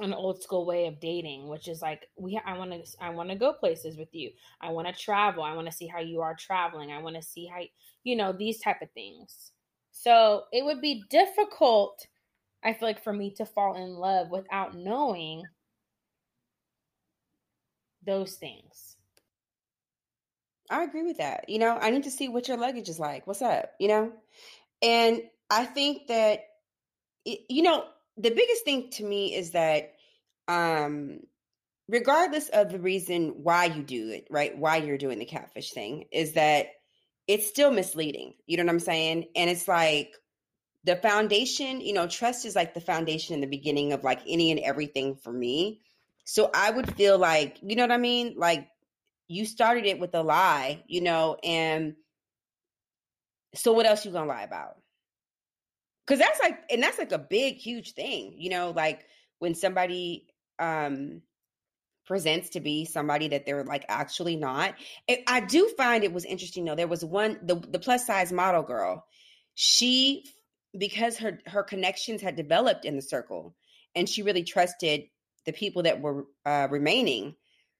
an 0.00 0.12
old 0.12 0.40
school 0.42 0.64
way 0.64 0.86
of 0.86 1.00
dating 1.00 1.48
which 1.48 1.66
is 1.66 1.82
like 1.82 2.06
we 2.16 2.40
i 2.46 2.56
want 2.56 2.70
to 2.70 2.80
i 3.00 3.10
want 3.10 3.28
to 3.30 3.36
go 3.36 3.52
places 3.52 3.96
with 3.96 4.12
you. 4.12 4.30
I 4.60 4.70
want 4.70 4.88
to 4.88 4.92
travel. 4.92 5.42
I 5.42 5.54
want 5.54 5.66
to 5.66 5.76
see 5.76 5.86
how 5.86 6.00
you 6.00 6.20
are 6.20 6.34
traveling. 6.34 6.90
I 6.90 6.98
want 6.98 7.16
to 7.16 7.22
see 7.22 7.46
how 7.46 7.60
you 8.02 8.16
know 8.16 8.32
these 8.32 8.60
type 8.60 8.82
of 8.82 8.90
things. 8.92 9.52
So 9.92 10.44
it 10.52 10.64
would 10.64 10.80
be 10.80 11.04
difficult 11.10 12.06
i 12.64 12.72
feel 12.72 12.88
like 12.88 13.02
for 13.02 13.12
me 13.12 13.30
to 13.30 13.46
fall 13.46 13.76
in 13.76 13.94
love 13.94 14.30
without 14.30 14.74
knowing 14.74 15.42
those 18.06 18.34
things 18.34 18.96
i 20.70 20.82
agree 20.82 21.02
with 21.02 21.18
that 21.18 21.48
you 21.48 21.58
know 21.58 21.76
i 21.80 21.90
need 21.90 22.04
to 22.04 22.10
see 22.10 22.28
what 22.28 22.48
your 22.48 22.56
luggage 22.56 22.88
is 22.88 22.98
like 22.98 23.26
what's 23.26 23.42
up 23.42 23.72
you 23.78 23.88
know 23.88 24.12
and 24.82 25.22
I 25.50 25.64
think 25.64 26.06
that, 26.08 26.40
you 27.24 27.62
know, 27.62 27.84
the 28.16 28.30
biggest 28.30 28.64
thing 28.64 28.90
to 28.92 29.04
me 29.04 29.34
is 29.34 29.52
that, 29.52 29.94
um, 30.46 31.20
regardless 31.88 32.48
of 32.50 32.70
the 32.70 32.78
reason 32.78 33.42
why 33.42 33.66
you 33.66 33.82
do 33.82 34.10
it, 34.10 34.26
right? 34.30 34.56
Why 34.56 34.76
you're 34.76 34.98
doing 34.98 35.18
the 35.18 35.24
catfish 35.24 35.72
thing, 35.72 36.04
is 36.12 36.34
that 36.34 36.68
it's 37.26 37.46
still 37.46 37.70
misleading. 37.70 38.34
You 38.46 38.56
know 38.56 38.64
what 38.64 38.72
I'm 38.72 38.80
saying? 38.80 39.26
And 39.36 39.50
it's 39.50 39.68
like 39.68 40.14
the 40.84 40.96
foundation, 40.96 41.80
you 41.80 41.92
know, 41.92 42.06
trust 42.06 42.44
is 42.44 42.54
like 42.56 42.74
the 42.74 42.80
foundation 42.80 43.34
in 43.34 43.40
the 43.40 43.46
beginning 43.46 43.92
of 43.92 44.04
like 44.04 44.20
any 44.26 44.50
and 44.50 44.60
everything 44.60 45.16
for 45.16 45.32
me. 45.32 45.80
So 46.24 46.50
I 46.54 46.70
would 46.70 46.94
feel 46.96 47.18
like, 47.18 47.58
you 47.62 47.76
know 47.76 47.82
what 47.82 47.92
I 47.92 47.98
mean? 47.98 48.34
Like 48.36 48.68
you 49.26 49.44
started 49.44 49.86
it 49.86 49.98
with 49.98 50.14
a 50.14 50.22
lie, 50.22 50.82
you 50.86 51.00
know, 51.00 51.36
and 51.42 51.94
so 53.54 53.72
what 53.72 53.86
else 53.86 54.04
you 54.04 54.12
gonna 54.12 54.26
lie 54.26 54.42
about? 54.42 54.76
Because 56.06 56.20
that's 56.20 56.40
like, 56.40 56.58
and 56.70 56.82
that's 56.82 56.98
like 56.98 57.12
a 57.12 57.18
big, 57.18 57.56
huge 57.56 57.92
thing, 57.92 58.34
you 58.38 58.50
know, 58.50 58.70
like 58.70 59.04
when 59.38 59.54
somebody 59.54 60.26
um 60.58 61.22
presents 62.08 62.48
to 62.50 62.60
be 62.60 62.86
somebody 62.86 63.28
that 63.28 63.44
they're 63.44 63.64
like 63.64 63.84
actually 63.88 64.34
not. 64.34 64.74
I 65.26 65.40
do 65.40 65.68
find 65.76 66.02
it 66.02 66.12
was 66.12 66.24
interesting 66.24 66.64
though. 66.64 66.74
There 66.74 66.88
was 66.88 67.04
one 67.04 67.38
the 67.42 67.56
the 67.56 67.78
plus 67.78 68.06
size 68.06 68.32
model 68.32 68.62
girl. 68.62 69.04
She 69.54 70.24
because 70.76 71.18
her 71.18 71.40
her 71.46 71.62
connections 71.62 72.22
had 72.22 72.36
developed 72.36 72.84
in 72.84 72.96
the 72.96 73.02
circle 73.02 73.54
and 73.94 74.08
she 74.08 74.22
really 74.22 74.44
trusted 74.44 75.04
the 75.46 75.52
people 75.52 75.84
that 75.84 76.00
were 76.00 76.26
uh, 76.44 76.68
remaining. 76.70 77.34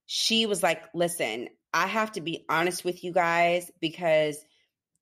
She 0.07 0.47
was 0.47 0.63
like, 0.63 0.83
"Listen, 0.95 1.49
I 1.73 1.87
have 1.87 2.13
to 2.13 2.21
be 2.21 2.45
honest 2.49 2.85
with 2.85 3.05
you 3.05 3.13
guys 3.13 3.71
because 3.81 4.39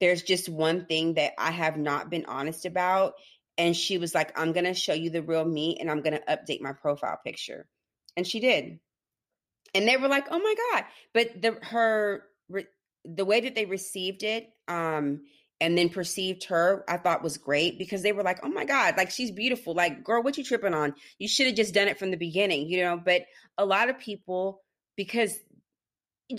there's 0.01 0.23
just 0.23 0.49
one 0.49 0.87
thing 0.87 1.15
that 1.15 1.33
I 1.39 1.51
have 1.51 1.77
not 1.77 2.11
been 2.11 2.27
honest 2.27 2.67
about. 2.67 3.15
And 3.59 3.75
she 3.75 3.99
was 3.99 4.15
like, 4.15 4.39
I'm 4.39 4.53
to 4.67 4.75
show 4.75 4.93
you 4.93 5.11
the 5.11 5.23
real 5.23 5.45
me 5.45 5.79
and 5.81 5.91
I'm 5.91 6.03
to 6.21 6.37
update 6.37 6.61
my 6.61 6.73
profile 6.73 7.19
picture. 7.25 7.67
And 8.17 8.27
she 8.27 8.41
did. 8.41 8.79
And 9.75 9.89
they 9.89 9.97
were 9.97 10.09
like, 10.09 10.27
oh 10.31 10.39
my 10.39 10.55
God. 10.73 10.85
But 11.15 11.41
the, 11.41 11.59
her, 11.63 12.25
the 13.05 13.25
way 13.25 13.41
that 13.41 13.55
they 13.55 13.65
received 13.65 14.23
it, 14.23 14.49
um, 14.69 15.23
and 15.61 15.77
then 15.77 15.89
perceived 15.89 16.45
her, 16.45 16.85
I 16.89 16.99
thought 16.99 17.23
was 17.23 17.39
great 17.39 17.79
because 17.79 18.03
they 18.03 18.13
were 18.13 18.23
like, 18.23 18.41
oh 18.43 18.49
my 18.49 18.65
God, 18.65 18.97
like 18.97 19.11
she's 19.11 19.31
beautiful. 19.31 19.75
Like, 19.75 20.05
girl, 20.05 20.23
what 20.23 20.37
you 20.37 20.45
tripping 20.45 20.75
on? 20.75 20.95
You 21.19 21.29
should 21.29 21.47
have 21.47 21.57
just 21.57 21.75
done 21.75 21.89
it 21.89 21.99
from 21.99 22.11
the 22.11 22.17
beginning, 22.17 22.69
you 22.69 22.83
know? 22.83 23.01
But 23.03 23.23
a 23.57 23.65
lot 23.65 23.89
of 23.89 23.99
people, 23.99 24.63
because 24.97 25.39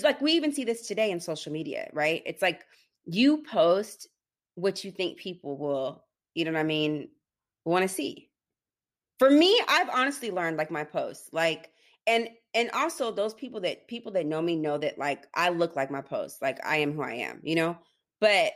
like 0.03 0.21
we 0.21 0.33
even 0.33 0.53
see 0.53 0.65
this 0.65 0.87
today 0.87 1.11
in 1.11 1.19
social 1.19 1.51
media, 1.51 1.89
right? 1.93 2.21
It's 2.25 2.41
like 2.41 2.61
you 3.05 3.43
post 3.43 4.07
what 4.55 4.83
you 4.83 4.91
think 4.91 5.17
people 5.17 5.57
will, 5.57 6.03
you 6.35 6.45
know 6.45 6.51
what 6.51 6.59
I 6.59 6.63
mean, 6.63 7.09
want 7.65 7.83
to 7.83 7.89
see. 7.89 8.29
For 9.19 9.29
me, 9.29 9.59
I've 9.67 9.89
honestly 9.89 10.29
learned 10.29 10.57
like 10.57 10.69
my 10.69 10.83
posts, 10.83 11.29
like 11.31 11.71
and 12.05 12.29
and 12.53 12.69
also 12.71 13.11
those 13.11 13.33
people 13.33 13.61
that 13.61 13.87
people 13.87 14.11
that 14.13 14.25
know 14.25 14.41
me 14.41 14.55
know 14.55 14.77
that 14.77 14.99
like 14.99 15.25
I 15.33 15.49
look 15.49 15.75
like 15.75 15.89
my 15.89 16.01
posts, 16.01 16.41
like 16.41 16.63
I 16.65 16.77
am 16.77 16.93
who 16.93 17.01
I 17.01 17.13
am, 17.13 17.39
you 17.43 17.55
know? 17.55 17.77
But 18.19 18.51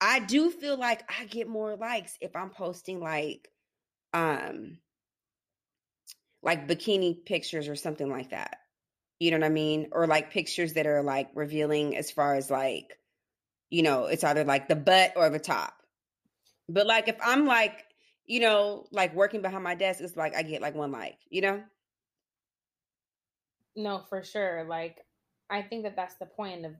I 0.00 0.20
do 0.20 0.50
feel 0.50 0.78
like 0.78 1.02
I 1.08 1.24
get 1.26 1.48
more 1.48 1.76
likes 1.76 2.16
if 2.20 2.36
I'm 2.36 2.50
posting 2.50 3.00
like 3.00 3.48
um 4.14 4.78
like 6.42 6.68
bikini 6.68 7.24
pictures 7.24 7.68
or 7.68 7.76
something 7.76 8.08
like 8.08 8.30
that. 8.30 8.58
You 9.18 9.32
know 9.32 9.38
what 9.38 9.46
I 9.46 9.50
mean? 9.50 9.88
Or 9.92 10.06
like 10.06 10.30
pictures 10.30 10.74
that 10.74 10.86
are 10.86 11.02
like 11.02 11.30
revealing 11.34 11.96
as 11.96 12.10
far 12.10 12.36
as 12.36 12.50
like, 12.50 12.96
you 13.70 13.82
know, 13.82 14.06
it's 14.06 14.22
either 14.24 14.44
like 14.44 14.68
the 14.68 14.76
butt 14.76 15.14
or 15.16 15.28
the 15.30 15.40
top. 15.40 15.74
But 16.68 16.86
like 16.86 17.08
if 17.08 17.16
I'm 17.24 17.46
like, 17.46 17.84
you 18.24 18.40
know, 18.40 18.86
like 18.92 19.14
working 19.14 19.42
behind 19.42 19.64
my 19.64 19.74
desk, 19.74 20.00
it's 20.00 20.16
like 20.16 20.36
I 20.36 20.42
get 20.42 20.62
like 20.62 20.74
one 20.74 20.92
like, 20.92 21.18
you 21.28 21.40
know? 21.40 21.62
No, 23.74 24.04
for 24.08 24.22
sure. 24.22 24.64
Like 24.68 24.98
I 25.50 25.62
think 25.62 25.84
that 25.84 25.96
that's 25.96 26.16
the 26.16 26.26
point 26.26 26.66
of 26.66 26.72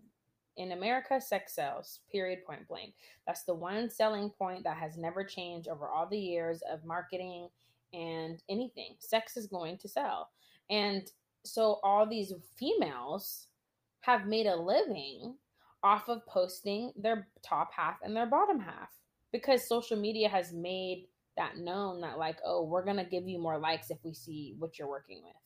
in 0.59 0.73
America, 0.73 1.21
sex 1.21 1.55
sells, 1.55 2.01
period, 2.11 2.45
point 2.45 2.67
blank. 2.69 2.93
That's 3.27 3.45
the 3.45 3.55
one 3.55 3.89
selling 3.89 4.31
point 4.31 4.65
that 4.65 4.77
has 4.77 4.99
never 4.99 5.25
changed 5.25 5.69
over 5.69 5.89
all 5.89 6.07
the 6.07 6.19
years 6.19 6.61
of 6.71 6.85
marketing 6.85 7.49
and 7.95 8.43
anything. 8.51 8.97
Sex 8.99 9.37
is 9.37 9.47
going 9.47 9.79
to 9.79 9.89
sell. 9.89 10.29
And 10.69 11.11
so 11.45 11.79
all 11.83 12.07
these 12.07 12.35
females 12.57 13.47
have 14.01 14.27
made 14.27 14.47
a 14.47 14.57
living 14.57 15.37
off 15.83 16.09
of 16.09 16.27
posting 16.27 16.93
their 16.97 17.29
top 17.43 17.71
half 17.73 17.97
and 18.03 18.15
their 18.15 18.27
bottom 18.27 18.59
half 18.59 18.91
because 19.33 19.69
social 19.69 19.97
media 19.97 20.29
has 20.29 20.53
made 20.53 21.07
that 21.37 21.57
known 21.57 22.01
that 22.01 22.19
like 22.19 22.39
oh 22.45 22.65
we're 22.65 22.85
going 22.85 22.97
to 22.97 23.05
give 23.05 23.29
you 23.29 23.39
more 23.39 23.59
likes 23.59 23.91
if 23.91 23.99
we 24.03 24.13
see 24.13 24.57
what 24.59 24.77
you're 24.77 24.89
working 24.89 25.21
with 25.23 25.37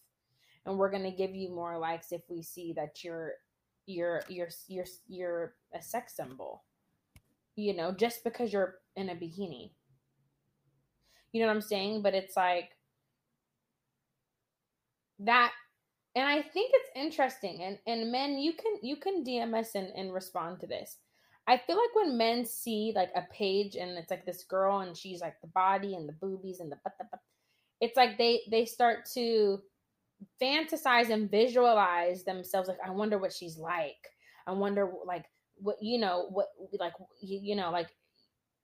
and 0.65 0.79
we're 0.79 0.91
going 0.91 1.03
to 1.03 1.11
give 1.11 1.35
you 1.35 1.55
more 1.55 1.79
likes 1.79 2.13
if 2.13 2.23
we 2.31 2.43
see 2.43 2.73
that 2.73 3.05
you're 3.05 3.33
you're 3.87 4.23
you're 4.29 4.49
you're 4.69 4.85
you're 5.09 5.55
a 5.75 5.83
sex 5.83 6.17
symbol 6.17 6.63
you 7.57 7.75
know 7.75 7.93
just 7.93 8.25
because 8.25 8.53
you're 8.53 8.77
in 8.97 9.11
a 9.11 9.15
bikini. 9.15 9.71
You 11.33 11.41
know 11.41 11.47
what 11.47 11.57
i'm 11.57 11.63
saying? 11.63 12.03
But 12.03 12.15
it's 12.15 12.37
like 12.37 12.71
that 15.21 15.53
and 16.17 16.27
i 16.27 16.43
think 16.43 16.73
it's 16.75 16.91
interesting 16.97 17.63
and 17.63 17.79
and 17.87 18.11
men 18.11 18.37
you 18.39 18.53
can 18.55 18.73
you 18.83 18.97
can 18.97 19.23
dm 19.23 19.57
us 19.57 19.77
and, 19.77 19.89
and 19.97 20.13
respond 20.13 20.61
to 20.61 20.67
this. 20.67 20.99
I 21.47 21.59
feel 21.59 21.77
like 21.77 21.95
when 21.95 22.17
men 22.17 22.45
see 22.45 22.93
like 22.95 23.11
a 23.17 23.23
page 23.33 23.77
and 23.77 23.93
it's 23.93 24.11
like 24.11 24.25
this 24.25 24.45
girl 24.45 24.81
and 24.81 24.97
she's 24.97 25.21
like 25.21 25.41
the 25.41 25.49
body 25.49 25.95
and 25.95 26.09
the 26.09 26.13
boobies 26.13 26.61
and 26.61 26.71
the 26.71 26.77
but 26.85 26.95
the, 26.99 27.07
it's 27.81 27.97
like 27.97 28.17
they 28.17 28.43
they 28.51 28.65
start 28.65 29.07
to 29.15 29.61
fantasize 30.41 31.11
and 31.11 31.31
visualize 31.31 32.25
themselves 32.25 32.69
like 32.69 32.79
i 32.87 32.91
wonder 32.91 33.19
what 33.19 33.33
she's 33.33 33.59
like. 33.59 33.97
I 34.47 34.53
wonder 34.53 34.91
like 35.07 35.25
what 35.57 35.77
you 35.81 35.99
know 35.99 36.27
what 36.31 36.49
like 36.81 36.95
you, 37.21 37.39
you 37.43 37.57
know 37.57 37.71
like 37.71 37.89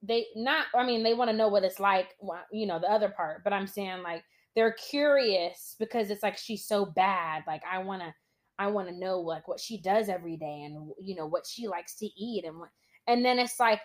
they 0.03 0.27
not 0.35 0.67
i 0.75 0.85
mean 0.85 1.03
they 1.03 1.15
want 1.15 1.31
to 1.31 1.37
know 1.37 1.49
what 1.49 1.65
it's 1.65 1.81
like 1.81 2.17
you 2.53 2.67
know 2.67 2.79
the 2.79 2.91
other 2.91 3.09
part 3.11 3.43
but 3.45 3.53
i'm 3.53 3.67
saying 3.67 4.03
like 4.03 4.25
they're 4.57 4.73
curious 4.73 5.77
because 5.79 6.11
it's 6.11 6.23
like 6.23 6.37
she's 6.37 6.67
so 6.67 6.85
bad. 6.85 7.45
Like 7.47 7.63
i 7.71 7.79
want 7.79 8.03
to 8.03 8.13
i 8.59 8.67
want 8.67 8.89
to 8.89 8.99
know 8.99 9.21
like 9.21 9.47
what 9.47 9.61
she 9.61 9.81
does 9.81 10.09
every 10.09 10.37
day 10.37 10.63
and 10.65 10.91
you 11.01 11.15
know 11.15 11.27
what 11.27 11.47
she 11.47 11.69
likes 11.69 11.95
to 11.97 12.07
eat 12.07 12.45
and 12.45 12.59
what 12.59 12.71
and 13.07 13.25
then 13.25 13.39
it's 13.39 13.61
like 13.61 13.81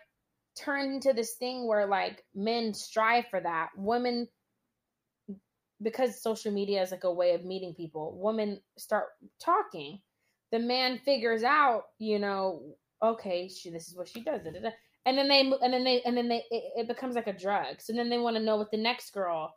turned 0.56 0.94
into 0.94 1.14
this 1.14 1.34
thing 1.36 1.68
where 1.68 1.88
like 1.88 2.24
men 2.36 2.74
strive 2.74 3.26
for 3.30 3.40
that. 3.42 3.70
Women 3.76 4.28
because 5.84 6.22
social 6.22 6.52
media 6.52 6.82
is 6.82 6.92
like 6.92 7.04
a 7.04 7.14
way 7.14 7.34
of 7.34 7.46
meeting 7.46 7.74
people, 7.74 8.18
women 8.20 8.60
start 8.78 9.08
talking. 9.40 10.00
The 10.52 10.60
man 10.60 11.00
figures 11.00 11.44
out, 11.44 11.84
you 12.00 12.20
know, 12.20 12.76
okay, 13.02 13.48
she 13.48 13.70
this 13.70 13.88
is 13.88 13.98
what 13.98 14.08
she 14.08 14.24
does, 14.24 14.42
da, 14.44 14.52
da, 14.52 14.60
da. 14.62 14.70
and 15.06 15.18
then 15.18 15.28
they 15.28 15.42
and 15.42 15.74
then 15.74 15.84
they 15.84 16.02
and 16.04 16.16
then 16.16 16.30
they 16.30 16.44
it, 16.50 16.64
it 16.78 16.88
becomes 16.88 17.16
like 17.16 17.28
a 17.28 17.38
drug. 17.38 17.80
So 17.82 17.94
then 17.94 18.10
they 18.10 18.18
want 18.18 18.38
to 18.38 18.44
know 18.44 18.58
what 18.58 18.72
the 18.72 18.78
next 18.78 19.14
girl 19.14 19.54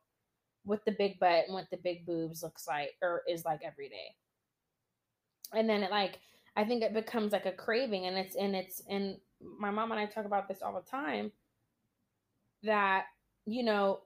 with 0.65 0.85
the 0.85 0.93
big 0.99 1.19
butt 1.21 1.45
and 1.47 1.55
what 1.55 1.71
the 1.71 1.77
big 1.77 2.05
boobs 2.05 2.43
looks 2.43 2.67
like 2.67 2.91
or 3.03 3.23
is 3.29 3.45
like 3.45 3.61
every 3.65 3.89
day. 3.89 4.15
And 5.55 5.69
then 5.69 5.83
it 5.83 5.91
like 5.91 6.19
I 6.57 6.65
think 6.65 6.83
it 6.83 6.95
becomes 6.95 7.33
like 7.33 7.47
a 7.47 7.53
craving, 7.53 8.07
and 8.07 8.17
it's 8.17 8.35
and 8.35 8.57
it's 8.57 8.83
and 8.89 9.19
my 9.41 9.71
mom 9.71 9.93
and 9.93 10.01
I 10.01 10.07
talk 10.07 10.25
about 10.25 10.49
this 10.49 10.63
all 10.63 10.75
the 10.75 10.91
time. 10.91 11.31
That 12.63 13.05
you 13.45 13.63
know 13.63 14.01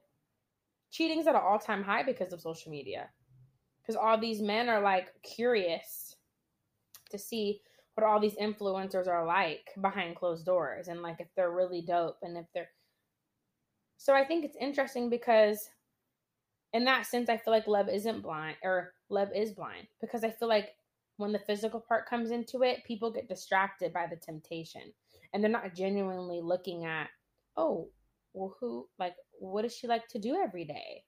cheating's 0.91 1.27
at 1.27 1.35
an 1.35 1.41
all-time 1.45 1.83
high 1.83 2.03
because 2.03 2.33
of 2.33 2.41
social 2.41 2.71
media. 2.71 3.09
Because 3.81 3.97
all 3.97 4.19
these 4.19 4.41
men 4.41 4.69
are 4.69 4.81
like 4.81 5.09
curious 5.23 6.17
to 7.11 7.19
see 7.19 7.61
what 7.95 8.07
all 8.07 8.21
these 8.21 8.37
influencers 8.37 9.09
are 9.09 9.27
like 9.27 9.69
behind 9.81 10.17
closed 10.17 10.47
doors 10.47 10.89
and 10.89 11.03
like 11.03 11.17
if 11.21 11.29
they're 11.37 11.51
really 11.51 11.83
dope 11.83 12.17
and 12.23 12.37
if 12.37 12.47
they're 12.55 12.71
so 13.99 14.15
i 14.15 14.25
think 14.25 14.45
it's 14.45 14.57
interesting 14.61 15.11
because 15.11 15.69
in 16.73 16.85
that 16.85 17.05
sense 17.05 17.29
i 17.29 17.37
feel 17.37 17.53
like 17.53 17.67
love 17.67 17.89
isn't 17.89 18.23
blind 18.23 18.57
or 18.63 18.93
love 19.09 19.29
is 19.35 19.53
blind 19.53 19.87
because 20.01 20.25
i 20.25 20.31
feel 20.31 20.49
like 20.49 20.71
when 21.17 21.33
the 21.33 21.39
physical 21.41 21.81
part 21.81 22.09
comes 22.09 22.31
into 22.31 22.63
it 22.63 22.85
people 22.87 23.11
get 23.11 23.29
distracted 23.29 23.93
by 23.93 24.07
the 24.07 24.17
temptation 24.17 24.93
and 25.33 25.43
they're 25.43 25.51
not 25.51 25.75
genuinely 25.75 26.41
looking 26.41 26.87
at 26.87 27.09
oh 27.57 27.89
well 28.33 28.57
who 28.61 28.87
like 28.99 29.15
what 29.41 29.63
does 29.63 29.75
she 29.75 29.87
like 29.87 30.07
to 30.09 30.19
do 30.19 30.37
every 30.37 30.65
day? 30.65 31.05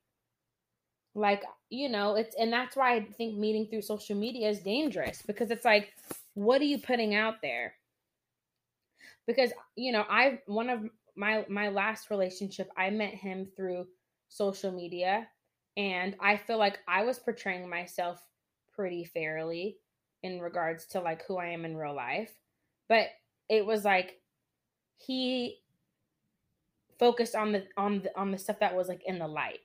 Like 1.14 1.42
you 1.68 1.88
know 1.88 2.14
it's 2.14 2.34
and 2.36 2.52
that's 2.52 2.74
why 2.74 2.94
i 2.94 3.04
think 3.04 3.36
meeting 3.36 3.66
through 3.66 3.82
social 3.82 4.16
media 4.16 4.48
is 4.48 4.60
dangerous 4.60 5.22
because 5.26 5.50
it's 5.50 5.64
like 5.64 5.92
what 6.34 6.60
are 6.62 6.64
you 6.64 6.78
putting 6.78 7.14
out 7.14 7.42
there? 7.42 7.74
Because 9.26 9.52
you 9.76 9.92
know 9.92 10.04
i 10.08 10.40
one 10.46 10.70
of 10.70 10.80
my 11.14 11.44
my 11.48 11.68
last 11.68 12.10
relationship 12.10 12.70
i 12.78 12.88
met 12.88 13.12
him 13.12 13.46
through 13.54 13.86
social 14.28 14.72
media 14.72 15.28
and 15.76 16.16
i 16.20 16.38
feel 16.38 16.58
like 16.58 16.78
i 16.88 17.04
was 17.04 17.18
portraying 17.18 17.68
myself 17.68 18.18
pretty 18.74 19.04
fairly 19.04 19.76
in 20.22 20.40
regards 20.40 20.86
to 20.86 21.00
like 21.00 21.24
who 21.26 21.36
i 21.36 21.48
am 21.48 21.64
in 21.64 21.76
real 21.76 21.94
life. 21.94 22.32
But 22.88 23.08
it 23.48 23.64
was 23.66 23.84
like 23.84 24.20
he 24.98 25.61
focused 27.02 27.34
on 27.34 27.50
the 27.50 27.64
on 27.76 28.00
the 28.02 28.16
on 28.16 28.30
the 28.30 28.38
stuff 28.38 28.60
that 28.60 28.76
was 28.76 28.86
like 28.86 29.02
in 29.06 29.18
the 29.18 29.26
light. 29.26 29.58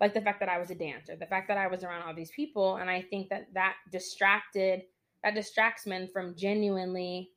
Like 0.00 0.14
the 0.14 0.20
fact 0.20 0.38
that 0.38 0.48
i 0.48 0.58
was 0.58 0.70
a 0.70 0.74
dancer 0.76 1.16
the 1.16 1.26
fact 1.26 1.48
that 1.48 1.58
i 1.58 1.66
was 1.66 1.82
around 1.82 2.02
all 2.02 2.14
these 2.14 2.30
people 2.30 2.76
and 2.76 2.88
i 2.88 3.02
think 3.02 3.28
that 3.30 3.46
that 3.54 3.74
distracted 3.90 4.82
that 5.24 5.34
distracts 5.34 5.86
men 5.86 6.08
from 6.12 6.36
genuinely 6.36 7.30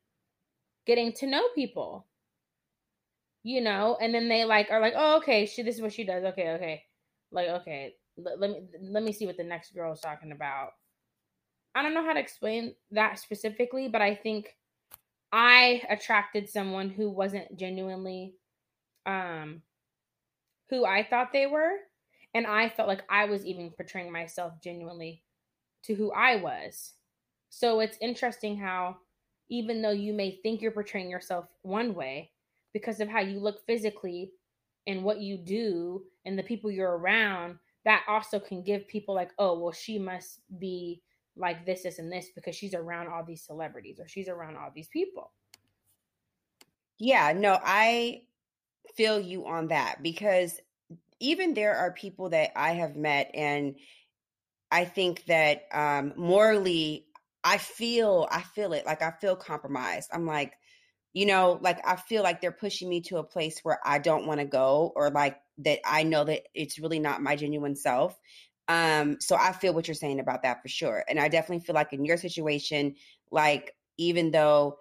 getting 0.86 1.12
to 1.14 1.26
know 1.26 1.48
people. 1.56 2.06
You 3.42 3.62
know? 3.62 3.98
And 4.00 4.14
then 4.14 4.30
they 4.30 4.44
like 4.44 4.68
are 4.70 4.82
like 4.82 4.94
oh 4.96 5.18
okay 5.18 5.48
she 5.48 5.64
this 5.64 5.76
is 5.78 5.82
what 5.82 5.94
she 5.94 6.04
does. 6.04 6.24
Okay 6.26 6.50
okay. 6.50 6.84
Like 7.32 7.48
okay 7.50 7.96
let, 8.18 8.40
let 8.40 8.52
me 8.52 8.62
let 8.84 9.04
me 9.04 9.14
see 9.14 9.26
what 9.26 9.38
the 9.38 9.44
next 9.44 9.74
girl 9.74 9.94
is 9.94 10.00
talking 10.00 10.32
about. 10.32 10.74
I 11.74 11.82
don't 11.82 11.96
know 11.96 12.06
how 12.06 12.14
to 12.14 12.20
explain 12.20 12.76
that 12.92 13.20
specifically 13.20 13.88
but 13.88 14.02
i 14.02 14.14
think 14.16 14.58
i 15.32 15.84
attracted 15.88 16.50
someone 16.50 16.90
who 16.90 17.10
wasn't 17.10 17.56
genuinely 17.58 18.34
um 19.10 19.62
who 20.70 20.86
I 20.86 21.04
thought 21.04 21.34
they 21.34 21.48
were 21.48 21.72
and 22.34 22.46
I 22.46 22.70
felt 22.70 22.88
like 22.88 23.04
I 23.10 23.26
was 23.26 23.46
even 23.46 23.72
portraying 23.72 24.12
myself 24.12 24.54
genuinely 24.62 25.24
to 25.84 25.96
who 25.96 26.12
I 26.12 26.36
was. 26.36 26.94
So 27.50 27.80
it's 27.80 27.98
interesting 28.02 28.58
how 28.58 28.98
even 29.50 29.82
though 29.82 29.90
you 29.92 30.14
may 30.14 30.40
think 30.44 30.62
you're 30.62 30.72
portraying 30.72 31.10
yourself 31.10 31.48
one 31.64 31.96
way 31.96 32.32
because 32.72 33.00
of 33.00 33.10
how 33.10 33.22
you 33.22 33.40
look 33.40 33.66
physically 33.66 34.32
and 34.86 35.04
what 35.04 35.22
you 35.22 35.38
do 35.38 36.04
and 36.26 36.38
the 36.38 36.44
people 36.44 36.70
you're 36.70 36.98
around, 36.98 37.58
that 37.86 38.04
also 38.08 38.40
can 38.40 38.62
give 38.62 38.88
people 38.88 39.16
like, 39.16 39.32
oh, 39.40 39.58
well, 39.58 39.72
she 39.72 39.98
must 39.98 40.42
be 40.60 41.02
like 41.36 41.66
this, 41.66 41.84
this, 41.84 41.98
and 41.98 42.12
this 42.12 42.28
because 42.36 42.56
she's 42.56 42.76
around 42.76 43.08
all 43.08 43.24
these 43.24 43.42
celebrities 43.42 44.00
or 44.00 44.08
she's 44.08 44.28
around 44.28 44.58
all 44.58 44.72
these 44.74 44.90
people. 44.90 45.32
Yeah, 47.00 47.34
no, 47.36 47.58
I 47.64 48.24
feel 48.96 49.20
you 49.20 49.46
on 49.48 49.68
that 49.70 50.02
because 50.04 50.60
even 51.20 51.54
there 51.54 51.76
are 51.76 51.92
people 51.92 52.30
that 52.30 52.52
I 52.56 52.72
have 52.74 52.96
met 52.96 53.32
and 53.34 53.76
I 54.72 54.86
think 54.86 55.26
that 55.26 55.64
um 55.72 56.14
morally 56.16 57.08
I 57.44 57.58
feel 57.58 58.28
I 58.32 58.42
feel 58.42 58.74
it 58.74 58.86
like 58.86 59.02
I 59.02 59.12
feel 59.12 59.36
compromised. 59.36 60.10
I'm 60.14 60.26
like 60.26 60.54
you 61.14 61.26
know 61.26 61.60
like 61.62 61.80
I 61.88 61.96
feel 61.96 62.24
like 62.24 62.42
they're 62.42 62.52
pushing 62.52 62.90
me 62.90 63.02
to 63.02 63.18
a 63.18 63.24
place 63.24 63.60
where 63.64 63.80
I 63.86 64.00
don't 64.00 64.28
want 64.28 64.40
to 64.40 64.46
go 64.46 64.94
or 64.96 65.10
like 65.10 65.38
that 65.60 65.80
I 65.86 66.04
know 66.04 66.24
that 66.26 66.44
it's 66.54 66.80
really 66.80 67.00
not 67.00 67.22
my 67.22 67.36
genuine 67.36 67.76
self. 67.76 68.18
Um 68.68 69.20
so 69.20 69.36
I 69.36 69.52
feel 69.54 69.74
what 69.74 69.88
you're 69.88 69.96
saying 69.96 70.20
about 70.20 70.44
that 70.44 70.62
for 70.62 70.68
sure. 70.70 71.04
And 71.10 71.20
I 71.20 71.30
definitely 71.30 71.66
feel 71.66 71.76
like 71.76 71.94
in 71.94 72.06
your 72.06 72.18
situation 72.18 72.96
like 73.32 73.76
even 73.98 74.32
though 74.32 74.78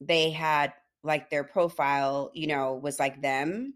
they 0.00 0.30
had 0.30 0.72
like 1.04 1.30
their 1.30 1.44
profile, 1.44 2.30
you 2.34 2.46
know, 2.46 2.74
was 2.74 2.98
like 2.98 3.22
them, 3.22 3.74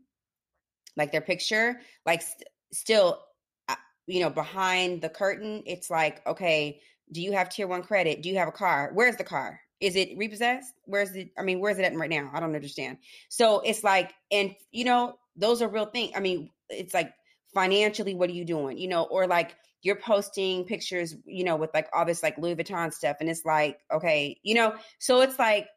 like 0.96 1.12
their 1.12 1.20
picture, 1.20 1.80
like 2.04 2.22
st- 2.22 2.48
still, 2.72 3.20
uh, 3.68 3.76
you 4.06 4.20
know, 4.20 4.30
behind 4.30 5.02
the 5.02 5.08
curtain, 5.08 5.62
it's 5.66 5.90
like, 5.90 6.26
okay, 6.26 6.80
do 7.12 7.20
you 7.20 7.32
have 7.32 7.50
tier 7.50 7.66
one 7.66 7.82
credit? 7.82 8.22
Do 8.22 8.28
you 8.28 8.38
have 8.38 8.48
a 8.48 8.52
car? 8.52 8.90
Where's 8.94 9.16
the 9.16 9.24
car? 9.24 9.60
Is 9.80 9.94
it 9.94 10.16
repossessed? 10.16 10.72
Where's 10.86 11.12
it? 11.12 11.30
I 11.38 11.42
mean, 11.42 11.60
where's 11.60 11.78
it 11.78 11.84
at 11.84 11.94
right 11.94 12.10
now? 12.10 12.30
I 12.32 12.40
don't 12.40 12.54
understand. 12.54 12.98
So 13.28 13.60
it's 13.60 13.84
like, 13.84 14.12
and 14.32 14.54
you 14.72 14.84
know, 14.84 15.18
those 15.36 15.62
are 15.62 15.68
real 15.68 15.86
things. 15.86 16.12
I 16.16 16.20
mean, 16.20 16.50
it's 16.68 16.92
like 16.92 17.12
financially, 17.54 18.14
what 18.14 18.30
are 18.30 18.34
you 18.34 18.44
doing? 18.44 18.78
You 18.78 18.88
know, 18.88 19.04
or 19.04 19.26
like 19.26 19.54
you're 19.82 19.96
posting 19.96 20.64
pictures, 20.64 21.14
you 21.24 21.44
know, 21.44 21.56
with 21.56 21.70
like 21.74 21.88
all 21.92 22.04
this 22.04 22.22
like 22.22 22.38
Louis 22.38 22.56
Vuitton 22.56 22.92
stuff, 22.92 23.18
and 23.20 23.30
it's 23.30 23.44
like, 23.44 23.78
okay, 23.92 24.38
you 24.42 24.54
know, 24.54 24.74
so 24.98 25.20
it's 25.20 25.38
like 25.38 25.68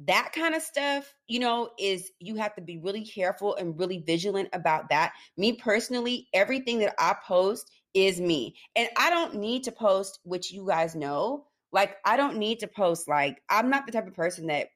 that 0.00 0.32
kind 0.34 0.54
of 0.54 0.62
stuff, 0.62 1.14
you 1.28 1.38
know, 1.38 1.70
is 1.78 2.10
you 2.18 2.36
have 2.36 2.54
to 2.56 2.62
be 2.62 2.78
really 2.78 3.04
careful 3.04 3.54
and 3.54 3.78
really 3.78 3.98
vigilant 3.98 4.48
about 4.52 4.88
that. 4.90 5.12
Me 5.36 5.52
personally, 5.52 6.28
everything 6.34 6.80
that 6.80 6.94
I 6.98 7.14
post 7.26 7.70
is 7.94 8.20
me. 8.20 8.56
And 8.74 8.88
I 8.98 9.10
don't 9.10 9.36
need 9.36 9.64
to 9.64 9.72
post, 9.72 10.18
which 10.24 10.52
you 10.52 10.66
guys 10.66 10.94
know, 10.94 11.46
like, 11.72 11.96
I 12.04 12.16
don't 12.16 12.38
need 12.38 12.60
to 12.60 12.66
post, 12.66 13.08
like, 13.08 13.40
I'm 13.48 13.70
not 13.70 13.86
the 13.86 13.92
type 13.92 14.06
of 14.06 14.14
person 14.14 14.48
that 14.48 14.68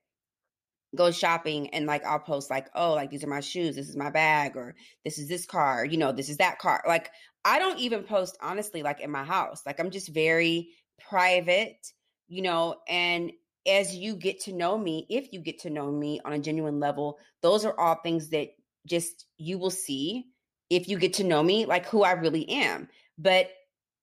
goes 0.96 1.18
shopping 1.18 1.68
and 1.70 1.86
like 1.86 2.04
I'll 2.04 2.18
post 2.18 2.50
like, 2.50 2.68
oh, 2.74 2.94
like 2.94 3.10
these 3.10 3.22
are 3.22 3.28
my 3.28 3.40
shoes, 3.40 3.76
this 3.76 3.88
is 3.88 3.96
my 3.96 4.10
bag, 4.10 4.56
or 4.56 4.74
this 5.04 5.18
is 5.18 5.28
this 5.28 5.44
car, 5.44 5.84
you 5.84 5.98
know, 5.98 6.12
this 6.12 6.28
is 6.28 6.38
that 6.38 6.58
car. 6.58 6.82
Like 6.86 7.10
I 7.44 7.58
don't 7.58 7.78
even 7.78 8.04
post 8.04 8.36
honestly 8.40 8.82
like 8.82 9.00
in 9.00 9.10
my 9.10 9.24
house. 9.24 9.62
Like 9.66 9.80
I'm 9.80 9.90
just 9.90 10.08
very 10.08 10.70
private, 11.08 11.92
you 12.26 12.42
know, 12.42 12.76
and 12.88 13.32
as 13.68 13.94
you 13.94 14.16
get 14.16 14.40
to 14.40 14.52
know 14.52 14.76
me, 14.76 15.06
if 15.08 15.32
you 15.32 15.40
get 15.40 15.60
to 15.60 15.70
know 15.70 15.90
me 15.90 16.20
on 16.24 16.32
a 16.32 16.38
genuine 16.38 16.80
level, 16.80 17.18
those 17.42 17.64
are 17.64 17.78
all 17.78 17.96
things 17.96 18.30
that 18.30 18.48
just 18.86 19.26
you 19.36 19.58
will 19.58 19.70
see 19.70 20.26
if 20.70 20.88
you 20.88 20.98
get 20.98 21.14
to 21.14 21.24
know 21.24 21.42
me, 21.42 21.66
like 21.66 21.86
who 21.86 22.02
I 22.02 22.12
really 22.12 22.48
am. 22.48 22.88
But 23.18 23.50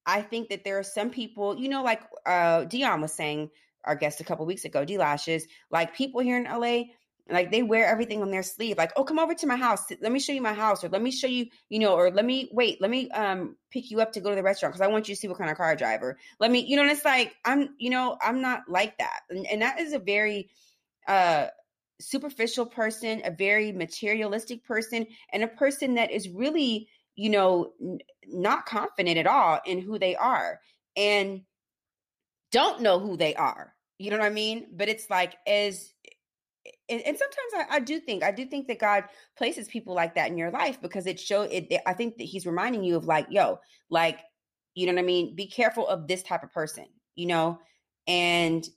I 0.06 0.22
think 0.22 0.50
that 0.50 0.64
there 0.64 0.78
are 0.80 0.84
some 0.84 1.10
people, 1.10 1.58
you 1.58 1.70
know, 1.70 1.84
like 1.84 2.02
uh 2.26 2.66
Dion 2.66 3.02
was 3.02 3.14
saying, 3.14 3.50
our 3.84 3.96
guest 3.96 4.20
a 4.20 4.24
couple 4.24 4.46
weeks 4.46 4.66
ago, 4.66 4.84
D 4.84 4.98
Lashes, 4.98 5.48
like 5.72 5.96
people 5.96 6.22
here 6.22 6.38
in 6.38 6.44
LA, 6.44 6.84
like 7.30 7.52
they 7.52 7.64
wear 7.64 7.88
everything 7.88 8.22
on 8.22 8.30
their 8.30 8.44
sleeve. 8.44 8.78
Like, 8.78 8.92
oh, 8.96 9.04
come 9.04 9.18
over 9.20 9.34
to 9.34 9.48
my 9.48 9.56
house. 9.56 9.90
Let 10.02 10.12
me 10.12 10.20
show 10.20 10.34
you 10.34 10.42
my 10.42 10.54
house, 10.54 10.84
or 10.84 10.90
let 10.90 11.02
me 11.02 11.12
show 11.12 11.28
you, 11.28 11.48
you 11.70 11.80
know, 11.80 11.94
or 11.94 12.12
let 12.12 12.26
me 12.26 12.50
wait, 12.52 12.82
let 12.82 12.92
me 12.92 13.10
um 13.12 13.56
pick 13.72 13.90
you 13.90 14.02
up 14.02 14.12
to 14.14 14.22
go 14.22 14.30
to 14.30 14.36
the 14.36 14.44
restaurant 14.44 14.74
because 14.74 14.86
I 14.86 14.92
want 14.92 15.08
you 15.10 15.16
to 15.16 15.20
see 15.20 15.28
what 15.28 15.38
kind 15.38 15.50
of 15.50 15.58
car 15.58 15.72
I 15.72 15.76
drive. 15.76 16.04
Or 16.04 16.18
let 16.40 16.52
me, 16.52 16.60
you 16.60 16.76
know, 16.76 16.84
and 16.84 16.92
it's 16.92 17.06
like 17.06 17.36
I'm, 17.44 17.70
you 17.80 17.90
know, 17.90 18.18
I'm 18.22 18.42
not 18.42 18.64
like 18.70 18.98
that, 19.00 19.22
and, 19.30 19.46
and 19.48 19.62
that 19.62 19.80
is 19.80 19.94
a 19.94 20.00
very 20.00 20.50
uh 21.08 21.48
superficial 22.00 22.66
person, 22.66 23.22
a 23.24 23.32
very 23.32 23.72
materialistic 23.72 24.64
person, 24.66 25.08
and 25.32 25.44
a 25.44 25.48
person 25.48 25.96
that 25.96 26.12
is 26.12 26.30
really, 26.30 26.90
you 27.16 27.30
know, 27.30 27.72
n- 27.82 28.00
not 28.28 28.66
confident 28.66 29.18
at 29.18 29.28
all 29.28 29.60
in 29.66 29.80
who 29.80 29.98
they 29.98 30.16
are 30.16 30.60
and 30.96 31.42
don't 32.52 32.82
know 32.82 33.00
who 33.00 33.18
they 33.18 33.36
are. 33.36 33.74
You 33.98 34.12
know 34.12 34.18
what 34.18 34.26
I 34.26 34.30
mean? 34.30 34.68
But 34.74 34.90
it's 34.90 35.10
like 35.10 35.36
as 35.48 35.94
and, 36.90 37.02
and 37.02 37.18
sometimes 37.18 37.70
I, 37.72 37.76
I, 37.76 37.80
do 37.80 38.00
think 38.00 38.24
I 38.24 38.32
do 38.32 38.46
think 38.46 38.68
that 38.68 38.80
God 38.80 39.06
places 39.38 39.68
people 39.68 39.94
like 39.94 40.16
that 40.16 40.30
in 40.30 40.38
your 40.38 40.52
life 40.52 40.82
because 40.82 41.06
it 41.08 41.20
show 41.20 41.44
it. 41.44 41.72
I 41.86 41.94
think 41.94 42.18
that 42.18 42.24
He's 42.24 42.46
reminding 42.46 42.84
you 42.84 42.96
of 42.96 43.06
like, 43.06 43.28
yo, 43.30 43.60
like, 43.90 44.20
you 44.74 44.86
know 44.86 44.94
what 44.94 45.00
I 45.00 45.06
mean. 45.06 45.36
Be 45.36 45.48
careful 45.48 45.88
of 45.88 46.08
this 46.08 46.24
type 46.24 46.44
of 46.44 46.52
person, 46.52 46.86
you 47.16 47.28
know. 47.28 47.60
And 48.08 48.68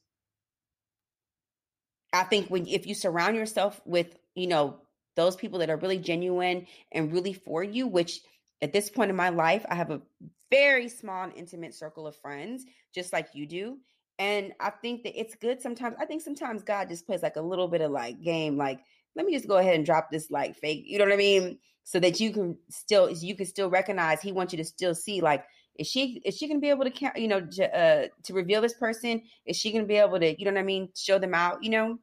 I 2.13 2.25
think 2.25 2.49
when 2.49 2.67
if 2.67 2.87
you 2.87 2.95
surround 2.95 3.37
yourself 3.37 3.81
with 3.85 4.17
you 4.35 4.47
know 4.47 4.81
those 5.17 5.37
people 5.37 5.59
that 5.59 5.71
are 5.71 5.77
really 5.77 5.99
genuine 5.99 6.67
and 6.93 7.13
really 7.13 7.33
for 7.33 7.63
you, 7.63 7.87
which 7.87 8.21
at 8.63 8.73
this 8.73 8.89
point 8.91 9.11
in 9.11 9.17
my 9.17 9.29
life 9.31 9.65
I 9.69 9.75
have 9.75 9.91
a 9.91 10.03
very 10.51 10.89
small 10.89 11.25
and 11.25 11.35
intimate 11.35 11.75
circle 11.75 12.07
of 12.07 12.17
friends, 12.17 12.65
just 12.95 13.13
like 13.13 13.29
you 13.35 13.47
do. 13.47 13.79
And 14.19 14.53
I 14.59 14.71
think 14.71 15.05
that 15.05 15.19
it's 15.19 15.37
good 15.37 15.63
sometimes. 15.63 15.97
I 16.01 16.05
think 16.05 16.23
sometimes 16.23 16.63
God 16.63 16.89
just 16.89 17.07
plays 17.07 17.23
like 17.23 17.37
a 17.37 17.41
little 17.41 17.69
bit 17.69 17.81
of 17.81 17.93
like 17.93 18.21
game, 18.21 18.57
like, 18.57 18.81
let 19.15 19.25
me 19.27 19.33
just 19.33 19.49
go 19.49 19.57
ahead 19.57 19.77
and 19.77 19.87
drop 19.87 20.11
this 20.11 20.31
like 20.31 20.57
fake, 20.57 20.85
you 20.87 20.99
know 20.99 21.05
what 21.05 21.15
I 21.15 21.17
mean? 21.17 21.59
So 21.85 22.01
that 22.01 22.21
you 22.21 22.33
can 22.33 22.59
still, 22.69 23.11
you 23.11 23.37
can 23.37 23.47
still 23.47 23.71
recognize, 23.71 24.21
he 24.21 24.33
wants 24.33 24.53
you 24.53 24.59
to 24.59 24.65
still 24.65 24.95
see 24.95 25.21
like, 25.21 25.45
is 25.79 25.87
she, 25.87 26.21
is 26.25 26.37
she 26.37 26.49
going 26.49 26.59
to 26.59 26.61
be 26.61 26.71
able 26.71 26.85
to, 26.85 26.91
count, 26.91 27.17
you 27.17 27.29
know, 27.29 27.39
uh, 27.39 28.09
to 28.25 28.35
reveal 28.35 28.61
this 28.61 28.75
person? 28.75 29.23
Is 29.47 29.57
she 29.57 29.71
going 29.71 29.85
to 29.85 29.89
be 29.89 29.97
able 29.97 30.19
to, 30.19 30.39
you 30.39 30.45
know 30.45 30.53
what 30.53 30.61
I 30.61 30.65
mean? 30.65 30.89
Show 30.97 31.19
them 31.21 31.35
out, 31.35 31.63
you 31.63 31.71
know? 31.71 31.99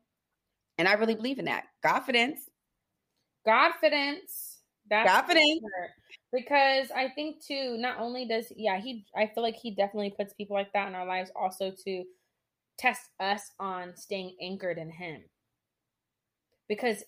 And 0.78 0.88
I 0.88 0.94
really 0.94 1.16
believe 1.16 1.40
in 1.40 1.46
that. 1.46 1.66
Confidence. 1.84 2.40
Confidence. 3.46 4.60
That's 4.90 5.12
confidence. 5.12 5.62
Because 6.36 6.92
I 6.92 7.08
think 7.08 7.42
too, 7.42 7.78
not 7.78 7.98
only 7.98 8.28
does 8.28 8.52
yeah, 8.58 8.78
he 8.80 9.06
I 9.16 9.28
feel 9.28 9.42
like 9.42 9.56
he 9.56 9.72
definitely 9.72 10.10
puts 10.10 10.34
people 10.34 10.56
like 10.56 10.74
that 10.74 10.90
in 10.90 10.96
our 10.96 11.06
lives 11.06 11.32
also 11.34 11.72
to 11.86 12.04
test 12.78 13.10
us 13.22 13.52
on 13.58 13.96
staying 13.96 14.36
anchored 14.42 14.78
in 14.78 14.92
him. 14.92 15.24
Because 16.68 17.04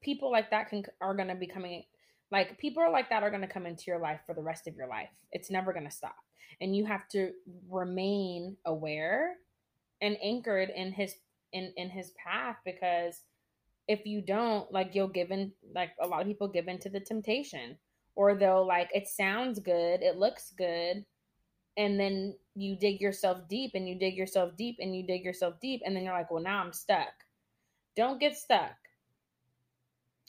people 0.00 0.30
like 0.30 0.50
that 0.50 0.68
can 0.68 0.84
are 1.00 1.14
going 1.14 1.28
to 1.28 1.34
be 1.34 1.48
coming 1.48 1.82
like 2.30 2.56
people 2.58 2.88
like 2.92 3.10
that 3.10 3.24
are 3.24 3.30
going 3.30 3.42
to 3.42 3.48
come 3.48 3.66
into 3.66 3.84
your 3.88 3.98
life 3.98 4.20
for 4.26 4.34
the 4.34 4.42
rest 4.42 4.68
of 4.68 4.76
your 4.76 4.86
life. 4.86 5.08
It's 5.32 5.50
never 5.50 5.72
going 5.72 5.86
to 5.86 5.90
stop. 5.90 6.14
And 6.60 6.76
you 6.76 6.84
have 6.84 7.08
to 7.08 7.32
remain 7.68 8.56
aware 8.64 9.34
and 10.00 10.16
anchored 10.22 10.70
in 10.70 10.92
his 10.92 11.14
in 11.52 11.72
in 11.76 11.90
his 11.90 12.12
path 12.24 12.58
because 12.64 13.22
if 13.88 14.06
you 14.06 14.20
don't 14.20 14.70
like 14.72 14.94
you'll 14.94 15.08
give 15.08 15.32
in 15.32 15.52
like 15.74 15.90
a 16.00 16.06
lot 16.06 16.20
of 16.20 16.28
people 16.28 16.46
give 16.46 16.68
in 16.68 16.78
to 16.78 16.88
the 16.88 17.00
temptation 17.00 17.76
or 18.16 18.34
they'll 18.34 18.66
like 18.66 18.88
it 18.92 19.08
sounds 19.08 19.58
good 19.58 20.02
it 20.02 20.16
looks 20.16 20.52
good 20.56 21.04
and 21.76 21.98
then 21.98 22.34
you 22.54 22.76
dig 22.76 23.00
yourself 23.00 23.38
deep 23.48 23.72
and 23.74 23.88
you 23.88 23.96
dig 23.96 24.16
yourself 24.16 24.56
deep 24.56 24.76
and 24.80 24.94
you 24.94 25.02
dig 25.02 25.24
yourself 25.24 25.54
deep 25.60 25.82
and 25.84 25.94
then 25.94 26.04
you're 26.04 26.12
like 26.12 26.30
well 26.30 26.42
now 26.42 26.62
i'm 26.62 26.72
stuck 26.72 27.12
don't 27.96 28.20
get 28.20 28.36
stuck 28.36 28.76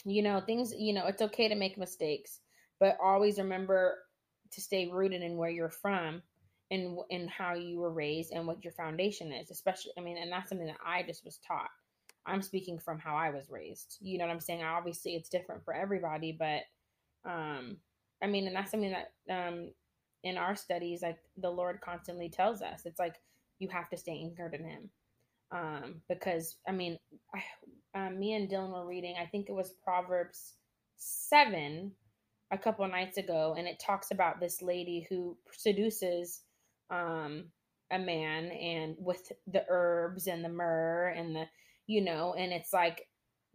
you 0.05 0.21
know 0.21 0.39
things 0.39 0.73
you 0.77 0.93
know 0.93 1.05
it's 1.07 1.21
okay 1.21 1.47
to 1.47 1.55
make 1.55 1.77
mistakes 1.77 2.39
but 2.79 2.97
always 3.03 3.37
remember 3.37 3.97
to 4.51 4.61
stay 4.61 4.89
rooted 4.91 5.21
in 5.21 5.37
where 5.37 5.49
you're 5.49 5.69
from 5.69 6.21
and 6.71 6.97
and 7.11 7.29
how 7.29 7.53
you 7.53 7.79
were 7.79 7.91
raised 7.91 8.31
and 8.31 8.47
what 8.47 8.63
your 8.63 8.73
foundation 8.73 9.31
is 9.31 9.51
especially 9.51 9.91
i 9.97 10.01
mean 10.01 10.17
and 10.17 10.31
that's 10.31 10.49
something 10.49 10.67
that 10.67 10.77
i 10.85 11.03
just 11.03 11.23
was 11.23 11.39
taught 11.47 11.69
I'm 12.25 12.41
speaking 12.41 12.79
from 12.79 12.99
how 12.99 13.15
I 13.15 13.29
was 13.29 13.49
raised. 13.49 13.97
You 14.01 14.17
know 14.17 14.25
what 14.25 14.33
I'm 14.33 14.39
saying? 14.39 14.63
Obviously, 14.63 15.15
it's 15.15 15.29
different 15.29 15.63
for 15.63 15.73
everybody, 15.73 16.31
but 16.31 16.61
um, 17.25 17.77
I 18.21 18.27
mean, 18.27 18.47
and 18.47 18.55
that's 18.55 18.71
something 18.71 18.93
that 18.93 19.11
um, 19.33 19.71
in 20.23 20.37
our 20.37 20.55
studies, 20.55 21.01
like 21.01 21.17
the 21.37 21.49
Lord 21.49 21.81
constantly 21.81 22.29
tells 22.29 22.61
us, 22.61 22.81
it's 22.85 22.99
like 22.99 23.15
you 23.59 23.69
have 23.69 23.89
to 23.89 23.97
stay 23.97 24.19
anchored 24.23 24.53
in 24.53 24.65
Him. 24.65 24.89
Um, 25.51 26.01
because 26.09 26.55
I 26.67 26.71
mean, 26.71 26.97
I, 27.33 28.07
um, 28.07 28.19
me 28.19 28.33
and 28.33 28.49
Dylan 28.49 28.73
were 28.73 28.85
reading, 28.85 29.15
I 29.21 29.25
think 29.25 29.47
it 29.47 29.53
was 29.53 29.73
Proverbs 29.83 30.53
seven 30.97 31.91
a 32.51 32.57
couple 32.57 32.87
nights 32.87 33.17
ago, 33.17 33.55
and 33.57 33.67
it 33.67 33.79
talks 33.79 34.11
about 34.11 34.39
this 34.39 34.61
lady 34.61 35.07
who 35.09 35.37
seduces 35.51 36.41
um, 36.89 37.45
a 37.91 37.99
man 37.99 38.45
and 38.47 38.95
with 38.97 39.31
the 39.47 39.63
herbs 39.69 40.27
and 40.27 40.43
the 40.43 40.49
myrrh 40.49 41.13
and 41.15 41.35
the 41.35 41.45
you 41.87 42.01
know, 42.01 42.33
and 42.33 42.51
it's 42.51 42.73
like 42.73 43.07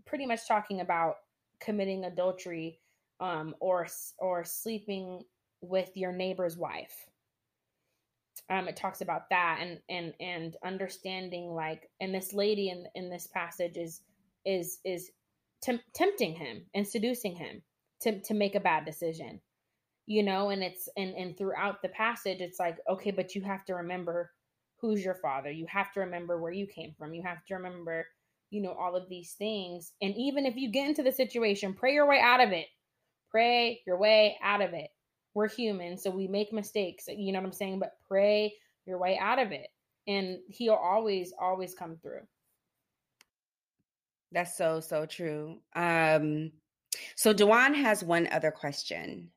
pretty 0.07 0.25
much 0.25 0.47
talking 0.47 0.81
about 0.81 1.17
committing 1.61 2.05
adultery 2.05 2.79
um, 3.21 3.55
or 3.61 3.87
or 4.19 4.45
sleeping 4.45 5.23
with 5.61 5.97
your 5.97 6.13
neighbor's 6.13 6.57
wife. 6.57 7.07
Um, 8.49 8.69
it 8.69 8.77
talks 8.77 9.01
about 9.01 9.29
that 9.31 9.59
and 9.61 9.79
and 9.89 10.15
and 10.19 10.57
understanding 10.65 11.55
like 11.55 11.89
and 12.01 12.15
this 12.15 12.33
lady 12.33 12.71
in 12.71 12.87
in 12.95 13.11
this 13.11 13.29
passage 13.29 13.77
is 13.77 14.03
is 14.45 14.79
is 14.85 15.11
tem- 15.63 15.81
tempting 15.95 16.35
him 16.35 16.63
and 16.75 16.87
seducing 16.87 17.37
him 17.37 17.63
to 18.01 18.21
to 18.23 18.35
make 18.35 18.55
a 18.55 18.61
bad 18.61 18.85
decision 18.87 19.41
you 20.07 20.23
know 20.23 20.49
and 20.49 20.65
it's 20.65 20.89
and 20.97 21.15
and 21.15 21.37
throughout 21.37 21.83
the 21.83 21.91
passage 21.91 22.41
it's 22.41 22.59
like 22.59 22.79
okay 22.89 23.11
but 23.11 23.35
you 23.35 23.43
have 23.43 23.65
to 23.67 23.75
remember 23.75 24.33
who's 24.81 25.05
your 25.05 25.17
father 25.17 25.51
you 25.51 25.67
have 25.69 25.93
to 25.93 26.01
remember 26.01 26.41
where 26.41 26.51
you 26.51 26.67
came 26.67 26.95
from 26.99 27.13
you 27.13 27.23
have 27.23 27.45
to 27.45 27.55
remember 27.55 28.07
you 28.51 28.61
know, 28.61 28.73
all 28.73 28.97
of 28.97 29.09
these 29.09 29.33
things. 29.33 29.93
And 30.03 30.15
even 30.17 30.45
if 30.45 30.57
you 30.57 30.71
get 30.71 30.89
into 30.89 31.03
the 31.03 31.13
situation, 31.13 31.73
pray 31.73 31.95
your 31.95 32.09
way 32.09 32.21
out 32.21 32.41
of 32.41 32.51
it. 32.51 32.67
Pray 33.31 33.83
your 33.87 33.99
way 33.99 34.37
out 34.43 34.63
of 34.63 34.73
it. 34.73 34.91
We're 35.35 35.49
human, 35.49 35.97
so 35.97 36.11
we 36.11 36.27
make 36.27 36.53
mistakes, 36.53 37.09
you 37.09 37.33
know 37.33 37.39
what 37.39 37.47
I'm 37.47 37.53
saying? 37.53 37.79
But 37.79 37.97
pray 38.09 38.55
your 38.85 38.99
way 38.99 39.17
out 39.19 39.39
of 39.39 39.53
it. 39.53 39.69
And 40.09 40.39
he'll 40.49 40.75
always, 40.75 41.33
always 41.39 41.75
come 41.75 41.99
through. 42.03 42.23
That's 44.33 44.57
so, 44.57 44.81
so 44.81 45.07
true. 45.07 45.59
Um, 45.75 46.53
so 47.15 47.33
Dewan 47.33 47.75
has 47.75 48.03
one 48.03 48.29
other 48.33 48.51
question. 48.51 49.31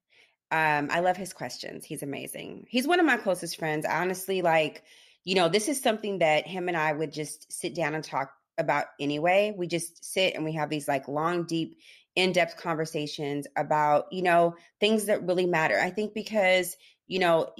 Um, 0.51 0.89
I 0.91 0.99
love 0.99 1.17
his 1.17 1.33
questions. 1.33 1.85
He's 1.85 2.03
amazing. 2.03 2.65
He's 2.69 2.87
one 2.87 2.99
of 2.99 3.05
my 3.05 3.17
closest 3.17 3.57
friends. 3.57 3.85
I 3.85 4.01
honestly 4.01 4.41
like, 4.41 4.83
you 5.23 5.35
know, 5.35 5.49
this 5.49 5.67
is 5.67 5.81
something 5.81 6.19
that 6.19 6.47
him 6.47 6.67
and 6.67 6.77
I 6.77 6.93
would 6.93 7.11
just 7.11 7.51
sit 7.51 7.75
down 7.75 7.95
and 7.95 8.03
talk 8.03 8.33
about 8.57 8.85
anyway. 8.99 9.53
We 9.57 9.67
just 9.67 10.03
sit 10.03 10.35
and 10.35 10.43
we 10.43 10.53
have 10.53 10.69
these 10.69 10.87
like 10.87 11.07
long, 11.07 11.45
deep, 11.45 11.77
in 12.15 12.31
depth 12.31 12.57
conversations 12.57 13.47
about, 13.57 14.05
you 14.11 14.21
know, 14.21 14.55
things 14.79 15.05
that 15.05 15.25
really 15.25 15.45
matter. 15.45 15.79
I 15.79 15.89
think 15.89 16.13
because, 16.13 16.75
you 17.07 17.19
know, 17.19 17.51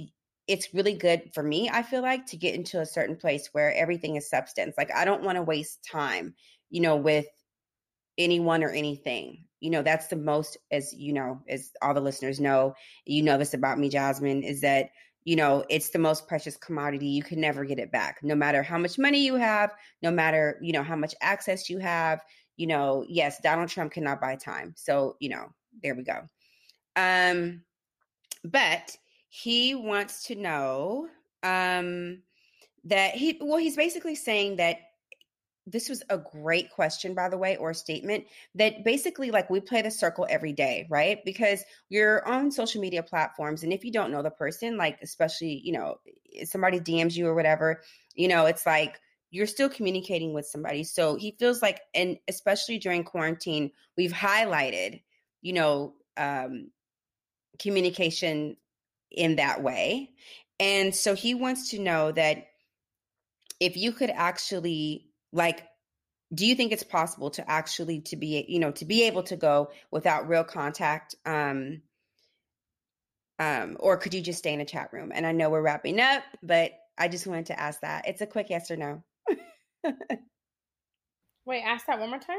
it's 0.48 0.74
really 0.74 0.94
good 0.94 1.32
for 1.34 1.42
me, 1.42 1.70
I 1.70 1.84
feel 1.84 2.02
like, 2.02 2.26
to 2.28 2.38
get 2.38 2.56
into 2.56 2.80
a 2.80 2.86
certain 2.86 3.16
place 3.16 3.50
where 3.54 3.74
everything 3.74 4.16
is 4.16 4.30
substance. 4.30 4.76
Like, 4.78 4.94
I 4.94 5.06
don't 5.06 5.24
want 5.24 5.38
to 5.38 5.42
waste 5.42 5.88
time, 5.90 6.36
you 6.70 6.82
know, 6.82 6.98
with 6.98 7.26
anyone 8.18 8.64
or 8.64 8.70
anything. 8.70 9.46
You 9.60 9.72
know, 9.72 9.82
that's 9.82 10.08
the 10.08 10.18
most, 10.18 10.58
as 10.70 10.94
you 10.94 11.14
know, 11.14 11.40
as 11.48 11.72
all 11.82 11.94
the 11.94 12.02
listeners 12.02 12.40
know, 12.40 12.76
you 13.06 13.24
know 13.24 13.38
this 13.38 13.54
about 13.54 13.80
me, 13.80 13.90
Jasmine, 13.90 14.44
is 14.44 14.62
that, 14.62 14.90
you 15.24 15.38
know, 15.38 15.64
it's 15.70 15.92
the 15.92 16.00
most 16.00 16.28
precious 16.28 16.58
commodity. 16.58 17.08
You 17.08 17.24
can 17.24 17.40
never 17.40 17.64
get 17.64 17.80
it 17.80 17.92
back, 17.92 18.20
no 18.22 18.36
matter 18.36 18.62
how 18.62 18.78
much 18.78 19.00
money 19.00 19.26
you 19.26 19.36
have, 19.36 19.74
no 20.02 20.12
matter, 20.12 20.60
you 20.62 20.74
know, 20.74 20.84
how 20.84 20.98
much 20.98 21.16
access 21.22 21.70
you 21.70 21.80
have. 21.80 22.22
You 22.58 22.68
know, 22.68 23.06
yes, 23.08 23.40
Donald 23.42 23.70
Trump 23.70 23.92
cannot 23.92 24.22
buy 24.22 24.36
time. 24.36 24.74
So, 24.78 25.16
you 25.20 25.30
know, 25.30 25.52
there 25.82 25.96
we 25.96 26.04
go. 26.04 26.22
Um, 26.96 27.64
but 28.44 28.96
he 29.30 29.74
wants 29.74 30.26
to 30.26 30.36
know 30.36 31.08
um 31.42 32.22
that 32.84 33.16
he 33.16 33.38
well 33.42 33.58
he's 33.58 33.76
basically 33.76 34.16
saying 34.16 34.58
that 34.58 34.78
this 35.66 35.88
was 35.88 36.04
a 36.10 36.18
great 36.18 36.70
question 36.70 37.14
by 37.14 37.30
the 37.30 37.38
way 37.38 37.56
or 37.58 37.74
statement 37.74 38.26
that 38.54 38.84
basically 38.84 39.32
like 39.32 39.50
we 39.50 39.60
play 39.60 39.82
the 39.82 39.90
circle 39.90 40.28
every 40.30 40.54
day 40.54 40.86
right 40.90 41.20
because 41.26 41.64
you're 41.90 42.26
on 42.28 42.52
social 42.52 42.82
media 42.82 43.02
platforms 43.02 43.64
and 43.64 43.74
if 43.74 43.84
you 43.84 43.92
don't 43.92 44.12
know 44.12 44.22
the 44.22 44.30
person 44.30 44.78
like 44.78 45.00
especially 45.02 45.62
you 45.64 45.72
know 45.72 45.96
somebody 46.44 46.80
dms 46.80 47.16
you 47.16 47.28
or 47.28 47.34
whatever 47.34 47.82
you 48.16 48.28
know 48.28 48.46
it's 48.46 48.66
like 48.66 49.00
you're 49.34 49.48
still 49.48 49.68
communicating 49.68 50.32
with 50.32 50.46
somebody. 50.46 50.84
So 50.84 51.16
he 51.16 51.36
feels 51.40 51.62
like 51.62 51.82
and 51.96 52.18
especially 52.28 52.78
during 52.78 53.04
quarantine 53.04 53.72
we've 53.98 54.14
highlighted 54.14 55.02
you 55.42 55.54
know 55.54 55.96
um 56.18 56.70
communication 57.60 58.56
in 59.10 59.38
that 59.38 59.64
way. 59.64 60.12
And 60.60 60.94
so 60.94 61.16
he 61.16 61.34
wants 61.34 61.72
to 61.72 61.80
know 61.80 62.12
that 62.12 62.46
if 63.60 63.76
you 63.76 63.92
could 63.92 64.12
actually 64.12 65.10
like 65.32 65.68
do 66.34 66.46
you 66.46 66.56
think 66.56 66.72
it's 66.72 66.84
possible 66.84 67.32
to 67.32 67.50
actually 67.50 68.02
to 68.02 68.16
be 68.16 68.46
you 68.48 68.60
know 68.60 68.72
to 68.72 68.86
be 68.86 69.04
able 69.04 69.24
to 69.24 69.36
go 69.36 69.72
without 69.90 70.28
real 70.28 70.44
contact 70.44 71.16
um 71.26 71.82
um 73.40 73.78
or 73.80 73.98
could 73.98 74.14
you 74.14 74.22
just 74.22 74.40
stay 74.40 74.54
in 74.54 74.62
a 74.62 74.66
chat 74.66 74.94
room? 74.94 75.12
And 75.14 75.26
i 75.26 75.32
know 75.32 75.50
we're 75.50 75.62
wrapping 75.62 76.00
up 76.00 76.24
but 76.44 76.72
i 77.00 77.08
just 77.08 77.26
wanted 77.26 77.48
to 77.48 77.60
ask 77.60 77.82
that. 77.82 78.08
It's 78.08 78.22
a 78.22 78.28
quick 78.28 78.52
yes 78.52 78.70
or 78.70 78.78
no 78.78 79.04
wait 81.46 81.62
ask 81.62 81.86
that 81.88 82.00
one 82.00 82.10
more 82.10 82.20
time 82.20 82.38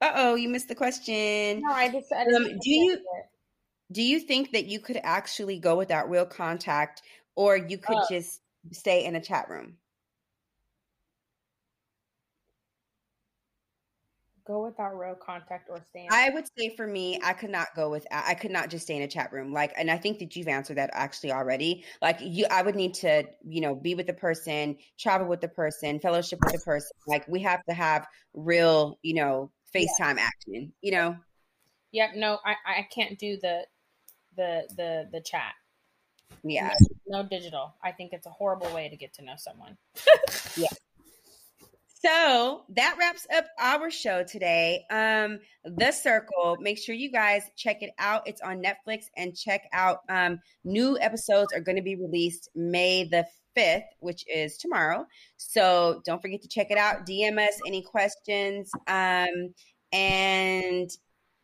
uh-oh 0.00 0.34
you 0.34 0.48
missed 0.48 0.68
the 0.68 0.74
question 0.74 1.60
no 1.62 1.72
i 1.72 1.88
just 1.88 2.12
I 2.12 2.22
um, 2.22 2.44
do 2.44 2.70
you 2.70 2.98
do 3.92 4.02
you 4.02 4.20
think 4.20 4.52
that 4.52 4.66
you 4.66 4.80
could 4.80 5.00
actually 5.02 5.58
go 5.58 5.76
without 5.76 6.08
real 6.08 6.26
contact 6.26 7.02
or 7.34 7.56
you 7.56 7.78
could 7.78 7.96
oh. 7.96 8.06
just 8.10 8.40
stay 8.72 9.04
in 9.04 9.16
a 9.16 9.20
chat 9.20 9.48
room? 9.48 9.76
Go 14.50 14.64
without 14.64 14.98
real 14.98 15.14
contact 15.14 15.70
or 15.70 15.78
stay. 15.90 16.08
I 16.10 16.30
would 16.30 16.44
say 16.58 16.74
for 16.74 16.84
me, 16.84 17.20
I 17.22 17.34
could 17.34 17.50
not 17.50 17.68
go 17.76 17.88
with. 17.88 18.04
I 18.10 18.34
could 18.34 18.50
not 18.50 18.68
just 18.68 18.82
stay 18.82 18.96
in 18.96 19.02
a 19.02 19.06
chat 19.06 19.32
room. 19.32 19.52
Like, 19.52 19.72
and 19.78 19.88
I 19.88 19.96
think 19.96 20.18
that 20.18 20.34
you've 20.34 20.48
answered 20.48 20.76
that 20.76 20.90
actually 20.92 21.30
already. 21.30 21.84
Like, 22.02 22.18
you, 22.20 22.46
I 22.50 22.62
would 22.62 22.74
need 22.74 22.94
to, 22.94 23.22
you 23.46 23.60
know, 23.60 23.76
be 23.76 23.94
with 23.94 24.08
the 24.08 24.12
person, 24.12 24.76
travel 24.98 25.28
with 25.28 25.40
the 25.40 25.46
person, 25.46 26.00
fellowship 26.00 26.40
with 26.42 26.52
the 26.52 26.58
person. 26.64 26.90
Like, 27.06 27.28
we 27.28 27.38
have 27.42 27.62
to 27.68 27.74
have 27.74 28.08
real, 28.34 28.98
you 29.02 29.14
know, 29.14 29.52
FaceTime 29.72 30.16
yeah. 30.16 30.28
action. 30.28 30.72
You 30.80 30.90
know. 30.90 31.16
Yep. 31.92 32.10
No, 32.16 32.40
I 32.44 32.56
I 32.66 32.88
can't 32.92 33.16
do 33.20 33.38
the 33.40 33.64
the 34.36 34.68
the 34.76 35.08
the 35.12 35.20
chat. 35.20 35.52
Yeah. 36.42 36.74
No, 37.06 37.22
no 37.22 37.28
digital. 37.28 37.76
I 37.84 37.92
think 37.92 38.12
it's 38.12 38.26
a 38.26 38.30
horrible 38.30 38.74
way 38.74 38.88
to 38.88 38.96
get 38.96 39.14
to 39.14 39.24
know 39.24 39.34
someone. 39.36 39.76
yeah. 40.56 40.66
So 42.02 42.64
that 42.76 42.96
wraps 42.98 43.26
up 43.36 43.44
our 43.58 43.90
show 43.90 44.24
today. 44.24 44.84
Um, 44.90 45.38
The 45.64 45.92
Circle. 45.92 46.56
Make 46.58 46.78
sure 46.78 46.94
you 46.94 47.12
guys 47.12 47.42
check 47.56 47.82
it 47.82 47.90
out. 47.98 48.22
It's 48.26 48.40
on 48.40 48.62
Netflix 48.62 49.04
and 49.18 49.36
check 49.36 49.68
out 49.72 49.98
um, 50.08 50.40
new 50.64 50.98
episodes 50.98 51.52
are 51.52 51.60
going 51.60 51.76
to 51.76 51.82
be 51.82 51.96
released 51.96 52.48
May 52.54 53.04
the 53.04 53.26
5th, 53.56 53.82
which 53.98 54.24
is 54.34 54.56
tomorrow. 54.56 55.06
So 55.36 56.00
don't 56.06 56.22
forget 56.22 56.40
to 56.42 56.48
check 56.48 56.70
it 56.70 56.78
out. 56.78 57.04
DM 57.06 57.38
us 57.38 57.60
any 57.66 57.82
questions. 57.82 58.70
Um, 58.86 59.52
and 59.92 60.88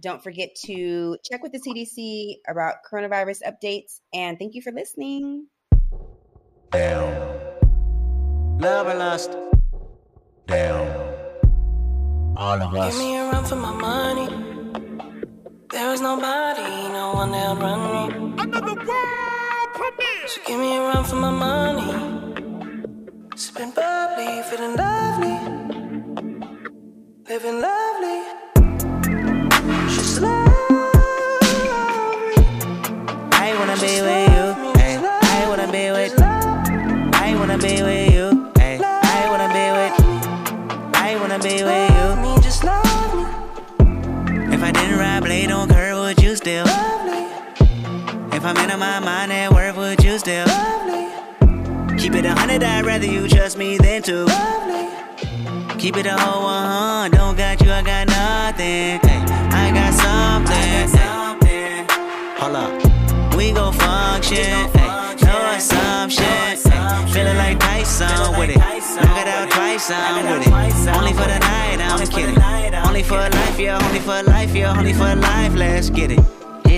don't 0.00 0.22
forget 0.22 0.54
to 0.64 1.18
check 1.22 1.42
with 1.42 1.52
the 1.52 1.61
CDC 1.61 2.36
about 2.48 2.76
coronavirus 2.90 3.40
updates. 3.46 4.00
And 4.14 4.38
thank 4.38 4.54
you 4.54 4.62
for 4.62 4.72
listening. 4.72 5.48
Down. 6.70 7.36
Love 8.59 8.86
and 8.86 8.98
lust. 8.98 9.36
Down. 10.47 10.86
All 12.36 12.62
of 12.62 12.72
us. 12.74 12.94
Give 12.94 13.03
me 13.03 13.16
a 13.16 13.24
run 13.32 13.44
for 13.44 13.57
my 13.57 13.72
money. 13.72 14.28
There 15.70 15.92
is 15.92 16.01
nobody, 16.01 16.88
no 16.92 17.14
one 17.14 17.32
that'll 17.32 17.57
run 17.57 17.80
me. 17.94 18.42
Another 18.42 18.74
world 18.74 19.68
premiere. 19.74 20.28
So 20.28 20.40
give 20.47 20.61
me 20.61 20.76
a 20.76 20.80
run 20.82 21.05
for 21.05 21.16
my 21.16 21.30
money. 21.30 21.90
Sipping 23.34 23.72
bubbly, 23.72 24.42
feeling 24.49 24.76
lovely. 24.76 25.36
Living 27.28 27.61
lovely. 27.61 28.18
I 33.32 33.49
wanna 33.59 33.76
be 33.84 33.94
with 34.07 34.28
you. 34.36 34.47
Ay, 34.80 35.42
I 35.42 35.49
wanna 35.49 35.68
be 35.72 35.90
with. 35.90 36.14
I 37.26 37.34
wanna 37.36 37.59
be 37.59 37.82
with 37.82 38.05
I'm 48.47 48.57
in 48.70 48.78
my 48.78 49.01
mind 49.01 49.32
at 49.32 49.53
work, 49.53 49.76
would 49.76 50.05
you 50.05 50.20
still? 50.20 50.47
love 50.47 50.86
me? 50.86 51.99
Keep 51.99 52.14
it 52.14 52.24
a 52.24 52.32
hundred, 52.32 52.62
I'd 52.62 52.86
rather 52.86 53.05
you 53.05 53.26
trust 53.26 53.59
me 53.59 53.76
than 53.76 54.03
to. 54.03 54.24
love 54.24 54.68
me. 54.68 55.74
Keep 55.80 55.97
it 55.97 56.07
a 56.07 56.16
whole 56.16 56.44
one, 56.44 57.11
don't 57.11 57.36
got 57.36 57.61
you, 57.61 57.72
I 57.72 57.82
got 57.82 58.07
nothing. 58.07 59.01
Hey, 59.03 59.18
I 59.51 59.72
got 59.74 59.92
something. 59.94 60.55
I 60.55 60.86
got 60.86 60.90
something. 60.94 61.86
Hold 62.38 62.55
up, 62.55 63.34
we 63.34 63.51
gon' 63.51 63.72
function. 63.72 64.70
Hey, 64.70 65.16
no 65.26 65.51
assumption. 65.57 66.24
Hey, 66.24 67.12
feeling 67.12 67.36
like 67.38 67.59
Tyson 67.59 68.38
with 68.38 68.51
it. 68.51 68.59
Knock 68.59 69.22
it 69.22 69.26
out 69.26 69.51
twice, 69.51 69.90
I'm 69.90 70.24
with 70.24 70.47
it. 70.47 70.97
Only 70.97 71.12
for 71.14 71.26
the 71.26 71.40
night, 71.40 71.80
I'm 71.80 72.07
kidding. 72.07 72.40
Only 72.86 73.03
for 73.03 73.18
a 73.18 73.28
life, 73.28 73.59
yeah, 73.59 73.84
only 73.84 73.99
for 73.99 74.20
a 74.20 74.22
life, 74.22 74.55
yeah, 74.55 74.78
only 74.78 74.92
for 74.92 75.09
a 75.09 75.16
life. 75.16 75.53
Let's 75.57 75.90
get 75.90 76.12
it. 76.12 76.45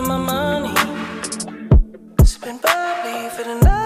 for 0.00 0.06
my 0.06 0.16
money. 0.16 0.74
Sipping 2.24 2.58
bubbly, 2.58 3.28
feeling 3.36 3.60
lovely. 3.60 3.70
Living 3.70 3.79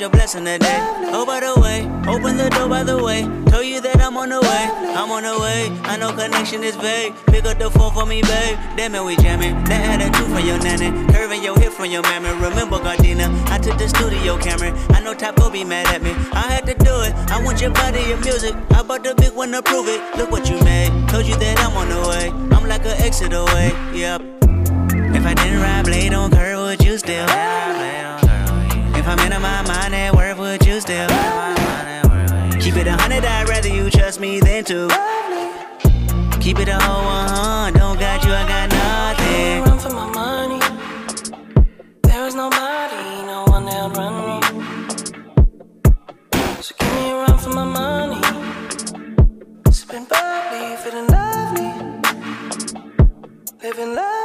your 0.00 0.10
blessing 0.10 0.44
today. 0.44 0.78
Oh, 1.10 1.26
by 1.26 1.40
the 1.40 1.58
way, 1.60 1.82
open 2.06 2.36
the 2.36 2.48
door 2.50 2.68
by 2.68 2.84
the 2.84 3.02
way. 3.02 3.22
Told 3.50 3.66
you 3.66 3.80
that 3.80 4.00
I'm 4.00 4.16
on 4.16 4.28
the 4.28 4.40
way, 4.40 4.64
I'm 4.94 5.10
on 5.10 5.24
the 5.24 5.34
way. 5.40 5.70
I 5.84 5.96
know 5.96 6.12
connection 6.12 6.62
is 6.62 6.76
vague. 6.76 7.14
Pick 7.26 7.44
up 7.46 7.58
the 7.58 7.70
phone 7.70 7.92
for 7.92 8.06
me, 8.06 8.22
babe. 8.22 8.58
Damn 8.76 8.94
it, 8.94 9.02
we 9.02 9.16
jamming. 9.16 9.54
That 9.64 9.82
had 9.82 10.00
a 10.02 10.10
two 10.16 10.24
from 10.24 10.44
your 10.46 10.58
nanny. 10.58 10.90
Curving 11.12 11.42
your 11.42 11.58
hip 11.58 11.72
from 11.72 11.86
your 11.86 12.02
mammy. 12.02 12.30
Remember, 12.30 12.78
Gardena, 12.78 13.26
I 13.50 13.58
took 13.58 13.78
the 13.78 13.88
studio 13.88 14.38
camera. 14.38 14.70
I 14.90 15.00
know 15.00 15.14
will 15.38 15.50
be 15.50 15.64
mad 15.64 15.86
at 15.88 16.02
me. 16.02 16.10
I 16.32 16.46
had 16.46 16.66
to 16.66 16.74
do 16.74 16.94
it. 17.02 17.14
I 17.32 17.42
want 17.42 17.60
your 17.60 17.70
body, 17.70 18.02
your 18.02 18.20
music. 18.20 18.54
I 18.70 18.82
bought 18.82 19.02
the 19.02 19.14
big 19.16 19.32
one 19.32 19.50
to 19.52 19.62
prove 19.62 19.88
it. 19.88 20.00
Look 20.16 20.30
what 20.30 20.48
you 20.48 20.62
made. 20.62 20.92
Told 21.08 21.26
you 21.26 21.36
that 21.36 21.58
I'm 21.58 21.76
on 21.76 21.88
the 21.88 22.08
way. 22.08 22.28
I'm 22.56 22.68
like 22.68 22.84
an 22.84 23.00
exit 23.02 23.32
away. 23.32 23.72
Yep. 23.94 24.22
If 25.16 25.26
I 25.26 25.34
didn't 25.34 25.60
ride 25.60 25.86
blade 25.86 26.14
on 26.14 26.30
curve, 26.30 26.58
would 26.60 26.84
you 26.84 26.98
still? 26.98 27.26
still 30.88 31.08
Keep 32.62 32.76
it 32.76 32.86
a 32.86 32.92
hundred, 32.92 33.24
I'd 33.24 33.46
rather 33.48 33.68
you 33.68 33.90
trust 33.90 34.20
me 34.20 34.40
than 34.40 34.64
to 34.64 34.88
Keep 36.40 36.60
it 36.60 36.68
a 36.68 36.78
whole 36.80 37.04
one, 37.04 37.74
don't 37.74 37.98
got 38.00 38.24
you, 38.24 38.32
I 38.32 38.44
got 38.52 38.66
nothing. 38.70 39.64
Run 39.64 39.78
for 39.84 39.92
my 40.00 40.06
money. 40.20 40.60
There 42.04 42.26
is 42.26 42.34
nobody, 42.34 43.26
no 43.32 43.44
one 43.54 43.64
that 43.66 43.96
run 43.98 44.14
me. 44.28 44.36
So 46.62 46.74
give 46.78 46.92
me 46.94 47.10
a 47.10 47.16
run 47.16 47.38
for 47.38 47.50
my 47.50 47.66
money. 47.80 48.22
Sipping 49.70 50.06
bubbly, 50.12 50.76
feeling 50.82 51.08
lovely, 51.16 51.70
living 53.62 53.94
life. 53.94 54.17